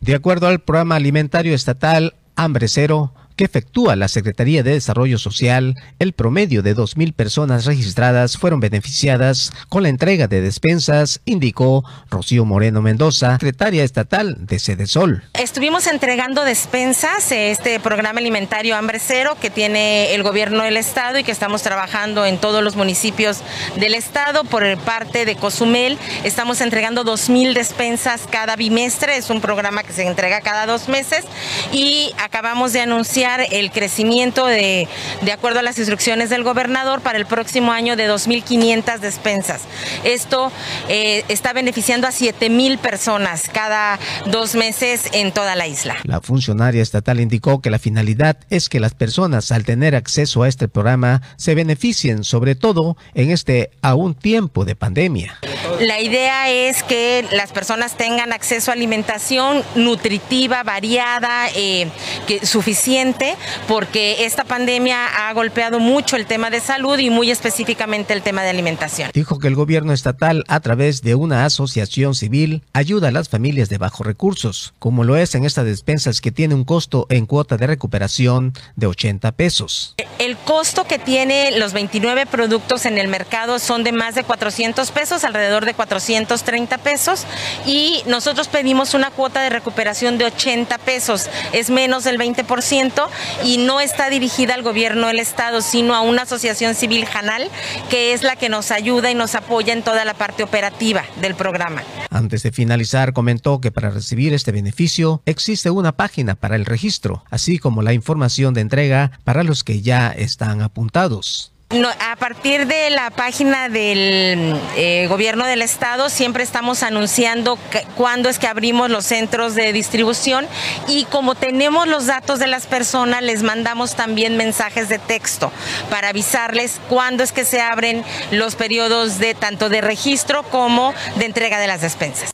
De 0.00 0.14
acuerdo 0.14 0.46
al 0.46 0.60
programa 0.60 0.94
alimentario 0.94 1.56
estatal 1.56 2.14
Hambre 2.36 2.68
Cero, 2.68 3.12
que 3.40 3.46
efectúa 3.46 3.96
la 3.96 4.08
Secretaría 4.08 4.62
de 4.62 4.72
Desarrollo 4.72 5.16
Social, 5.16 5.74
el 5.98 6.12
promedio 6.12 6.62
de 6.62 6.76
2.000 6.76 7.14
personas 7.14 7.64
registradas 7.64 8.36
fueron 8.36 8.60
beneficiadas 8.60 9.50
con 9.70 9.82
la 9.82 9.88
entrega 9.88 10.28
de 10.28 10.42
despensas, 10.42 11.22
indicó 11.24 11.82
Rocío 12.10 12.44
Moreno 12.44 12.82
Mendoza, 12.82 13.32
secretaria 13.32 13.82
estatal 13.82 14.36
de 14.40 14.58
Sol. 14.86 15.22
Estuvimos 15.32 15.86
entregando 15.86 16.44
despensas, 16.44 17.32
este 17.32 17.80
programa 17.80 18.18
alimentario 18.18 18.76
Hambre 18.76 18.98
Cero 18.98 19.38
que 19.40 19.48
tiene 19.48 20.14
el 20.14 20.22
gobierno 20.22 20.64
del 20.64 20.76
estado 20.76 21.18
y 21.18 21.24
que 21.24 21.32
estamos 21.32 21.62
trabajando 21.62 22.26
en 22.26 22.36
todos 22.36 22.62
los 22.62 22.76
municipios 22.76 23.38
del 23.76 23.94
estado 23.94 24.44
por 24.44 24.76
parte 24.80 25.24
de 25.24 25.36
Cozumel. 25.36 25.96
Estamos 26.24 26.60
entregando 26.60 27.06
2.000 27.06 27.54
despensas 27.54 28.20
cada 28.30 28.56
bimestre, 28.56 29.16
es 29.16 29.30
un 29.30 29.40
programa 29.40 29.82
que 29.82 29.94
se 29.94 30.06
entrega 30.06 30.42
cada 30.42 30.66
dos 30.66 30.90
meses 30.90 31.24
y 31.72 32.12
acabamos 32.18 32.74
de 32.74 32.82
anunciar 32.82 33.29
el 33.38 33.70
crecimiento 33.70 34.46
de, 34.46 34.88
de 35.22 35.32
acuerdo 35.32 35.60
a 35.60 35.62
las 35.62 35.78
instrucciones 35.78 36.30
del 36.30 36.42
gobernador 36.42 37.00
para 37.00 37.18
el 37.18 37.26
próximo 37.26 37.72
año 37.72 37.96
de 37.96 38.10
2.500 38.10 38.98
despensas. 38.98 39.62
Esto 40.04 40.50
eh, 40.88 41.24
está 41.28 41.52
beneficiando 41.52 42.06
a 42.06 42.10
7.000 42.10 42.78
personas 42.78 43.48
cada 43.52 43.98
dos 44.26 44.54
meses 44.54 45.08
en 45.12 45.32
toda 45.32 45.54
la 45.54 45.66
isla. 45.66 45.96
La 46.04 46.20
funcionaria 46.20 46.82
estatal 46.82 47.20
indicó 47.20 47.60
que 47.60 47.70
la 47.70 47.78
finalidad 47.78 48.38
es 48.50 48.68
que 48.68 48.80
las 48.80 48.94
personas 48.94 49.52
al 49.52 49.64
tener 49.64 49.94
acceso 49.94 50.42
a 50.42 50.48
este 50.48 50.68
programa 50.68 51.22
se 51.36 51.54
beneficien 51.54 52.24
sobre 52.24 52.54
todo 52.54 52.96
en 53.14 53.30
este 53.30 53.70
aún 53.82 54.14
tiempo 54.14 54.64
de 54.64 54.74
pandemia. 54.76 55.38
La 55.80 56.00
idea 56.00 56.50
es 56.50 56.82
que 56.82 57.24
las 57.32 57.52
personas 57.52 57.96
tengan 57.96 58.32
acceso 58.32 58.70
a 58.70 58.74
alimentación 58.74 59.62
nutritiva, 59.74 60.62
variada, 60.62 61.48
eh, 61.54 61.88
que, 62.26 62.44
suficiente, 62.44 63.19
porque 63.68 64.24
esta 64.24 64.44
pandemia 64.44 65.28
ha 65.28 65.32
golpeado 65.32 65.80
mucho 65.80 66.16
el 66.16 66.26
tema 66.26 66.50
de 66.50 66.60
salud 66.60 66.98
y 66.98 67.10
muy 67.10 67.30
específicamente 67.30 68.12
el 68.12 68.22
tema 68.22 68.42
de 68.42 68.50
alimentación. 68.50 69.10
Dijo 69.12 69.38
que 69.38 69.48
el 69.48 69.54
gobierno 69.54 69.92
estatal, 69.92 70.44
a 70.48 70.60
través 70.60 71.02
de 71.02 71.14
una 71.14 71.44
asociación 71.44 72.14
civil, 72.14 72.62
ayuda 72.72 73.08
a 73.08 73.12
las 73.12 73.28
familias 73.28 73.68
de 73.68 73.78
bajos 73.78 74.06
recursos, 74.06 74.74
como 74.78 75.04
lo 75.04 75.16
es 75.16 75.34
en 75.34 75.44
estas 75.44 75.64
despensas 75.64 76.20
que 76.20 76.32
tiene 76.32 76.54
un 76.54 76.64
costo 76.64 77.06
en 77.08 77.26
cuota 77.26 77.56
de 77.56 77.66
recuperación 77.66 78.52
de 78.76 78.86
80 78.86 79.32
pesos. 79.32 79.94
El 80.18 80.36
costo 80.36 80.84
que 80.84 80.98
tiene 80.98 81.58
los 81.58 81.72
29 81.72 82.26
productos 82.26 82.86
en 82.86 82.98
el 82.98 83.08
mercado 83.08 83.58
son 83.58 83.84
de 83.84 83.92
más 83.92 84.14
de 84.14 84.24
400 84.24 84.90
pesos, 84.90 85.24
alrededor 85.24 85.64
de 85.64 85.74
430 85.74 86.78
pesos, 86.78 87.26
y 87.66 88.02
nosotros 88.06 88.48
pedimos 88.48 88.94
una 88.94 89.10
cuota 89.10 89.42
de 89.42 89.50
recuperación 89.50 90.18
de 90.18 90.26
80 90.26 90.78
pesos, 90.78 91.28
es 91.52 91.70
menos 91.70 92.04
del 92.04 92.18
20%, 92.18 92.99
y 93.44 93.58
no 93.58 93.80
está 93.80 94.10
dirigida 94.10 94.54
al 94.54 94.62
gobierno 94.62 95.06
del 95.06 95.18
Estado, 95.18 95.60
sino 95.60 95.94
a 95.94 96.00
una 96.00 96.22
asociación 96.22 96.74
civil 96.74 97.06
Janal, 97.06 97.48
que 97.88 98.12
es 98.12 98.22
la 98.22 98.36
que 98.36 98.48
nos 98.48 98.70
ayuda 98.70 99.10
y 99.10 99.14
nos 99.14 99.34
apoya 99.34 99.72
en 99.72 99.82
toda 99.82 100.04
la 100.04 100.14
parte 100.14 100.42
operativa 100.42 101.04
del 101.20 101.34
programa. 101.34 101.82
Antes 102.10 102.42
de 102.42 102.52
finalizar, 102.52 103.12
comentó 103.12 103.60
que 103.60 103.70
para 103.70 103.90
recibir 103.90 104.34
este 104.34 104.52
beneficio 104.52 105.22
existe 105.26 105.70
una 105.70 105.92
página 105.92 106.34
para 106.34 106.56
el 106.56 106.66
registro, 106.66 107.24
así 107.30 107.58
como 107.58 107.82
la 107.82 107.92
información 107.92 108.54
de 108.54 108.62
entrega 108.62 109.12
para 109.24 109.44
los 109.44 109.64
que 109.64 109.80
ya 109.80 110.10
están 110.10 110.62
apuntados. 110.62 111.52
No, 111.72 111.88
a 111.88 112.16
partir 112.16 112.66
de 112.66 112.90
la 112.90 113.10
página 113.10 113.68
del 113.68 114.60
eh, 114.74 115.06
gobierno 115.08 115.46
del 115.46 115.62
estado 115.62 116.10
siempre 116.10 116.42
estamos 116.42 116.82
anunciando 116.82 117.60
cuándo 117.94 118.28
es 118.28 118.40
que 118.40 118.48
abrimos 118.48 118.90
los 118.90 119.04
centros 119.04 119.54
de 119.54 119.72
distribución 119.72 120.48
y 120.88 121.04
como 121.04 121.36
tenemos 121.36 121.86
los 121.86 122.06
datos 122.06 122.40
de 122.40 122.48
las 122.48 122.66
personas 122.66 123.22
les 123.22 123.44
mandamos 123.44 123.94
también 123.94 124.36
mensajes 124.36 124.88
de 124.88 124.98
texto 124.98 125.52
para 125.90 126.08
avisarles 126.08 126.80
cuándo 126.88 127.22
es 127.22 127.30
que 127.30 127.44
se 127.44 127.60
abren 127.60 128.02
los 128.32 128.56
periodos 128.56 129.20
de 129.20 129.34
tanto 129.34 129.68
de 129.68 129.80
registro 129.80 130.42
como 130.42 130.92
de 131.14 131.26
entrega 131.26 131.60
de 131.60 131.68
las 131.68 131.82
despensas. 131.82 132.32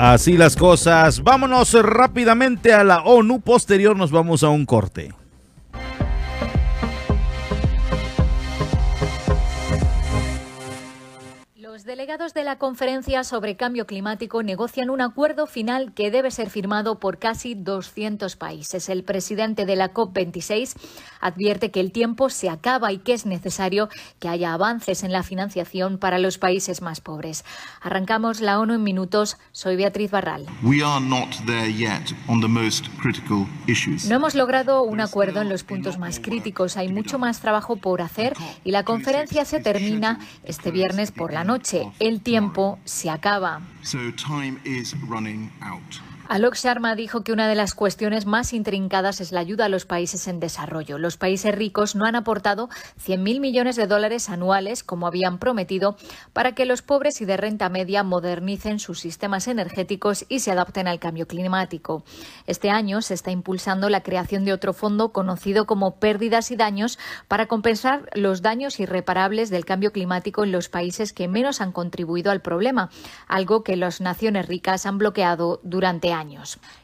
Así 0.00 0.38
las 0.38 0.56
cosas. 0.56 1.22
Vámonos 1.22 1.74
rápidamente 1.74 2.72
a 2.72 2.84
la 2.84 3.02
ONU. 3.02 3.42
Posterior 3.42 3.94
nos 3.98 4.10
vamos 4.10 4.42
a 4.42 4.48
un 4.48 4.64
corte. 4.64 5.12
Los 11.80 11.86
delegados 11.86 12.34
de 12.34 12.44
la 12.44 12.58
conferencia 12.58 13.24
sobre 13.24 13.56
cambio 13.56 13.86
climático 13.86 14.42
negocian 14.42 14.90
un 14.90 15.00
acuerdo 15.00 15.46
final 15.46 15.94
que 15.94 16.10
debe 16.10 16.30
ser 16.30 16.50
firmado 16.50 17.00
por 17.00 17.18
casi 17.18 17.54
200 17.54 18.36
países. 18.36 18.90
El 18.90 19.02
presidente 19.02 19.64
de 19.64 19.76
la 19.76 19.94
COP26 19.94 20.74
advierte 21.22 21.70
que 21.70 21.80
el 21.80 21.90
tiempo 21.90 22.28
se 22.28 22.50
acaba 22.50 22.92
y 22.92 22.98
que 22.98 23.14
es 23.14 23.24
necesario 23.24 23.88
que 24.18 24.28
haya 24.28 24.52
avances 24.52 25.04
en 25.04 25.10
la 25.10 25.22
financiación 25.22 25.96
para 25.96 26.18
los 26.18 26.36
países 26.36 26.82
más 26.82 27.00
pobres. 27.00 27.46
Arrancamos 27.80 28.42
la 28.42 28.60
ONU 28.60 28.74
en 28.74 28.82
minutos. 28.82 29.38
Soy 29.52 29.76
Beatriz 29.76 30.10
Barral. 30.10 30.44
No 34.06 34.16
hemos 34.16 34.34
logrado 34.34 34.82
un 34.82 35.00
acuerdo 35.00 35.40
en 35.40 35.48
los 35.48 35.64
puntos 35.64 35.96
más 35.96 36.20
críticos. 36.20 36.76
Hay 36.76 36.92
mucho 36.92 37.18
más 37.18 37.40
trabajo 37.40 37.76
por 37.76 38.02
hacer 38.02 38.34
y 38.64 38.70
la 38.70 38.84
conferencia 38.84 39.46
se 39.46 39.60
termina 39.60 40.18
este 40.44 40.70
viernes 40.70 41.10
por 41.10 41.32
la 41.32 41.42
noche. 41.42 41.70
El 41.98 42.20
tiempo 42.20 42.78
se 42.84 43.10
acaba. 43.10 43.60
Alok 46.30 46.54
Sharma 46.54 46.94
dijo 46.94 47.24
que 47.24 47.32
una 47.32 47.48
de 47.48 47.56
las 47.56 47.74
cuestiones 47.74 48.24
más 48.24 48.52
intrincadas 48.52 49.20
es 49.20 49.32
la 49.32 49.40
ayuda 49.40 49.64
a 49.64 49.68
los 49.68 49.84
países 49.84 50.28
en 50.28 50.38
desarrollo. 50.38 50.96
Los 50.96 51.16
países 51.16 51.52
ricos 51.52 51.96
no 51.96 52.04
han 52.04 52.14
aportado 52.14 52.68
100.000 53.04 53.40
millones 53.40 53.74
de 53.74 53.88
dólares 53.88 54.30
anuales, 54.30 54.84
como 54.84 55.08
habían 55.08 55.40
prometido, 55.40 55.96
para 56.32 56.52
que 56.52 56.66
los 56.66 56.82
pobres 56.82 57.20
y 57.20 57.24
de 57.24 57.36
renta 57.36 57.68
media 57.68 58.04
modernicen 58.04 58.78
sus 58.78 59.00
sistemas 59.00 59.48
energéticos 59.48 60.24
y 60.28 60.38
se 60.38 60.52
adapten 60.52 60.86
al 60.86 61.00
cambio 61.00 61.26
climático. 61.26 62.04
Este 62.46 62.70
año 62.70 63.02
se 63.02 63.14
está 63.14 63.32
impulsando 63.32 63.88
la 63.88 64.04
creación 64.04 64.44
de 64.44 64.52
otro 64.52 64.72
fondo 64.72 65.12
conocido 65.12 65.66
como 65.66 65.98
Pérdidas 65.98 66.52
y 66.52 66.56
Daños 66.56 67.00
para 67.26 67.46
compensar 67.46 68.08
los 68.14 68.40
daños 68.40 68.78
irreparables 68.78 69.50
del 69.50 69.64
cambio 69.64 69.90
climático 69.90 70.44
en 70.44 70.52
los 70.52 70.68
países 70.68 71.12
que 71.12 71.26
menos 71.26 71.60
han 71.60 71.72
contribuido 71.72 72.30
al 72.30 72.40
problema, 72.40 72.88
algo 73.26 73.64
que 73.64 73.74
las 73.74 74.00
naciones 74.00 74.46
ricas 74.46 74.86
han 74.86 74.96
bloqueado 74.96 75.58
durante 75.64 76.12
años. 76.12 76.19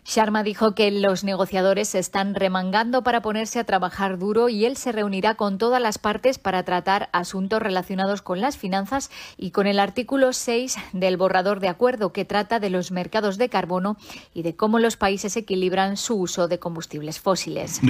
Sharma 0.05 0.43
dijo 0.43 0.75
que 0.75 0.91
los 0.91 1.25
negociadores 1.25 1.89
se 1.89 1.99
están 1.99 2.35
remangando 2.35 3.03
para 3.03 3.21
ponerse 3.21 3.59
a 3.59 3.65
trabajar 3.65 4.19
duro 4.19 4.49
y 4.49 4.65
él 4.65 4.77
se 4.77 4.93
reunirá 4.93 5.35
con 5.35 5.59
todas 5.59 5.83
las 5.83 5.99
partes 5.99 6.39
para 6.39 6.63
tratar 6.63 7.09
asuntos 7.13 7.61
relacionados 7.61 8.23
con 8.23 8.41
las 8.41 8.57
finanzas 8.57 9.11
y 9.37 9.51
con 9.51 9.67
el 9.67 9.79
artículo 9.79 10.33
6 10.33 10.77
del 10.93 11.17
borrador 11.17 11.61
de 11.61 11.69
acuerdo 11.69 12.13
que 12.13 12.25
trata 12.25 12.61
de 12.61 12.71
los 12.71 12.91
mercados 12.93 13.37
de 13.37 13.49
carbono 13.49 13.97
y 14.33 14.43
de 14.43 14.57
cómo 14.57 14.79
los 14.79 14.97
países 14.97 15.37
equilibran 15.37 15.97
su 15.97 16.17
uso 16.17 16.49
de 16.49 16.59
combustibles 16.59 17.21
fósiles. 17.21 17.81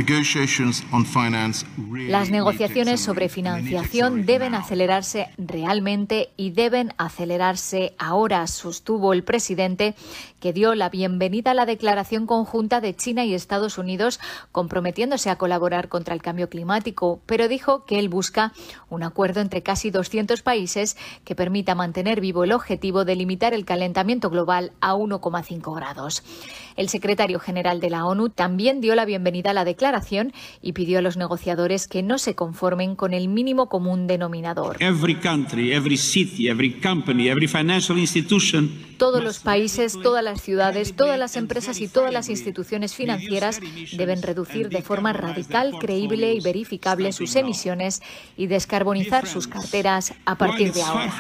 Las 2.09 2.31
negociaciones 2.31 3.01
sobre 3.01 3.29
financiación 3.29 4.27
deben 4.27 4.55
acelerarse 4.55 5.29
realmente 5.39 6.31
y 6.37 6.51
deben 6.51 6.93
acelerarse 6.97 7.95
ahora, 7.99 8.47
sostuvo 8.47 9.13
el 9.13 9.23
presidente, 9.23 9.95
que 10.41 10.53
dio 10.53 10.75
la 10.75 10.89
bienvenida 10.89 11.36
a 11.45 11.55
la 11.55 11.67
declaración 11.67 12.27
conjunta 12.27 12.81
de 12.81 12.95
China 12.97 13.25
y 13.25 13.35
Estados 13.35 13.79
Unidos 13.79 14.21
comprometiéndose 14.53 15.29
a 15.29 15.37
colaborar 15.37 15.89
contra 15.89 16.15
el 16.15 16.23
cambio 16.23 16.49
climático, 16.49 17.21
pero 17.27 17.49
dijo 17.49 17.85
que 17.85 17.99
él 17.99 18.09
busca 18.09 18.53
un 18.89 19.03
acuerdo 19.03 19.41
entre 19.41 19.63
casi 19.63 19.91
200 19.91 20.43
países 20.43 20.97
que 21.25 21.35
permita 21.35 21.75
mantener 21.75 22.21
vivo 22.21 22.45
el 22.45 22.53
objetivo 22.53 23.05
de 23.05 23.17
limitar 23.17 23.53
el 23.55 23.65
calentamiento 23.65 24.31
global 24.31 24.73
a 24.81 24.95
1,5 24.95 25.75
grados. 25.77 26.23
El 26.77 26.89
secretario 26.89 27.39
general 27.39 27.81
de 27.81 27.91
la 27.91 28.07
ONU 28.07 28.29
también 28.29 28.81
dio 28.81 28.95
la 28.95 29.05
bienvenida 29.05 29.51
a 29.51 29.55
la 29.55 29.65
declaración 29.65 30.33
y 30.63 30.73
pidió 30.73 30.99
a 30.99 31.03
los 31.03 31.17
negociadores 31.17 31.89
que 31.89 32.03
no 32.03 32.19
se 32.19 32.35
conformen 32.35 32.97
con 32.97 33.15
el 33.15 33.29
mínimo 33.29 33.69
común 33.69 34.07
denominador. 34.07 34.77
Todos 38.99 39.23
los 39.23 39.41
países, 39.41 39.99
todas 40.03 40.25
las 40.25 40.41
ciudades, 40.41 40.97
todas 40.97 41.19
las 41.27 41.37
empresas 41.37 41.81
y 41.81 41.89
todas 41.89 42.13
las 42.13 42.29
instituciones 42.29 42.95
financieras 42.95 43.59
deben 43.97 44.23
reducir 44.23 44.69
de 44.69 44.81
forma 44.81 45.13
radical, 45.13 45.77
creíble 45.81 46.35
y 46.35 46.41
verificable 46.41 47.11
sus 47.11 47.35
emisiones 47.35 48.01
y 48.37 48.47
descarbonizar 48.47 49.27
sus 49.27 49.49
carteras 49.49 50.15
a 50.25 50.37
partir 50.37 50.73
de 50.73 50.83
ahora. 50.83 51.13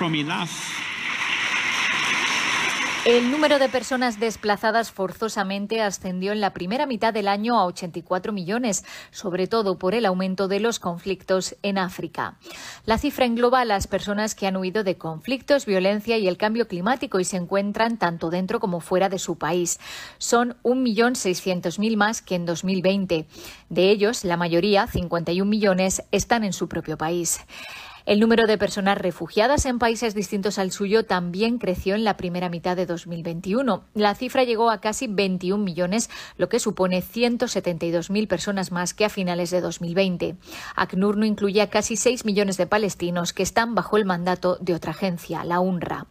El 3.07 3.31
número 3.31 3.61
de 3.61 3.69
personas 3.69 4.19
desplazadas 4.19 4.91
forzosamente 4.91 5.81
ascendió 5.81 6.33
en 6.33 6.41
la 6.41 6.53
primera 6.53 6.87
mitad 6.87 7.15
del 7.15 7.29
año 7.29 7.57
a 7.57 7.65
84 7.67 8.33
millones, 8.33 8.85
sobre 9.13 9.47
todo 9.47 9.79
por 9.79 9.95
el 9.95 10.07
aumento 10.07 10.49
de 10.49 10.59
los 10.59 10.81
conflictos 10.81 11.55
en 11.63 11.79
África. 11.79 12.37
La 12.85 12.99
cifra 12.99 13.25
engloba 13.25 13.61
a 13.61 13.65
las 13.65 13.87
personas 13.87 14.35
que 14.35 14.49
han 14.49 14.57
huido 14.57 14.83
de 14.83 14.99
conflictos, 14.99 15.67
violencia 15.67 16.19
y 16.19 16.27
el 16.27 16.37
cambio 16.37 16.67
climático 16.67 17.21
y 17.21 17.25
se 17.25 17.37
encuentran 17.37 17.97
tanto 17.97 18.29
dentro 18.29 18.59
como 18.59 18.81
fuera 18.81 19.09
de 19.09 19.21
su 19.21 19.39
país. 19.39 19.79
Son 20.19 20.57
1.600.000 20.65 21.97
más 21.97 22.23
que 22.23 22.35
en 22.35 22.45
2020. 22.45 23.29
De 23.69 23.91
ellos, 23.91 24.25
la 24.25 24.37
mayoría, 24.37 24.89
51 24.89 25.49
millones, 25.49 26.03
están 26.11 26.43
en 26.43 26.53
su 26.53 26.69
propio 26.69 26.99
país. 26.99 27.39
El 28.07 28.21
número 28.21 28.47
de 28.47 28.57
personas 28.57 28.99
refugiadas 28.99 29.67
en 29.67 29.81
países 29.81 30.15
distintos 30.15 30.61
al 30.61 30.71
suyo 30.71 31.05
también 31.05 31.59
creció 31.59 31.97
en 31.97 32.05
la 32.05 32.17
primera 32.17 32.49
mitad 32.49 32.77
de 32.77 32.87
2021. 32.87 33.83
La 33.95 34.15
cifra 34.15 34.45
llegó 34.45 34.71
a 34.71 34.81
casi 34.81 35.09
21 35.09 35.63
millones, 35.63 36.09
lo 36.37 36.49
que 36.49 36.61
supone 36.61 37.03
172.000 37.03 38.29
personas 38.29 38.71
más 38.71 38.95
que 38.95 39.07
a 39.07 39.09
finales 39.09 39.51
de 39.51 39.61
2020. 39.61 40.37
ACNUR 40.77 41.17
no 41.17 41.27
incluye 41.27 41.61
a 41.61 41.69
casi 41.69 41.97
6 41.97 42.25
millones 42.25 42.57
de 42.59 42.69
palestinos 42.69 43.33
que 43.33 43.43
están 43.43 43.75
bajo 43.75 43.97
el 43.97 44.05
mandato 44.05 44.57
de 44.61 44.75
otra 44.75 44.93
agencia, 44.93 45.43
la 45.43 45.59
UNRWA. 45.59 46.07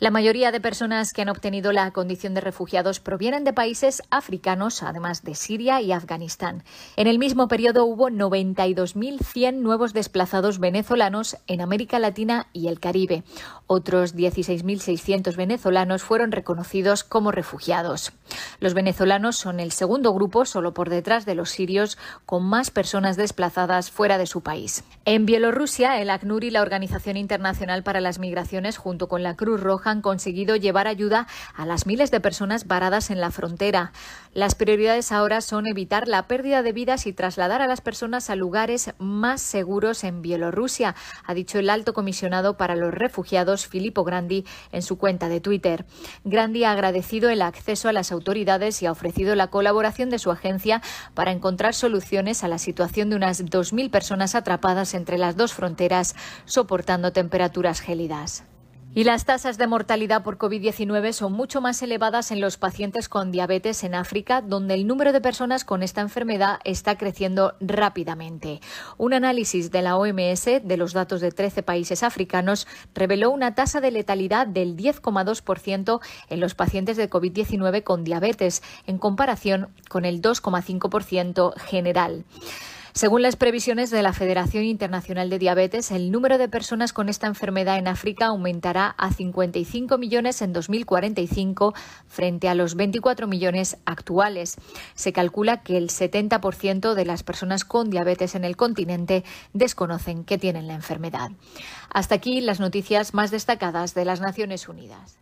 La 0.00 0.12
mayoría 0.12 0.52
de 0.52 0.60
personas 0.60 1.12
que 1.12 1.22
han 1.22 1.28
obtenido 1.28 1.72
la 1.72 1.90
condición 1.90 2.32
de 2.32 2.40
refugiados 2.40 3.00
provienen 3.00 3.42
de 3.42 3.52
países 3.52 4.00
africanos, 4.10 4.84
además 4.84 5.24
de 5.24 5.34
Siria 5.34 5.80
y 5.80 5.90
Afganistán. 5.90 6.62
En 6.94 7.08
el 7.08 7.18
mismo 7.18 7.48
periodo 7.48 7.84
hubo 7.84 8.08
92.100 8.08 9.54
nuevos 9.54 9.94
desplazados 9.94 10.60
venezolanos 10.60 11.36
en 11.48 11.60
América 11.60 11.98
Latina 11.98 12.46
y 12.52 12.68
el 12.68 12.78
Caribe. 12.78 13.24
Otros 13.66 14.14
16.600 14.14 15.34
venezolanos 15.34 16.04
fueron 16.04 16.30
reconocidos 16.30 17.02
como 17.02 17.32
refugiados. 17.32 18.12
Los 18.60 18.74
venezolanos 18.74 19.36
son 19.36 19.58
el 19.58 19.72
segundo 19.72 20.14
grupo, 20.14 20.44
solo 20.44 20.74
por 20.74 20.90
detrás 20.90 21.26
de 21.26 21.34
los 21.34 21.50
sirios, 21.50 21.98
con 22.24 22.44
más 22.44 22.70
personas 22.70 23.16
desplazadas 23.16 23.90
fuera 23.90 24.16
de 24.16 24.26
su 24.26 24.42
país. 24.42 24.84
En 25.04 25.26
Bielorrusia, 25.26 26.00
el 26.00 26.10
ACNUR 26.10 26.44
y 26.44 26.50
la 26.50 26.62
Organización 26.62 27.16
Internacional 27.16 27.82
para 27.82 28.00
las 28.00 28.20
Migraciones, 28.20 28.76
junto 28.76 29.08
con 29.08 29.24
la 29.24 29.34
Cruz 29.34 29.60
Roja, 29.60 29.87
han 29.90 30.02
conseguido 30.02 30.56
llevar 30.56 30.86
ayuda 30.86 31.26
a 31.54 31.66
las 31.66 31.86
miles 31.86 32.10
de 32.10 32.20
personas 32.20 32.66
varadas 32.66 33.10
en 33.10 33.20
la 33.20 33.30
frontera. 33.30 33.92
Las 34.32 34.54
prioridades 34.54 35.12
ahora 35.12 35.40
son 35.40 35.66
evitar 35.66 36.08
la 36.08 36.28
pérdida 36.28 36.62
de 36.62 36.72
vidas 36.72 37.06
y 37.06 37.12
trasladar 37.12 37.62
a 37.62 37.66
las 37.66 37.80
personas 37.80 38.30
a 38.30 38.36
lugares 38.36 38.92
más 38.98 39.40
seguros 39.42 40.04
en 40.04 40.22
Bielorrusia, 40.22 40.94
ha 41.24 41.34
dicho 41.34 41.58
el 41.58 41.70
alto 41.70 41.94
comisionado 41.94 42.56
para 42.56 42.76
los 42.76 42.92
refugiados 42.92 43.66
Filippo 43.66 44.04
Grandi 44.04 44.44
en 44.72 44.82
su 44.82 44.98
cuenta 44.98 45.28
de 45.28 45.40
Twitter. 45.40 45.86
Grandi 46.24 46.64
ha 46.64 46.72
agradecido 46.72 47.30
el 47.30 47.42
acceso 47.42 47.88
a 47.88 47.92
las 47.92 48.12
autoridades 48.12 48.82
y 48.82 48.86
ha 48.86 48.92
ofrecido 48.92 49.34
la 49.34 49.48
colaboración 49.48 50.10
de 50.10 50.18
su 50.18 50.30
agencia 50.30 50.82
para 51.14 51.32
encontrar 51.32 51.74
soluciones 51.74 52.44
a 52.44 52.48
la 52.48 52.58
situación 52.58 53.10
de 53.10 53.16
unas 53.16 53.44
2.000 53.44 53.90
personas 53.90 54.34
atrapadas 54.34 54.94
entre 54.94 55.18
las 55.18 55.36
dos 55.36 55.52
fronteras, 55.54 56.14
soportando 56.44 57.12
temperaturas 57.12 57.80
gélidas. 57.80 58.44
Y 58.98 59.04
las 59.04 59.24
tasas 59.24 59.58
de 59.58 59.68
mortalidad 59.68 60.24
por 60.24 60.38
COVID-19 60.38 61.12
son 61.12 61.32
mucho 61.32 61.60
más 61.60 61.80
elevadas 61.82 62.32
en 62.32 62.40
los 62.40 62.56
pacientes 62.56 63.08
con 63.08 63.30
diabetes 63.30 63.84
en 63.84 63.94
África, 63.94 64.40
donde 64.40 64.74
el 64.74 64.88
número 64.88 65.12
de 65.12 65.20
personas 65.20 65.64
con 65.64 65.84
esta 65.84 66.00
enfermedad 66.00 66.58
está 66.64 66.98
creciendo 66.98 67.54
rápidamente. 67.60 68.60
Un 68.96 69.14
análisis 69.14 69.70
de 69.70 69.82
la 69.82 69.96
OMS 69.96 70.46
de 70.64 70.76
los 70.76 70.94
datos 70.94 71.20
de 71.20 71.30
13 71.30 71.62
países 71.62 72.02
africanos 72.02 72.66
reveló 72.92 73.30
una 73.30 73.54
tasa 73.54 73.80
de 73.80 73.92
letalidad 73.92 74.48
del 74.48 74.76
10,2% 74.76 76.00
en 76.28 76.40
los 76.40 76.56
pacientes 76.56 76.96
de 76.96 77.08
COVID-19 77.08 77.84
con 77.84 78.02
diabetes, 78.02 78.64
en 78.88 78.98
comparación 78.98 79.68
con 79.88 80.06
el 80.06 80.20
2,5% 80.20 81.56
general. 81.56 82.24
Según 82.98 83.22
las 83.22 83.36
previsiones 83.36 83.90
de 83.90 84.02
la 84.02 84.12
Federación 84.12 84.64
Internacional 84.64 85.30
de 85.30 85.38
Diabetes, 85.38 85.92
el 85.92 86.10
número 86.10 86.36
de 86.36 86.48
personas 86.48 86.92
con 86.92 87.08
esta 87.08 87.28
enfermedad 87.28 87.78
en 87.78 87.86
África 87.86 88.26
aumentará 88.26 88.88
a 88.98 89.12
55 89.12 89.98
millones 89.98 90.42
en 90.42 90.52
2045 90.52 91.74
frente 92.08 92.48
a 92.48 92.56
los 92.56 92.74
24 92.74 93.28
millones 93.28 93.76
actuales. 93.84 94.56
Se 94.96 95.12
calcula 95.12 95.62
que 95.62 95.76
el 95.76 95.90
70% 95.90 96.94
de 96.94 97.04
las 97.04 97.22
personas 97.22 97.64
con 97.64 97.88
diabetes 97.88 98.34
en 98.34 98.44
el 98.44 98.56
continente 98.56 99.22
desconocen 99.52 100.24
que 100.24 100.36
tienen 100.36 100.66
la 100.66 100.74
enfermedad. 100.74 101.30
Hasta 101.90 102.16
aquí 102.16 102.40
las 102.40 102.58
noticias 102.58 103.14
más 103.14 103.30
destacadas 103.30 103.94
de 103.94 104.06
las 104.06 104.20
Naciones 104.20 104.68
Unidas. 104.68 105.20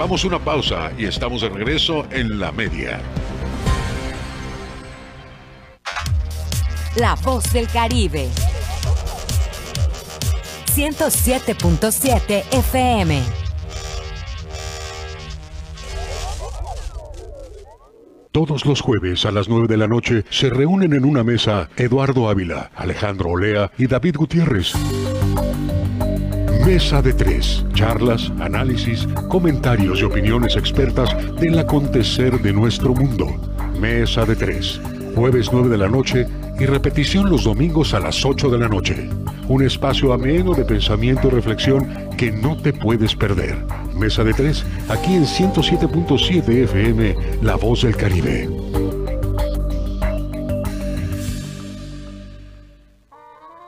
Vamos 0.00 0.24
a 0.24 0.28
una 0.28 0.38
pausa 0.38 0.90
y 0.96 1.04
estamos 1.04 1.42
de 1.42 1.50
regreso 1.50 2.06
en 2.10 2.40
la 2.40 2.50
media. 2.52 3.02
La 6.96 7.16
voz 7.16 7.52
del 7.52 7.68
Caribe. 7.68 8.30
107.7 10.74 12.44
FM. 12.50 13.22
Todos 18.32 18.64
los 18.64 18.80
jueves 18.80 19.26
a 19.26 19.32
las 19.32 19.50
9 19.50 19.68
de 19.68 19.76
la 19.76 19.86
noche 19.86 20.24
se 20.30 20.48
reúnen 20.48 20.94
en 20.94 21.04
una 21.04 21.22
mesa 21.22 21.68
Eduardo 21.76 22.30
Ávila, 22.30 22.70
Alejandro 22.74 23.32
Olea 23.32 23.70
y 23.76 23.86
David 23.86 24.16
Gutiérrez. 24.16 24.72
Mesa 26.64 27.00
de 27.00 27.14
tres. 27.14 27.64
Charlas, 27.72 28.30
análisis, 28.38 29.06
comentarios 29.28 30.00
y 30.00 30.04
opiniones 30.04 30.56
expertas 30.56 31.08
del 31.36 31.58
acontecer 31.58 32.38
de 32.40 32.52
nuestro 32.52 32.94
mundo. 32.94 33.26
Mesa 33.80 34.24
de 34.24 34.36
tres. 34.36 34.80
Jueves 35.14 35.50
9 35.52 35.68
de 35.70 35.78
la 35.78 35.88
noche 35.88 36.26
y 36.58 36.66
repetición 36.66 37.30
los 37.30 37.44
domingos 37.44 37.94
a 37.94 38.00
las 38.00 38.24
8 38.24 38.50
de 38.50 38.58
la 38.58 38.68
noche. 38.68 39.08
Un 39.48 39.64
espacio 39.64 40.12
ameno 40.12 40.54
de 40.54 40.64
pensamiento 40.64 41.28
y 41.28 41.30
reflexión 41.30 42.10
que 42.16 42.30
no 42.30 42.56
te 42.56 42.72
puedes 42.72 43.16
perder. 43.16 43.64
Mesa 43.94 44.22
de 44.22 44.34
tres, 44.34 44.64
aquí 44.88 45.14
en 45.14 45.24
107.7 45.24 46.48
FM, 46.64 47.16
La 47.42 47.56
Voz 47.56 47.82
del 47.82 47.96
Caribe. 47.96 48.69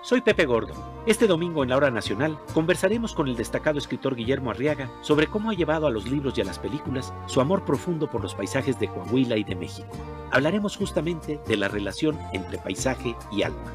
Soy 0.04 0.20
Pepe 0.20 0.46
Gordo. 0.46 0.74
Este 1.06 1.28
domingo 1.28 1.62
en 1.62 1.70
la 1.70 1.76
Hora 1.76 1.92
Nacional 1.92 2.36
conversaremos 2.54 3.14
con 3.14 3.28
el 3.28 3.36
destacado 3.36 3.78
escritor 3.78 4.16
Guillermo 4.16 4.50
Arriaga 4.50 4.90
sobre 5.00 5.28
cómo 5.28 5.50
ha 5.50 5.54
llevado 5.54 5.86
a 5.86 5.92
los 5.92 6.10
libros 6.10 6.36
y 6.36 6.40
a 6.40 6.44
las 6.44 6.58
películas 6.58 7.14
su 7.26 7.40
amor 7.40 7.64
profundo 7.64 8.10
por 8.10 8.20
los 8.20 8.34
paisajes 8.34 8.80
de 8.80 8.88
Coahuila 8.88 9.36
y 9.36 9.44
de 9.44 9.54
México. 9.54 9.88
Hablaremos 10.32 10.76
justamente 10.76 11.38
de 11.46 11.56
la 11.56 11.68
relación 11.68 12.18
entre 12.32 12.58
paisaje 12.58 13.14
y 13.30 13.44
alma. 13.44 13.72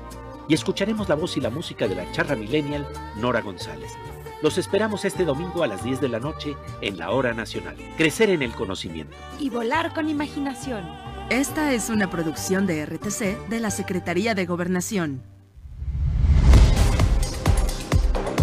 Y 0.50 0.54
escucharemos 0.54 1.08
la 1.08 1.16
voz 1.16 1.38
y 1.38 1.42
la 1.42 1.50
música 1.50 1.88
de 1.88 1.96
la 1.96 2.12
charra 2.12 2.36
millennial 2.36 2.86
Nora 3.16 3.40
González. 3.40 3.94
Los 4.42 4.58
esperamos 4.58 5.06
este 5.06 5.24
domingo 5.24 5.64
a 5.64 5.68
las 5.68 5.82
10 5.86 6.02
de 6.02 6.10
la 6.10 6.20
noche 6.20 6.58
en 6.82 6.98
la 6.98 7.12
Hora 7.12 7.34
Nacional. 7.34 7.78
Crecer 7.96 8.32
en 8.32 8.42
el 8.42 8.52
conocimiento. 8.52 9.16
Y 9.40 9.50
volar 9.50 9.94
con 9.94 10.10
imaginación. 10.10 10.84
Esta 11.30 11.72
es 11.72 11.90
una 11.90 12.10
producción 12.10 12.68
de 12.68 12.86
RTC 12.86 13.48
de 13.48 13.60
la 13.62 13.72
Secretaría 13.72 14.36
de 14.36 14.46
Gobernación. 14.46 15.37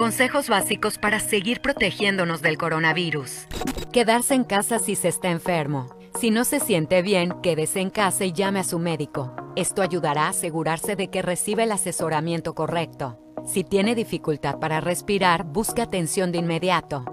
Consejos 0.00 0.48
básicos 0.48 0.96
para 0.96 1.20
seguir 1.20 1.60
protegiéndonos 1.60 2.40
del 2.40 2.56
coronavirus. 2.56 3.46
Quedarse 3.92 4.34
en 4.34 4.44
casa 4.44 4.78
si 4.78 4.96
se 4.96 5.08
está 5.08 5.30
enfermo. 5.30 5.94
Si 6.18 6.30
no 6.30 6.44
se 6.44 6.58
siente 6.58 7.02
bien, 7.02 7.34
quédese 7.42 7.80
en 7.80 7.90
casa 7.90 8.24
y 8.24 8.32
llame 8.32 8.60
a 8.60 8.64
su 8.64 8.78
médico. 8.78 9.34
Esto 9.56 9.82
ayudará 9.82 10.24
a 10.24 10.30
asegurarse 10.30 10.96
de 10.96 11.08
que 11.08 11.22
recibe 11.22 11.64
el 11.64 11.72
asesoramiento 11.72 12.54
correcto. 12.54 13.18
Si 13.44 13.64
tiene 13.64 13.94
dificultad 13.94 14.58
para 14.58 14.80
respirar, 14.80 15.44
busque 15.44 15.82
atención 15.82 16.32
de 16.32 16.38
inmediato. 16.38 17.04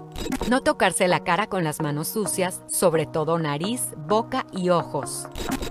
No 0.48 0.60
tocarse 0.60 1.08
la 1.08 1.24
cara 1.24 1.48
con 1.48 1.64
las 1.64 1.80
manos 1.80 2.08
sucias, 2.08 2.62
sobre 2.68 3.06
todo 3.06 3.38
nariz, 3.38 3.88
boca 3.96 4.46
y 4.52 4.70
ojos. 4.70 5.26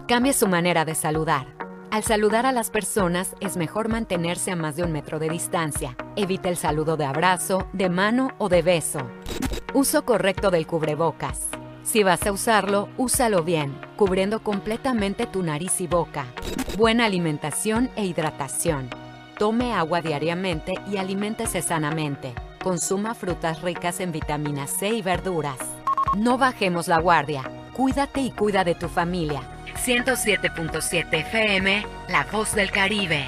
Cambie 0.07 0.33
su 0.33 0.47
manera 0.47 0.85
de 0.85 0.95
saludar. 0.95 1.55
Al 1.89 2.03
saludar 2.03 2.45
a 2.45 2.51
las 2.51 2.69
personas 2.69 3.35
es 3.39 3.55
mejor 3.55 3.87
mantenerse 3.87 4.51
a 4.51 4.55
más 4.55 4.75
de 4.75 4.83
un 4.83 4.91
metro 4.91 5.19
de 5.19 5.29
distancia. 5.29 5.95
Evite 6.15 6.49
el 6.49 6.57
saludo 6.57 6.97
de 6.97 7.05
abrazo, 7.05 7.67
de 7.71 7.89
mano 7.89 8.29
o 8.37 8.49
de 8.49 8.61
beso. 8.61 8.99
Uso 9.73 10.05
correcto 10.05 10.51
del 10.51 10.67
cubrebocas. 10.67 11.47
Si 11.83 12.03
vas 12.03 12.27
a 12.27 12.33
usarlo, 12.33 12.89
úsalo 12.97 13.43
bien, 13.43 13.79
cubriendo 13.95 14.43
completamente 14.43 15.25
tu 15.27 15.43
nariz 15.43 15.79
y 15.79 15.87
boca. 15.87 16.25
Buena 16.77 17.05
alimentación 17.05 17.89
e 17.95 18.05
hidratación. 18.05 18.89
Tome 19.37 19.71
agua 19.71 20.01
diariamente 20.01 20.73
y 20.91 20.97
aliméntese 20.97 21.61
sanamente. 21.61 22.33
Consuma 22.63 23.13
frutas 23.13 23.61
ricas 23.61 23.99
en 23.99 24.11
vitamina 24.11 24.65
C 24.65 24.89
y 24.89 25.03
verduras. 25.03 25.59
No 26.17 26.39
bajemos 26.39 26.87
la 26.87 26.99
guardia. 26.99 27.43
Cuídate 27.73 28.21
y 28.21 28.31
cuida 28.31 28.63
de 28.63 28.73
tu 28.73 28.89
familia. 28.89 29.41
107.7 29.85 31.13
FM, 31.13 31.85
La 32.09 32.25
Voz 32.31 32.55
del 32.55 32.71
Caribe. 32.71 33.27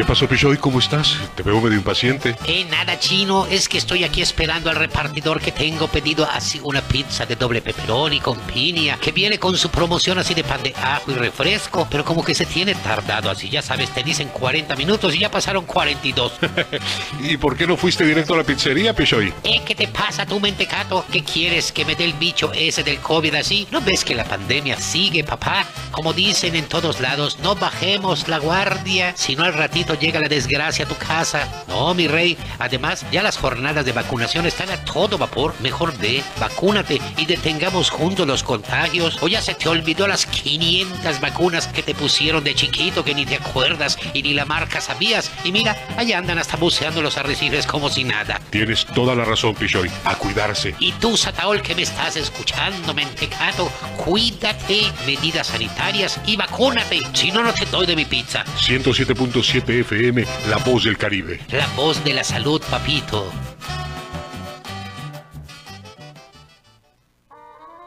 ¿Qué 0.00 0.06
pasó, 0.06 0.26
Pichoy? 0.26 0.56
¿Cómo 0.56 0.78
estás? 0.78 1.18
Te 1.34 1.42
veo 1.42 1.60
medio 1.60 1.76
impaciente. 1.76 2.34
Eh, 2.46 2.64
nada 2.70 2.98
chino, 2.98 3.46
es 3.46 3.68
que 3.68 3.76
estoy 3.76 4.02
aquí 4.02 4.22
esperando 4.22 4.70
al 4.70 4.76
repartidor 4.76 5.42
que 5.42 5.52
tengo 5.52 5.88
pedido 5.88 6.26
así 6.26 6.58
una 6.64 6.80
pizza 6.80 7.26
de 7.26 7.36
doble 7.36 7.60
pepperoni 7.60 8.18
con 8.18 8.38
piña, 8.38 8.96
que 8.98 9.12
viene 9.12 9.38
con 9.38 9.58
su 9.58 9.68
promoción 9.68 10.18
así 10.18 10.32
de 10.32 10.42
pan 10.42 10.62
de 10.62 10.74
ajo 10.74 11.10
y 11.10 11.14
refresco, 11.16 11.86
pero 11.90 12.02
como 12.02 12.24
que 12.24 12.34
se 12.34 12.46
tiene 12.46 12.74
tardado 12.76 13.28
así, 13.28 13.50
ya 13.50 13.60
sabes, 13.60 13.90
te 13.90 14.02
dicen 14.02 14.28
40 14.28 14.74
minutos 14.74 15.14
y 15.14 15.18
ya 15.18 15.30
pasaron 15.30 15.66
42. 15.66 16.32
¿Y 17.20 17.36
por 17.36 17.54
qué 17.54 17.66
no 17.66 17.76
fuiste 17.76 18.02
directo 18.02 18.32
a 18.32 18.38
la 18.38 18.44
pizzería, 18.44 18.94
Pichoy? 18.94 19.34
Eh, 19.44 19.60
¿qué 19.66 19.74
te 19.74 19.86
pasa 19.86 20.24
tú, 20.24 20.40
mentecato? 20.40 21.04
¿Qué 21.12 21.22
quieres, 21.22 21.72
que 21.72 21.84
me 21.84 21.94
dé 21.94 22.06
el 22.06 22.14
bicho 22.14 22.52
ese 22.54 22.82
del 22.82 23.00
COVID 23.00 23.34
así? 23.34 23.68
¿No 23.70 23.82
ves 23.82 24.02
que 24.02 24.14
la 24.14 24.24
pandemia 24.24 24.80
sigue, 24.80 25.24
papá? 25.24 25.66
Como 25.90 26.14
dicen 26.14 26.56
en 26.56 26.64
todos 26.64 27.00
lados, 27.00 27.38
no 27.42 27.54
bajemos 27.54 28.28
la 28.28 28.38
guardia, 28.38 29.12
sino 29.14 29.44
al 29.44 29.52
ratito 29.52 29.89
llega 29.94 30.20
la 30.20 30.28
desgracia 30.28 30.84
a 30.84 30.88
tu 30.88 30.96
casa. 30.96 31.64
No, 31.68 31.94
mi 31.94 32.08
rey. 32.08 32.36
Además, 32.58 33.04
ya 33.10 33.22
las 33.22 33.36
jornadas 33.36 33.84
de 33.84 33.92
vacunación 33.92 34.46
están 34.46 34.70
a 34.70 34.84
todo 34.84 35.18
vapor. 35.18 35.54
Mejor 35.60 35.96
ve, 35.98 36.22
vacúnate 36.38 37.00
y 37.16 37.26
detengamos 37.26 37.90
juntos 37.90 38.26
los 38.26 38.42
contagios. 38.42 39.18
O 39.22 39.28
ya 39.28 39.42
se 39.42 39.54
te 39.54 39.68
olvidó 39.68 40.06
las 40.06 40.26
500 40.26 41.20
vacunas 41.20 41.66
que 41.68 41.82
te 41.82 41.94
pusieron 41.94 42.44
de 42.44 42.54
chiquito 42.54 43.04
que 43.04 43.14
ni 43.14 43.26
te 43.26 43.36
acuerdas 43.36 43.98
y 44.14 44.22
ni 44.22 44.34
la 44.34 44.44
marca 44.44 44.80
sabías. 44.80 45.30
Y 45.44 45.52
mira, 45.52 45.76
allá 45.96 46.18
andan 46.18 46.38
hasta 46.38 46.56
buceando 46.56 47.02
los 47.02 47.16
arrecifes 47.16 47.66
como 47.66 47.88
si 47.88 48.04
nada. 48.04 48.40
Tienes 48.50 48.84
toda 48.86 49.14
la 49.14 49.24
razón, 49.24 49.54
Pichoy. 49.54 49.90
A 50.04 50.14
cuidarse. 50.14 50.74
Y 50.78 50.92
tú, 50.92 51.16
Sataol, 51.16 51.62
que 51.62 51.74
me 51.74 51.82
estás 51.82 52.16
escuchando, 52.16 52.94
mentecato, 52.94 53.70
cuídate, 53.96 54.92
medidas 55.06 55.48
sanitarias 55.48 56.20
y 56.26 56.36
vacúnate. 56.36 57.02
Si 57.12 57.30
no, 57.30 57.42
no 57.42 57.52
te 57.52 57.66
doy 57.66 57.86
de 57.86 57.96
mi 57.96 58.04
pizza. 58.04 58.44
107.7 58.58 59.79
FM, 59.80 60.24
La 60.48 60.58
Voz 60.58 60.84
del 60.84 60.98
Caribe. 60.98 61.40
La 61.50 61.66
voz 61.74 62.02
de 62.04 62.12
la 62.12 62.22
salud, 62.22 62.60
papito. 62.70 63.24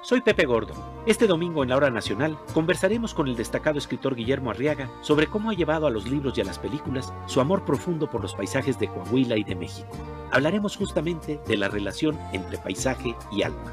Soy 0.01 0.21
Pepe 0.21 0.45
Gordo. 0.45 0.73
Este 1.05 1.27
domingo 1.27 1.63
en 1.63 1.69
la 1.69 1.77
Hora 1.77 1.89
Nacional 1.89 2.37
conversaremos 2.53 3.13
con 3.13 3.27
el 3.27 3.35
destacado 3.35 3.77
escritor 3.77 4.15
Guillermo 4.15 4.49
Arriaga 4.49 4.89
sobre 5.01 5.27
cómo 5.27 5.49
ha 5.49 5.53
llevado 5.53 5.87
a 5.87 5.91
los 5.91 6.07
libros 6.09 6.37
y 6.37 6.41
a 6.41 6.45
las 6.45 6.59
películas 6.59 7.13
su 7.27 7.39
amor 7.39 7.63
profundo 7.63 8.09
por 8.09 8.21
los 8.21 8.33
paisajes 8.33 8.79
de 8.79 8.87
Coahuila 8.87 9.37
y 9.37 9.43
de 9.43 9.55
México. 9.55 9.95
Hablaremos 10.31 10.75
justamente 10.75 11.39
de 11.47 11.57
la 11.57 11.67
relación 11.67 12.17
entre 12.31 12.57
paisaje 12.57 13.15
y 13.31 13.43
alma. 13.43 13.71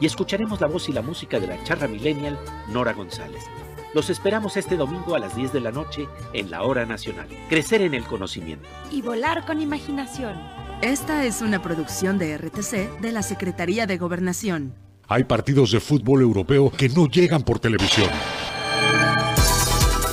Y 0.00 0.06
escucharemos 0.06 0.60
la 0.60 0.66
voz 0.66 0.88
y 0.88 0.92
la 0.92 1.02
música 1.02 1.38
de 1.38 1.46
la 1.46 1.62
charra 1.64 1.86
millennial 1.86 2.38
Nora 2.68 2.94
González. 2.94 3.44
Los 3.92 4.08
esperamos 4.08 4.56
este 4.56 4.76
domingo 4.76 5.16
a 5.16 5.18
las 5.18 5.34
10 5.34 5.52
de 5.52 5.60
la 5.60 5.72
noche 5.72 6.06
en 6.32 6.50
la 6.50 6.62
Hora 6.62 6.86
Nacional. 6.86 7.26
Crecer 7.48 7.82
en 7.82 7.94
el 7.94 8.04
conocimiento. 8.04 8.68
Y 8.90 9.02
volar 9.02 9.44
con 9.44 9.60
imaginación. 9.60 10.36
Esta 10.80 11.24
es 11.24 11.42
una 11.42 11.60
producción 11.60 12.16
de 12.16 12.38
RTC 12.38 13.00
de 13.00 13.12
la 13.12 13.22
Secretaría 13.22 13.86
de 13.86 13.98
Gobernación. 13.98 14.74
Hay 15.08 15.24
partidos 15.24 15.72
de 15.72 15.80
fútbol 15.80 16.22
europeo 16.22 16.70
que 16.70 16.88
no 16.88 17.08
llegan 17.08 17.42
por 17.42 17.58
televisión. 17.58 18.08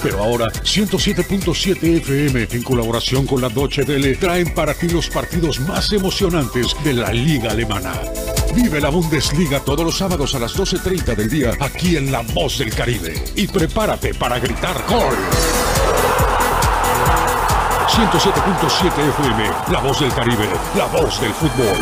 Pero 0.01 0.23
ahora 0.23 0.47
107.7 0.47 1.97
FM 1.97 2.47
en 2.51 2.63
colaboración 2.63 3.27
con 3.27 3.41
la 3.41 3.49
Deutsche 3.49 3.83
Welle 3.83 4.15
traen 4.15 4.53
para 4.55 4.73
ti 4.73 4.89
los 4.89 5.09
partidos 5.09 5.59
más 5.59 5.91
emocionantes 5.93 6.75
de 6.83 6.93
la 6.93 7.11
liga 7.11 7.51
alemana. 7.51 7.93
Vive 8.53 8.81
la 8.81 8.89
Bundesliga 8.89 9.59
todos 9.59 9.85
los 9.85 9.97
sábados 9.97 10.35
a 10.35 10.39
las 10.39 10.57
12.30 10.57 11.15
del 11.15 11.29
día 11.29 11.51
aquí 11.59 11.97
en 11.97 12.11
La 12.11 12.21
Voz 12.21 12.59
del 12.59 12.73
Caribe. 12.73 13.13
Y 13.35 13.47
prepárate 13.47 14.13
para 14.13 14.39
gritar 14.39 14.83
gol. 14.87 15.15
107.7 17.87 19.09
FM, 19.09 19.51
La 19.71 19.79
Voz 19.79 19.99
del 20.01 20.13
Caribe, 20.13 20.47
la 20.75 20.85
voz 20.85 21.19
del 21.19 21.33
fútbol. 21.33 21.77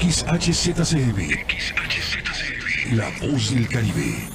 XHZCM. 0.00 1.30
XHZCM. 1.46 2.96
La 2.96 3.10
Voz 3.20 3.54
del 3.54 3.68
Caribe. 3.68 4.28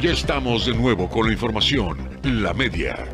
Ya 0.00 0.12
estamos 0.12 0.66
de 0.66 0.74
nuevo 0.74 1.08
con 1.08 1.26
la 1.26 1.32
información, 1.32 2.20
la 2.22 2.54
media. 2.54 3.06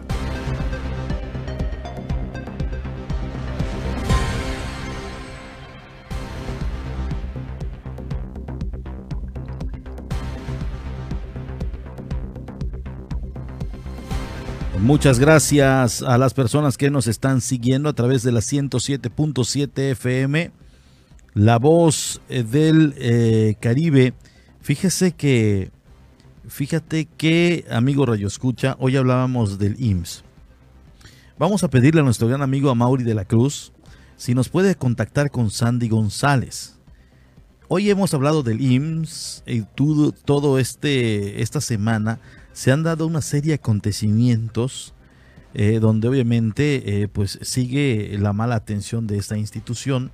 Muchas 14.82 15.20
gracias 15.20 16.02
a 16.02 16.18
las 16.18 16.34
personas 16.34 16.76
que 16.76 16.90
nos 16.90 17.06
están 17.06 17.40
siguiendo 17.40 17.88
a 17.88 17.92
través 17.92 18.24
de 18.24 18.32
la 18.32 18.40
107.7 18.40 19.92
FM, 19.92 20.50
la 21.34 21.60
voz 21.60 22.20
eh, 22.28 22.42
del 22.42 22.92
eh, 22.98 23.54
Caribe. 23.60 24.12
Fíjese 24.60 25.12
que, 25.12 25.70
fíjate 26.48 27.06
que, 27.16 27.64
amigo 27.70 28.06
Rayo 28.06 28.26
Escucha, 28.26 28.76
hoy 28.80 28.96
hablábamos 28.96 29.60
del 29.60 29.80
IMSS. 29.80 30.24
Vamos 31.38 31.62
a 31.62 31.70
pedirle 31.70 32.00
a 32.00 32.04
nuestro 32.04 32.26
gran 32.26 32.42
amigo 32.42 32.68
Amaury 32.68 33.04
de 33.04 33.14
la 33.14 33.24
Cruz 33.24 33.72
si 34.16 34.34
nos 34.34 34.48
puede 34.48 34.74
contactar 34.74 35.30
con 35.30 35.52
Sandy 35.52 35.88
González. 35.88 36.76
Hoy 37.68 37.88
hemos 37.88 38.12
hablado 38.14 38.42
del 38.42 38.60
IMSS 38.60 39.44
y 39.46 39.62
todo, 39.62 40.10
todo 40.10 40.58
este 40.58 41.40
esta 41.40 41.60
semana 41.60 42.18
se 42.52 42.72
han 42.72 42.82
dado 42.82 43.06
una 43.06 43.22
serie 43.22 43.50
de 43.50 43.54
acontecimientos 43.54 44.94
eh, 45.54 45.80
donde 45.80 46.08
obviamente 46.08 47.02
eh, 47.02 47.08
pues 47.08 47.38
sigue 47.42 48.16
la 48.18 48.32
mala 48.32 48.54
atención 48.54 49.06
de 49.06 49.18
esta 49.18 49.36
institución. 49.36 50.10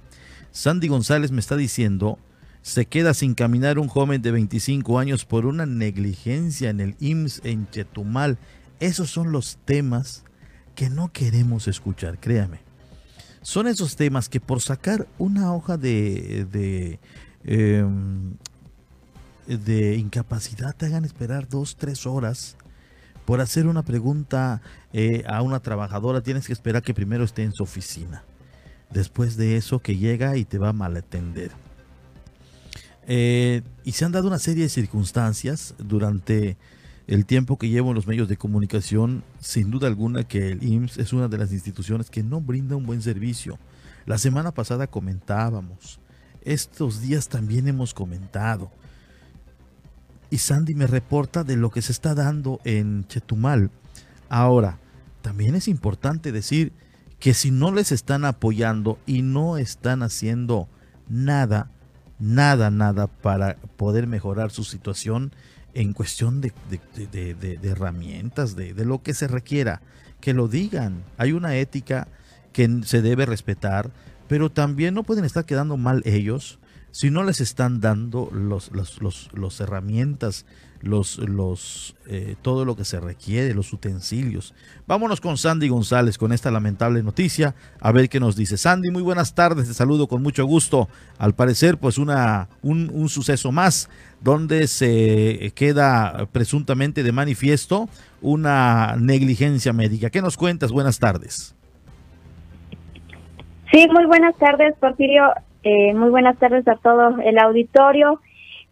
Sandy 0.51 0.89
González 0.89 1.31
me 1.31 1.39
está 1.39 1.57
diciendo, 1.57 2.19
se 2.63 2.87
queda 2.87 3.15
sin 3.15 3.35
caminar 3.35 3.79
un 3.79 3.87
joven 3.87 4.21
de 4.21 4.33
25 4.33 4.99
años 4.99 5.25
por 5.25 5.47
una 5.47 5.65
negligencia 5.65 6.71
en 6.71 6.81
el 6.81 6.97
IMSS 6.99 7.43
en 7.45 7.71
Chetumal. 7.71 8.39
Esos 8.81 9.11
son 9.11 9.31
los 9.31 9.59
temas 9.65 10.25
que 10.75 10.91
no 10.91 11.13
queremos 11.13 11.69
escuchar, 11.69 12.19
créame. 12.19 12.61
Son 13.41 13.69
esos 13.69 13.95
temas 13.95 14.29
que 14.29 14.41
por 14.41 14.61
sacar 14.61 15.07
una 15.19 15.55
hoja 15.55 15.77
de, 15.77 16.47
de 16.51 16.99
em, 17.45 18.35
de 19.57 19.97
incapacidad 19.97 20.77
te 20.77 20.87
hagan 20.87 21.05
esperar 21.05 21.49
dos, 21.49 21.77
tres 21.77 22.07
horas 22.07 22.57
por 23.25 23.41
hacer 23.41 23.67
una 23.67 23.83
pregunta 23.83 24.63
eh, 24.93 25.25
a 25.27 25.43
una 25.43 25.61
trabajadora, 25.61 26.23
tienes 26.23 26.47
que 26.47 26.53
esperar 26.53 26.83
que 26.83 26.95
primero 26.95 27.25
esté 27.25 27.43
en 27.43 27.53
su 27.53 27.63
oficina. 27.63 28.25
Después 28.91 29.37
de 29.37 29.57
eso 29.57 29.81
que 29.81 29.97
llega 29.97 30.37
y 30.37 30.47
te 30.47 30.57
va 30.57 30.71
a 30.71 30.73
malatender. 30.73 31.51
Eh, 33.07 33.63
y 33.85 33.93
se 33.93 34.05
han 34.05 34.13
dado 34.13 34.29
una 34.29 34.39
serie 34.39 34.63
de 34.63 34.69
circunstancias 34.71 35.75
durante 35.79 36.57
el 37.07 37.25
tiempo 37.25 37.59
que 37.59 37.71
llevo 37.71 37.89
en 37.89 37.97
los 37.97 38.07
medios 38.07 38.29
de 38.29 38.37
comunicación, 38.37 39.25
sin 39.41 39.71
duda 39.71 39.89
alguna 39.89 40.25
que 40.25 40.53
el 40.53 40.63
IMSS 40.63 40.99
es 40.99 41.13
una 41.13 41.29
de 41.29 41.39
las 41.39 41.53
instituciones 41.53 42.11
que 42.11 42.23
no 42.23 42.41
brinda 42.41 42.77
un 42.77 42.87
buen 42.87 43.01
servicio. 43.01 43.59
La 44.05 44.19
semana 44.19 44.53
pasada 44.53 44.87
comentábamos, 44.87 46.01
estos 46.43 47.01
días 47.03 47.29
también 47.29 47.67
hemos 47.69 47.93
comentado, 47.93 48.71
y 50.31 50.39
Sandy 50.39 50.75
me 50.75 50.87
reporta 50.87 51.45
de 51.45 51.57
lo 51.57 51.71
que 51.71 51.83
se 51.83 51.93
está 51.93 52.15
dando 52.15 52.61
en 52.65 53.07
Chetumal. 53.09 53.71
Ahora, 54.29 54.79
también 55.23 55.55
es 55.55 55.69
importante 55.69 56.33
decir 56.33 56.73
que 57.19 57.35
si 57.35 57.51
no 57.51 57.73
les 57.73 57.93
están 57.93 58.25
apoyando 58.25 58.99
y 59.07 59.23
no 59.23 59.57
están 59.57 60.03
haciendo 60.03 60.69
nada, 61.09 61.71
nada, 62.19 62.71
nada 62.71 63.07
para 63.07 63.57
poder 63.77 64.07
mejorar 64.07 64.51
su 64.51 64.65
situación 64.65 65.33
en 65.75 65.93
cuestión 65.93 66.41
de, 66.41 66.53
de, 66.71 67.35
de, 67.35 67.57
de 67.57 67.69
herramientas, 67.69 68.57
de, 68.57 68.73
lo 68.85 69.03
que 69.03 69.15
se 69.15 69.29
requiera, 69.29 69.81
que 70.21 70.35
lo 70.35 70.49
digan. 70.49 71.03
Hay 71.17 71.33
una 71.33 71.57
ética 71.57 72.09
que 72.53 72.81
se 72.85 73.03
debe 73.03 73.27
respetar, 73.27 73.91
pero 74.29 74.51
también 74.51 74.95
no 74.95 75.03
pueden 75.03 75.25
estar 75.25 75.45
quedando 75.45 75.77
mal 75.77 76.03
ellos 76.05 76.58
si 76.91 77.11
no 77.11 77.23
les 77.23 77.41
están 77.41 77.81
dando 77.81 78.31
los, 78.33 78.71
los, 78.73 79.01
los, 79.01 79.31
los 79.33 79.61
herramientas, 79.61 80.47
los, 80.81 81.19
los, 81.19 81.97
eh, 82.07 82.37
todo 82.41 82.65
lo 82.65 82.77
que 82.77 82.85
se 82.85 83.01
requiere, 83.01 83.55
los 83.55 83.73
utensilios. 83.73 84.55
Vámonos 84.87 85.21
con 85.21 85.37
Sandy 85.37 85.69
González 85.69 86.19
con 86.19 86.33
esta 86.33 86.51
lamentable 86.51 87.03
noticia, 87.03 87.55
a 87.81 87.93
ver 87.93 88.09
qué 88.09 88.21
nos 88.21 88.37
dice. 88.37 88.57
Sandy, 88.57 88.91
muy 88.91 89.03
buenas 89.03 89.35
tardes, 89.35 89.69
te 89.69 89.75
saludo 89.75 90.07
con 90.07 90.23
mucho 90.23 90.45
gusto. 90.45 90.89
Al 91.19 91.35
parecer, 91.35 91.79
pues 91.79 91.99
una, 91.99 92.49
un, 92.63 92.91
un 92.93 93.09
suceso 93.09 93.53
más 93.53 93.91
donde 94.21 94.67
se 94.67 95.53
queda 95.55 96.27
presuntamente 96.33 97.03
de 97.03 97.13
manifiesto 97.13 97.89
una 98.21 98.97
negligencia 98.99 99.73
médica. 99.73 100.11
¿Qué 100.11 100.23
nos 100.23 100.37
cuentas? 100.37 100.73
Buenas 100.73 100.99
tardes. 100.99 101.55
Sí, 103.71 103.87
muy 103.93 104.07
buenas 104.07 104.37
tardes, 104.39 104.75
Porfirio. 104.81 105.25
Eh, 105.63 105.93
muy 105.95 106.11
buenas 106.11 106.39
tardes 106.39 106.67
a 106.69 106.77
todo 106.77 107.21
el 107.21 107.39
auditorio. 107.39 108.21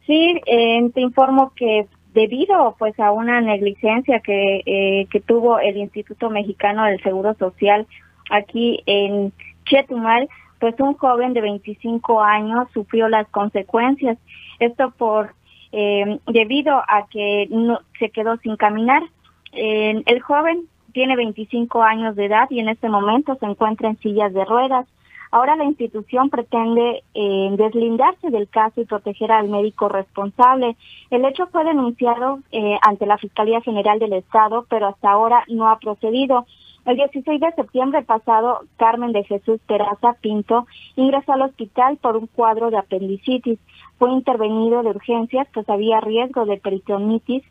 Sí, 0.06 0.40
eh, 0.46 0.88
te 0.94 1.00
informo 1.00 1.52
que 1.56 1.86
debido 2.14 2.76
pues 2.78 2.98
a 3.00 3.10
una 3.10 3.40
negligencia 3.40 4.20
que, 4.20 4.62
eh, 4.64 5.06
que 5.10 5.20
tuvo 5.20 5.58
el 5.58 5.76
Instituto 5.76 6.30
Mexicano 6.30 6.84
del 6.84 7.02
Seguro 7.02 7.34
Social 7.34 7.86
aquí 8.30 8.82
en 8.86 9.32
Chetumal, 9.64 10.28
pues 10.60 10.74
un 10.78 10.94
joven 10.94 11.34
de 11.34 11.40
25 11.40 12.22
años 12.22 12.68
sufrió 12.72 13.08
las 13.08 13.28
consecuencias. 13.28 14.16
Esto 14.60 14.92
por 14.96 15.34
eh, 15.72 16.20
debido 16.26 16.76
a 16.76 17.06
que 17.10 17.48
se 17.98 18.10
quedó 18.10 18.36
sin 18.38 18.56
caminar. 18.56 19.02
El 19.52 20.20
joven 20.20 20.68
tiene 20.92 21.16
25 21.16 21.82
años 21.82 22.14
de 22.14 22.26
edad 22.26 22.46
y 22.50 22.60
en 22.60 22.68
este 22.68 22.88
momento 22.88 23.34
se 23.36 23.46
encuentra 23.46 23.88
en 23.88 23.98
sillas 23.98 24.32
de 24.32 24.44
ruedas. 24.44 24.86
Ahora 25.36 25.54
la 25.54 25.64
institución 25.64 26.30
pretende 26.30 27.02
eh, 27.12 27.50
deslindarse 27.58 28.30
del 28.30 28.48
caso 28.48 28.80
y 28.80 28.86
proteger 28.86 29.30
al 29.30 29.50
médico 29.50 29.86
responsable. 29.86 30.78
El 31.10 31.26
hecho 31.26 31.46
fue 31.48 31.62
denunciado 31.62 32.38
eh, 32.52 32.78
ante 32.80 33.04
la 33.04 33.18
Fiscalía 33.18 33.60
General 33.60 33.98
del 33.98 34.14
Estado, 34.14 34.64
pero 34.70 34.86
hasta 34.86 35.10
ahora 35.10 35.44
no 35.48 35.68
ha 35.68 35.78
procedido. 35.78 36.46
El 36.86 36.96
16 36.96 37.38
de 37.38 37.52
septiembre 37.52 38.00
pasado, 38.00 38.60
Carmen 38.78 39.12
de 39.12 39.24
Jesús 39.24 39.60
Peraza 39.66 40.14
Pinto 40.22 40.66
ingresó 40.94 41.34
al 41.34 41.42
hospital 41.42 41.98
por 41.98 42.16
un 42.16 42.28
cuadro 42.28 42.70
de 42.70 42.78
apendicitis. 42.78 43.58
Fue 43.98 44.10
intervenido 44.10 44.82
de 44.82 44.88
urgencias, 44.88 45.46
pues 45.52 45.68
había 45.68 46.00
riesgo 46.00 46.46
de 46.46 46.56
peritonitis. 46.56 47.42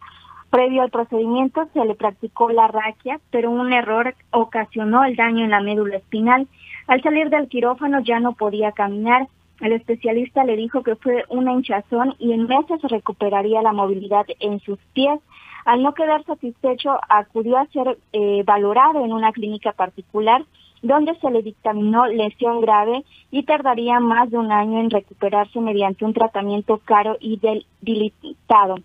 Previo 0.49 0.81
al 0.81 0.89
procedimiento 0.89 1.67
se 1.71 1.85
le 1.85 1.93
practicó 1.93 2.49
la 2.49 2.67
raquia, 2.67 3.19
pero 3.29 3.51
un 3.51 3.73
error 3.73 4.15
ocasionó 4.31 5.03
el 5.03 5.15
daño 5.15 5.43
en 5.43 5.51
la 5.51 5.61
médula 5.61 5.97
espinal. 5.97 6.47
Al 6.87 7.01
salir 7.01 7.29
del 7.29 7.47
quirófano 7.47 7.99
ya 8.01 8.19
no 8.19 8.33
podía 8.33 8.71
caminar. 8.71 9.27
El 9.61 9.71
especialista 9.71 10.43
le 10.43 10.57
dijo 10.57 10.83
que 10.83 10.95
fue 10.95 11.23
una 11.29 11.53
hinchazón 11.53 12.15
y 12.19 12.33
en 12.33 12.47
meses 12.47 12.81
recuperaría 12.83 13.61
la 13.61 13.73
movilidad 13.73 14.25
en 14.39 14.59
sus 14.59 14.77
pies. 14.93 15.19
Al 15.65 15.81
no 15.81 15.93
quedar 15.93 16.23
satisfecho, 16.25 16.97
acudió 17.09 17.57
a 17.57 17.65
ser 17.67 17.97
eh, 18.13 18.43
valorado 18.45 19.03
en 19.03 19.13
una 19.13 19.31
clínica 19.31 19.71
particular 19.71 20.43
donde 20.83 21.15
se 21.15 21.31
le 21.31 21.41
dictaminó 21.41 22.05
lesión 22.05 22.61
grave 22.61 23.03
y 23.31 23.43
tardaría 23.43 23.99
más 23.99 24.29
de 24.29 24.37
un 24.37 24.51
año 24.51 24.79
en 24.79 24.91
recuperarse 24.91 25.59
mediante 25.59 26.05
un 26.05 26.13
tratamiento 26.13 26.79
caro 26.85 27.17
y 27.19 27.39
debilitado. 27.39 28.75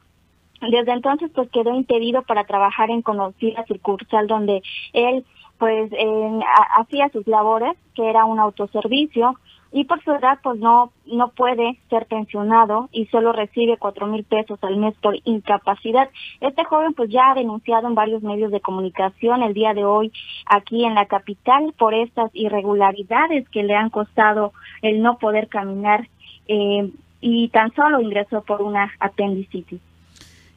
Desde 0.63 0.93
entonces 0.93 1.31
pues 1.35 1.51
quedó 1.51 1.75
impedido 1.75 2.23
para 2.23 2.45
trabajar 2.45 2.91
en 2.91 3.03
conocida 3.03 3.65
sucursal 3.67 4.27
donde 4.27 4.63
él 4.93 5.25
pues 5.61 5.93
eh, 5.93 6.41
hacía 6.77 7.11
sus 7.11 7.27
labores, 7.29 7.77
que 7.95 8.09
era 8.09 8.25
un 8.25 8.41
autoservicio, 8.41 9.37
y 9.73 9.85
por 9.85 10.03
su 10.03 10.11
edad 10.11 10.39
pues 10.43 10.59
no 10.59 10.91
no 11.07 11.29
puede 11.29 11.79
ser 11.91 12.07
pensionado 12.07 12.89
y 12.93 13.07
solo 13.07 13.33
recibe 13.33 13.77
cuatro 13.77 14.07
mil 14.07 14.25
pesos 14.25 14.59
al 14.63 14.79
mes 14.79 14.95
por 15.01 15.17
incapacidad. 15.25 16.09
Este 16.41 16.65
joven 16.65 16.95
pues 16.95 17.11
ya 17.11 17.31
ha 17.31 17.35
denunciado 17.35 17.87
en 17.87 17.95
varios 17.95 18.23
medios 18.23 18.51
de 18.51 18.61
comunicación 18.61 19.43
el 19.43 19.55
día 19.55 19.75
de 19.75 19.85
hoy 19.85 20.13
aquí 20.47 20.85
en 20.85 20.95
la 20.95 21.07
capital 21.07 21.73
por 21.79 21.95
estas 21.95 22.31
irregularidades 22.35 23.49
que 23.51 23.63
le 23.63 23.77
han 23.77 23.91
costado 23.91 24.53
el 24.83 25.03
no 25.03 25.19
poder 25.19 25.49
caminar 25.49 26.09
eh, 26.49 26.91
y 27.21 27.49
tan 27.51 27.73
solo 27.75 28.01
ingresó 28.01 28.43
por 28.43 28.63
una 28.63 28.91
apendicitis. 28.99 29.81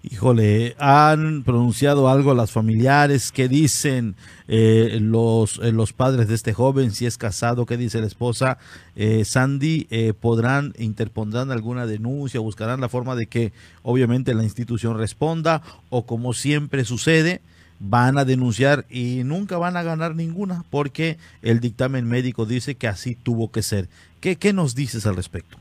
Híjole, 0.06 0.76
¿han 0.80 1.44
pronunciado 1.44 2.10
algo 2.10 2.34
las 2.34 2.52
familiares? 2.52 3.32
¿Qué 3.32 3.48
dicen 3.48 4.18
eh, 4.50 4.98
los, 5.00 5.60
eh, 5.60 5.72
los 5.72 5.94
padres 5.94 6.28
de 6.28 6.36
este 6.36 6.52
joven? 6.52 6.92
Si 6.92 7.06
es 7.06 7.18
casado, 7.18 7.66
¿qué 7.66 7.78
dice 7.78 8.02
la 8.02 8.08
esposa? 8.08 8.58
Eh, 8.98 9.24
Sandy, 9.24 9.88
eh, 9.92 10.12
¿podrán, 10.14 10.74
interpondrán 10.78 11.52
alguna 11.52 11.86
denuncia? 11.86 12.42
¿Buscarán 12.42 12.82
la 12.82 12.90
forma 12.90 13.16
de 13.16 13.28
que 13.28 13.54
obviamente 13.82 14.34
la 14.34 14.44
institución 14.44 14.98
responda? 14.98 15.62
¿O 15.90 16.06
como 16.06 16.34
siempre 16.34 16.84
sucede? 16.84 17.42
van 17.86 18.18
a 18.18 18.24
denunciar 18.24 18.86
y 18.90 19.24
nunca 19.26 19.58
van 19.58 19.76
a 19.76 19.84
ganar 19.84 20.16
ninguna 20.16 20.64
porque 20.70 21.18
el 21.42 21.60
dictamen 21.60 22.08
médico 22.08 22.46
dice 22.46 22.76
que 22.76 22.88
así 22.88 23.16
tuvo 23.16 23.52
que 23.52 23.62
ser. 23.62 23.90
¿Qué, 24.22 24.38
qué 24.38 24.54
nos 24.54 24.74
dices 24.74 25.06
al 25.06 25.18
respecto? 25.18 25.58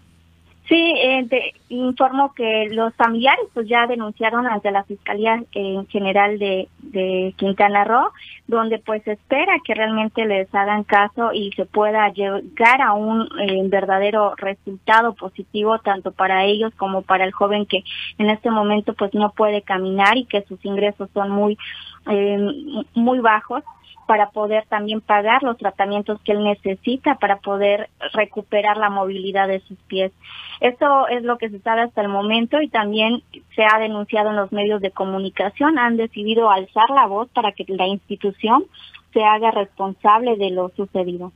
Informo 1.68 2.32
que 2.34 2.68
los 2.70 2.94
familiares 2.94 3.44
pues 3.54 3.68
ya 3.68 3.86
denunciaron 3.86 4.46
ante 4.46 4.70
la 4.70 4.84
Fiscalía 4.84 5.42
eh, 5.54 5.78
General 5.88 6.38
de, 6.38 6.68
de 6.78 7.34
Quintana 7.36 7.84
Roo, 7.84 8.10
donde 8.46 8.78
pues 8.78 9.06
espera 9.06 9.54
que 9.64 9.74
realmente 9.74 10.24
les 10.26 10.54
hagan 10.54 10.84
caso 10.84 11.32
y 11.32 11.50
se 11.52 11.64
pueda 11.64 12.08
llegar 12.10 12.82
a 12.82 12.92
un 12.92 13.28
eh, 13.40 13.62
verdadero 13.64 14.34
resultado 14.36 15.14
positivo 15.14 15.78
tanto 15.78 16.12
para 16.12 16.44
ellos 16.44 16.72
como 16.76 17.02
para 17.02 17.24
el 17.24 17.32
joven 17.32 17.66
que 17.66 17.84
en 18.18 18.30
este 18.30 18.50
momento 18.50 18.94
pues 18.94 19.14
no 19.14 19.30
puede 19.32 19.62
caminar 19.62 20.16
y 20.16 20.24
que 20.24 20.42
sus 20.42 20.64
ingresos 20.64 21.08
son 21.14 21.30
muy 21.30 21.56
eh, 22.10 22.38
muy 22.94 23.20
bajos 23.20 23.62
para 24.12 24.28
poder 24.28 24.66
también 24.66 25.00
pagar 25.00 25.42
los 25.42 25.56
tratamientos 25.56 26.20
que 26.20 26.32
él 26.32 26.44
necesita 26.44 27.14
para 27.14 27.38
poder 27.38 27.88
recuperar 28.12 28.76
la 28.76 28.90
movilidad 28.90 29.48
de 29.48 29.60
sus 29.60 29.78
pies. 29.86 30.12
Esto 30.60 31.08
es 31.08 31.22
lo 31.22 31.38
que 31.38 31.48
se 31.48 31.60
sabe 31.60 31.80
hasta 31.80 32.02
el 32.02 32.08
momento 32.08 32.60
y 32.60 32.68
también 32.68 33.22
se 33.56 33.64
ha 33.64 33.78
denunciado 33.78 34.28
en 34.28 34.36
los 34.36 34.52
medios 34.52 34.82
de 34.82 34.90
comunicación. 34.90 35.78
Han 35.78 35.96
decidido 35.96 36.50
alzar 36.50 36.90
la 36.90 37.06
voz 37.06 37.30
para 37.30 37.52
que 37.52 37.64
la 37.68 37.86
institución 37.86 38.66
se 39.14 39.24
haga 39.24 39.50
responsable 39.50 40.36
de 40.36 40.50
lo 40.50 40.68
sucedido. 40.76 41.32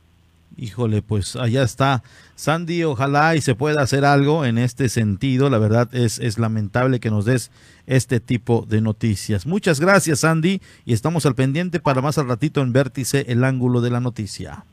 Híjole, 0.57 1.03
pues 1.03 1.35
allá 1.35 1.61
está. 1.61 2.01
Sandy, 2.35 2.83
ojalá 2.83 3.35
y 3.35 3.41
se 3.41 3.53
pueda 3.53 3.81
hacer 3.81 4.05
algo 4.05 4.43
en 4.43 4.57
este 4.57 4.89
sentido. 4.89 5.51
La 5.51 5.59
verdad 5.59 5.87
es, 5.93 6.17
es 6.17 6.39
lamentable 6.39 6.99
que 6.99 7.11
nos 7.11 7.25
des 7.25 7.51
este 7.85 8.19
tipo 8.19 8.65
de 8.67 8.81
noticias. 8.81 9.45
Muchas 9.45 9.79
gracias, 9.79 10.21
Sandy, 10.21 10.61
y 10.83 10.93
estamos 10.93 11.27
al 11.27 11.35
pendiente 11.35 11.79
para 11.79 12.01
más 12.01 12.17
al 12.17 12.27
ratito 12.27 12.61
en 12.61 12.73
Vértice, 12.73 13.25
el 13.27 13.43
ángulo 13.43 13.81
de 13.81 13.91
la 13.91 13.99
noticia. 13.99 14.65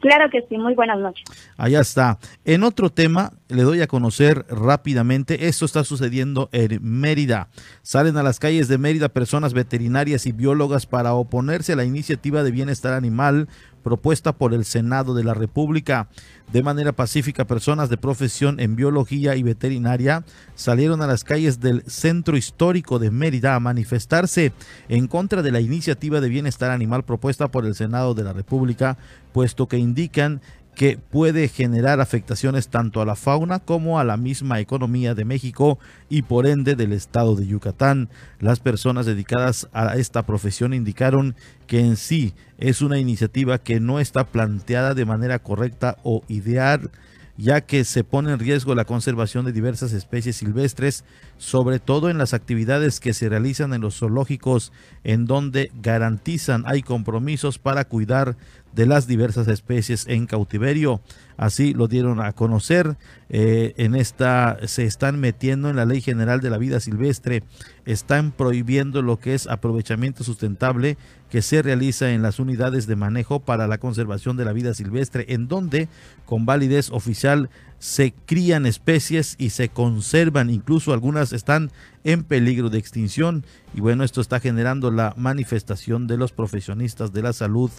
Claro 0.00 0.30
que 0.30 0.44
sí, 0.48 0.58
muy 0.58 0.74
buenas 0.74 0.98
noches. 0.98 1.24
Allá 1.56 1.80
está. 1.80 2.18
En 2.44 2.62
otro 2.62 2.90
tema, 2.90 3.32
le 3.48 3.62
doy 3.62 3.80
a 3.80 3.86
conocer 3.86 4.44
rápidamente, 4.50 5.48
esto 5.48 5.64
está 5.64 5.82
sucediendo 5.82 6.50
en 6.52 6.80
Mérida. 6.82 7.48
Salen 7.82 8.16
a 8.18 8.22
las 8.22 8.38
calles 8.38 8.68
de 8.68 8.78
Mérida 8.78 9.08
personas 9.08 9.54
veterinarias 9.54 10.26
y 10.26 10.32
biólogas 10.32 10.86
para 10.86 11.14
oponerse 11.14 11.72
a 11.72 11.76
la 11.76 11.84
iniciativa 11.84 12.42
de 12.42 12.50
bienestar 12.50 12.92
animal 12.92 13.48
propuesta 13.82 14.34
por 14.34 14.52
el 14.52 14.66
Senado 14.66 15.14
de 15.14 15.24
la 15.24 15.32
República. 15.32 16.08
De 16.52 16.62
manera 16.62 16.92
pacífica, 16.92 17.46
personas 17.46 17.88
de 17.88 17.96
profesión 17.96 18.60
en 18.60 18.76
biología 18.76 19.34
y 19.36 19.42
veterinaria 19.42 20.24
salieron 20.54 21.00
a 21.00 21.06
las 21.06 21.24
calles 21.24 21.60
del 21.60 21.82
centro 21.86 22.36
histórico 22.36 22.98
de 22.98 23.10
Mérida 23.10 23.54
a 23.54 23.60
manifestarse 23.60 24.52
en 24.88 25.08
contra 25.08 25.42
de 25.42 25.52
la 25.52 25.60
iniciativa 25.60 26.20
de 26.20 26.28
bienestar 26.28 26.70
animal 26.70 27.04
propuesta 27.04 27.48
por 27.48 27.64
el 27.64 27.74
Senado 27.74 28.12
de 28.12 28.24
la 28.24 28.34
República, 28.34 28.98
puesto 29.32 29.68
que 29.68 29.78
indican 29.78 30.42
que 30.78 30.96
puede 30.96 31.48
generar 31.48 32.00
afectaciones 32.00 32.68
tanto 32.68 33.00
a 33.00 33.04
la 33.04 33.16
fauna 33.16 33.58
como 33.58 33.98
a 33.98 34.04
la 34.04 34.16
misma 34.16 34.60
economía 34.60 35.12
de 35.16 35.24
México 35.24 35.80
y 36.08 36.22
por 36.22 36.46
ende 36.46 36.76
del 36.76 36.92
estado 36.92 37.34
de 37.34 37.48
Yucatán. 37.48 38.08
Las 38.38 38.60
personas 38.60 39.04
dedicadas 39.04 39.68
a 39.72 39.96
esta 39.96 40.24
profesión 40.24 40.72
indicaron 40.72 41.34
que 41.66 41.80
en 41.80 41.96
sí 41.96 42.32
es 42.58 42.80
una 42.80 43.00
iniciativa 43.00 43.58
que 43.58 43.80
no 43.80 43.98
está 43.98 44.28
planteada 44.28 44.94
de 44.94 45.04
manera 45.04 45.40
correcta 45.40 45.96
o 46.04 46.22
ideal 46.28 46.92
ya 47.38 47.60
que 47.60 47.84
se 47.84 48.02
pone 48.02 48.32
en 48.32 48.40
riesgo 48.40 48.74
la 48.74 48.84
conservación 48.84 49.44
de 49.46 49.52
diversas 49.52 49.92
especies 49.92 50.34
silvestres, 50.36 51.04
sobre 51.38 51.78
todo 51.78 52.10
en 52.10 52.18
las 52.18 52.34
actividades 52.34 53.00
que 53.00 53.14
se 53.14 53.28
realizan 53.28 53.72
en 53.72 53.80
los 53.80 53.98
zoológicos, 53.98 54.72
en 55.04 55.24
donde 55.24 55.70
garantizan 55.80 56.64
hay 56.66 56.82
compromisos 56.82 57.58
para 57.58 57.84
cuidar 57.84 58.36
de 58.74 58.86
las 58.86 59.06
diversas 59.06 59.48
especies 59.48 60.06
en 60.08 60.26
cautiverio. 60.26 61.00
Así 61.36 61.72
lo 61.74 61.88
dieron 61.88 62.20
a 62.20 62.32
conocer. 62.32 62.96
Eh, 63.28 63.74
en 63.76 63.94
esta 63.94 64.58
se 64.66 64.84
están 64.84 65.18
metiendo 65.20 65.70
en 65.70 65.76
la 65.76 65.84
Ley 65.84 66.00
General 66.00 66.40
de 66.40 66.50
la 66.50 66.58
Vida 66.58 66.80
Silvestre, 66.80 67.42
están 67.86 68.32
prohibiendo 68.32 69.00
lo 69.02 69.18
que 69.18 69.34
es 69.34 69.46
aprovechamiento 69.46 70.24
sustentable 70.24 70.98
que 71.30 71.42
se 71.42 71.62
realiza 71.62 72.10
en 72.10 72.22
las 72.22 72.38
unidades 72.38 72.86
de 72.86 72.96
manejo 72.96 73.40
para 73.40 73.66
la 73.66 73.78
conservación 73.78 74.36
de 74.36 74.44
la 74.44 74.52
vida 74.52 74.74
silvestre, 74.74 75.26
en 75.28 75.48
donde 75.48 75.88
con 76.24 76.46
validez 76.46 76.90
oficial 76.90 77.50
se 77.78 78.12
crían 78.26 78.66
especies 78.66 79.36
y 79.38 79.50
se 79.50 79.68
conservan, 79.68 80.50
incluso 80.50 80.92
algunas 80.92 81.32
están 81.32 81.70
en 82.04 82.24
peligro 82.24 82.70
de 82.70 82.78
extinción. 82.78 83.44
Y 83.74 83.80
bueno, 83.80 84.04
esto 84.04 84.20
está 84.20 84.40
generando 84.40 84.90
la 84.90 85.14
manifestación 85.16 86.06
de 86.06 86.16
los 86.16 86.32
profesionistas 86.32 87.12
de 87.12 87.22
la 87.22 87.32
salud 87.32 87.70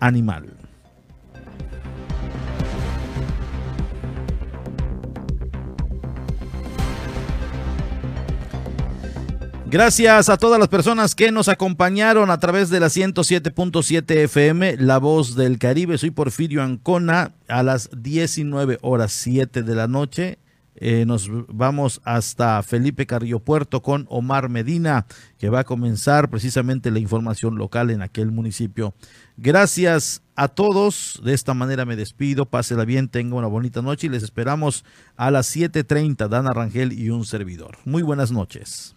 animal. 0.00 0.48
Gracias 9.70 10.28
a 10.28 10.36
todas 10.36 10.58
las 10.58 10.66
personas 10.66 11.14
que 11.14 11.30
nos 11.30 11.46
acompañaron 11.46 12.32
a 12.32 12.40
través 12.40 12.70
de 12.70 12.80
la 12.80 12.88
107.7 12.88 14.16
FM, 14.24 14.78
La 14.78 14.98
Voz 14.98 15.36
del 15.36 15.60
Caribe. 15.60 15.96
Soy 15.96 16.10
Porfirio 16.10 16.64
Ancona 16.64 17.34
a 17.46 17.62
las 17.62 17.88
19 17.96 18.78
horas 18.82 19.12
7 19.12 19.62
de 19.62 19.74
la 19.76 19.86
noche. 19.86 20.40
Eh, 20.74 21.04
nos 21.06 21.30
vamos 21.46 22.00
hasta 22.02 22.60
Felipe 22.64 23.06
Carrillo 23.06 23.38
Puerto 23.38 23.80
con 23.80 24.06
Omar 24.10 24.48
Medina, 24.48 25.06
que 25.38 25.50
va 25.50 25.60
a 25.60 25.64
comenzar 25.64 26.30
precisamente 26.30 26.90
la 26.90 26.98
información 26.98 27.54
local 27.54 27.90
en 27.90 28.02
aquel 28.02 28.32
municipio. 28.32 28.92
Gracias 29.36 30.20
a 30.34 30.48
todos. 30.48 31.20
De 31.24 31.32
esta 31.32 31.54
manera 31.54 31.84
me 31.84 31.94
despido. 31.94 32.44
Pásela 32.44 32.84
bien, 32.84 33.08
tenga 33.08 33.36
una 33.36 33.46
bonita 33.46 33.82
noche 33.82 34.08
y 34.08 34.10
les 34.10 34.24
esperamos 34.24 34.84
a 35.16 35.30
las 35.30 35.46
7:30. 35.46 36.26
Dana 36.26 36.50
Rangel 36.52 36.92
y 36.92 37.10
un 37.10 37.24
servidor. 37.24 37.78
Muy 37.84 38.02
buenas 38.02 38.32
noches. 38.32 38.96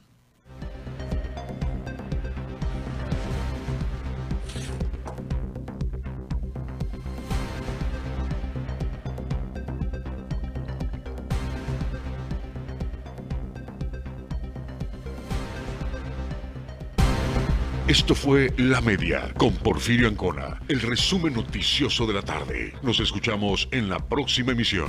Esto 17.87 18.15
fue 18.15 18.53
La 18.55 18.79
Media 18.79 19.33
con 19.37 19.53
Porfirio 19.55 20.07
Ancona, 20.07 20.57
el 20.69 20.79
resumen 20.79 21.33
noticioso 21.33 22.07
de 22.07 22.13
la 22.13 22.21
tarde. 22.21 22.73
Nos 22.81 23.01
escuchamos 23.01 23.67
en 23.71 23.89
la 23.89 23.99
próxima 23.99 24.53
emisión. 24.53 24.87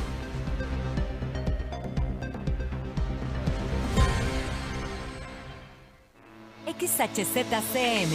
XHZCM. 6.79 8.15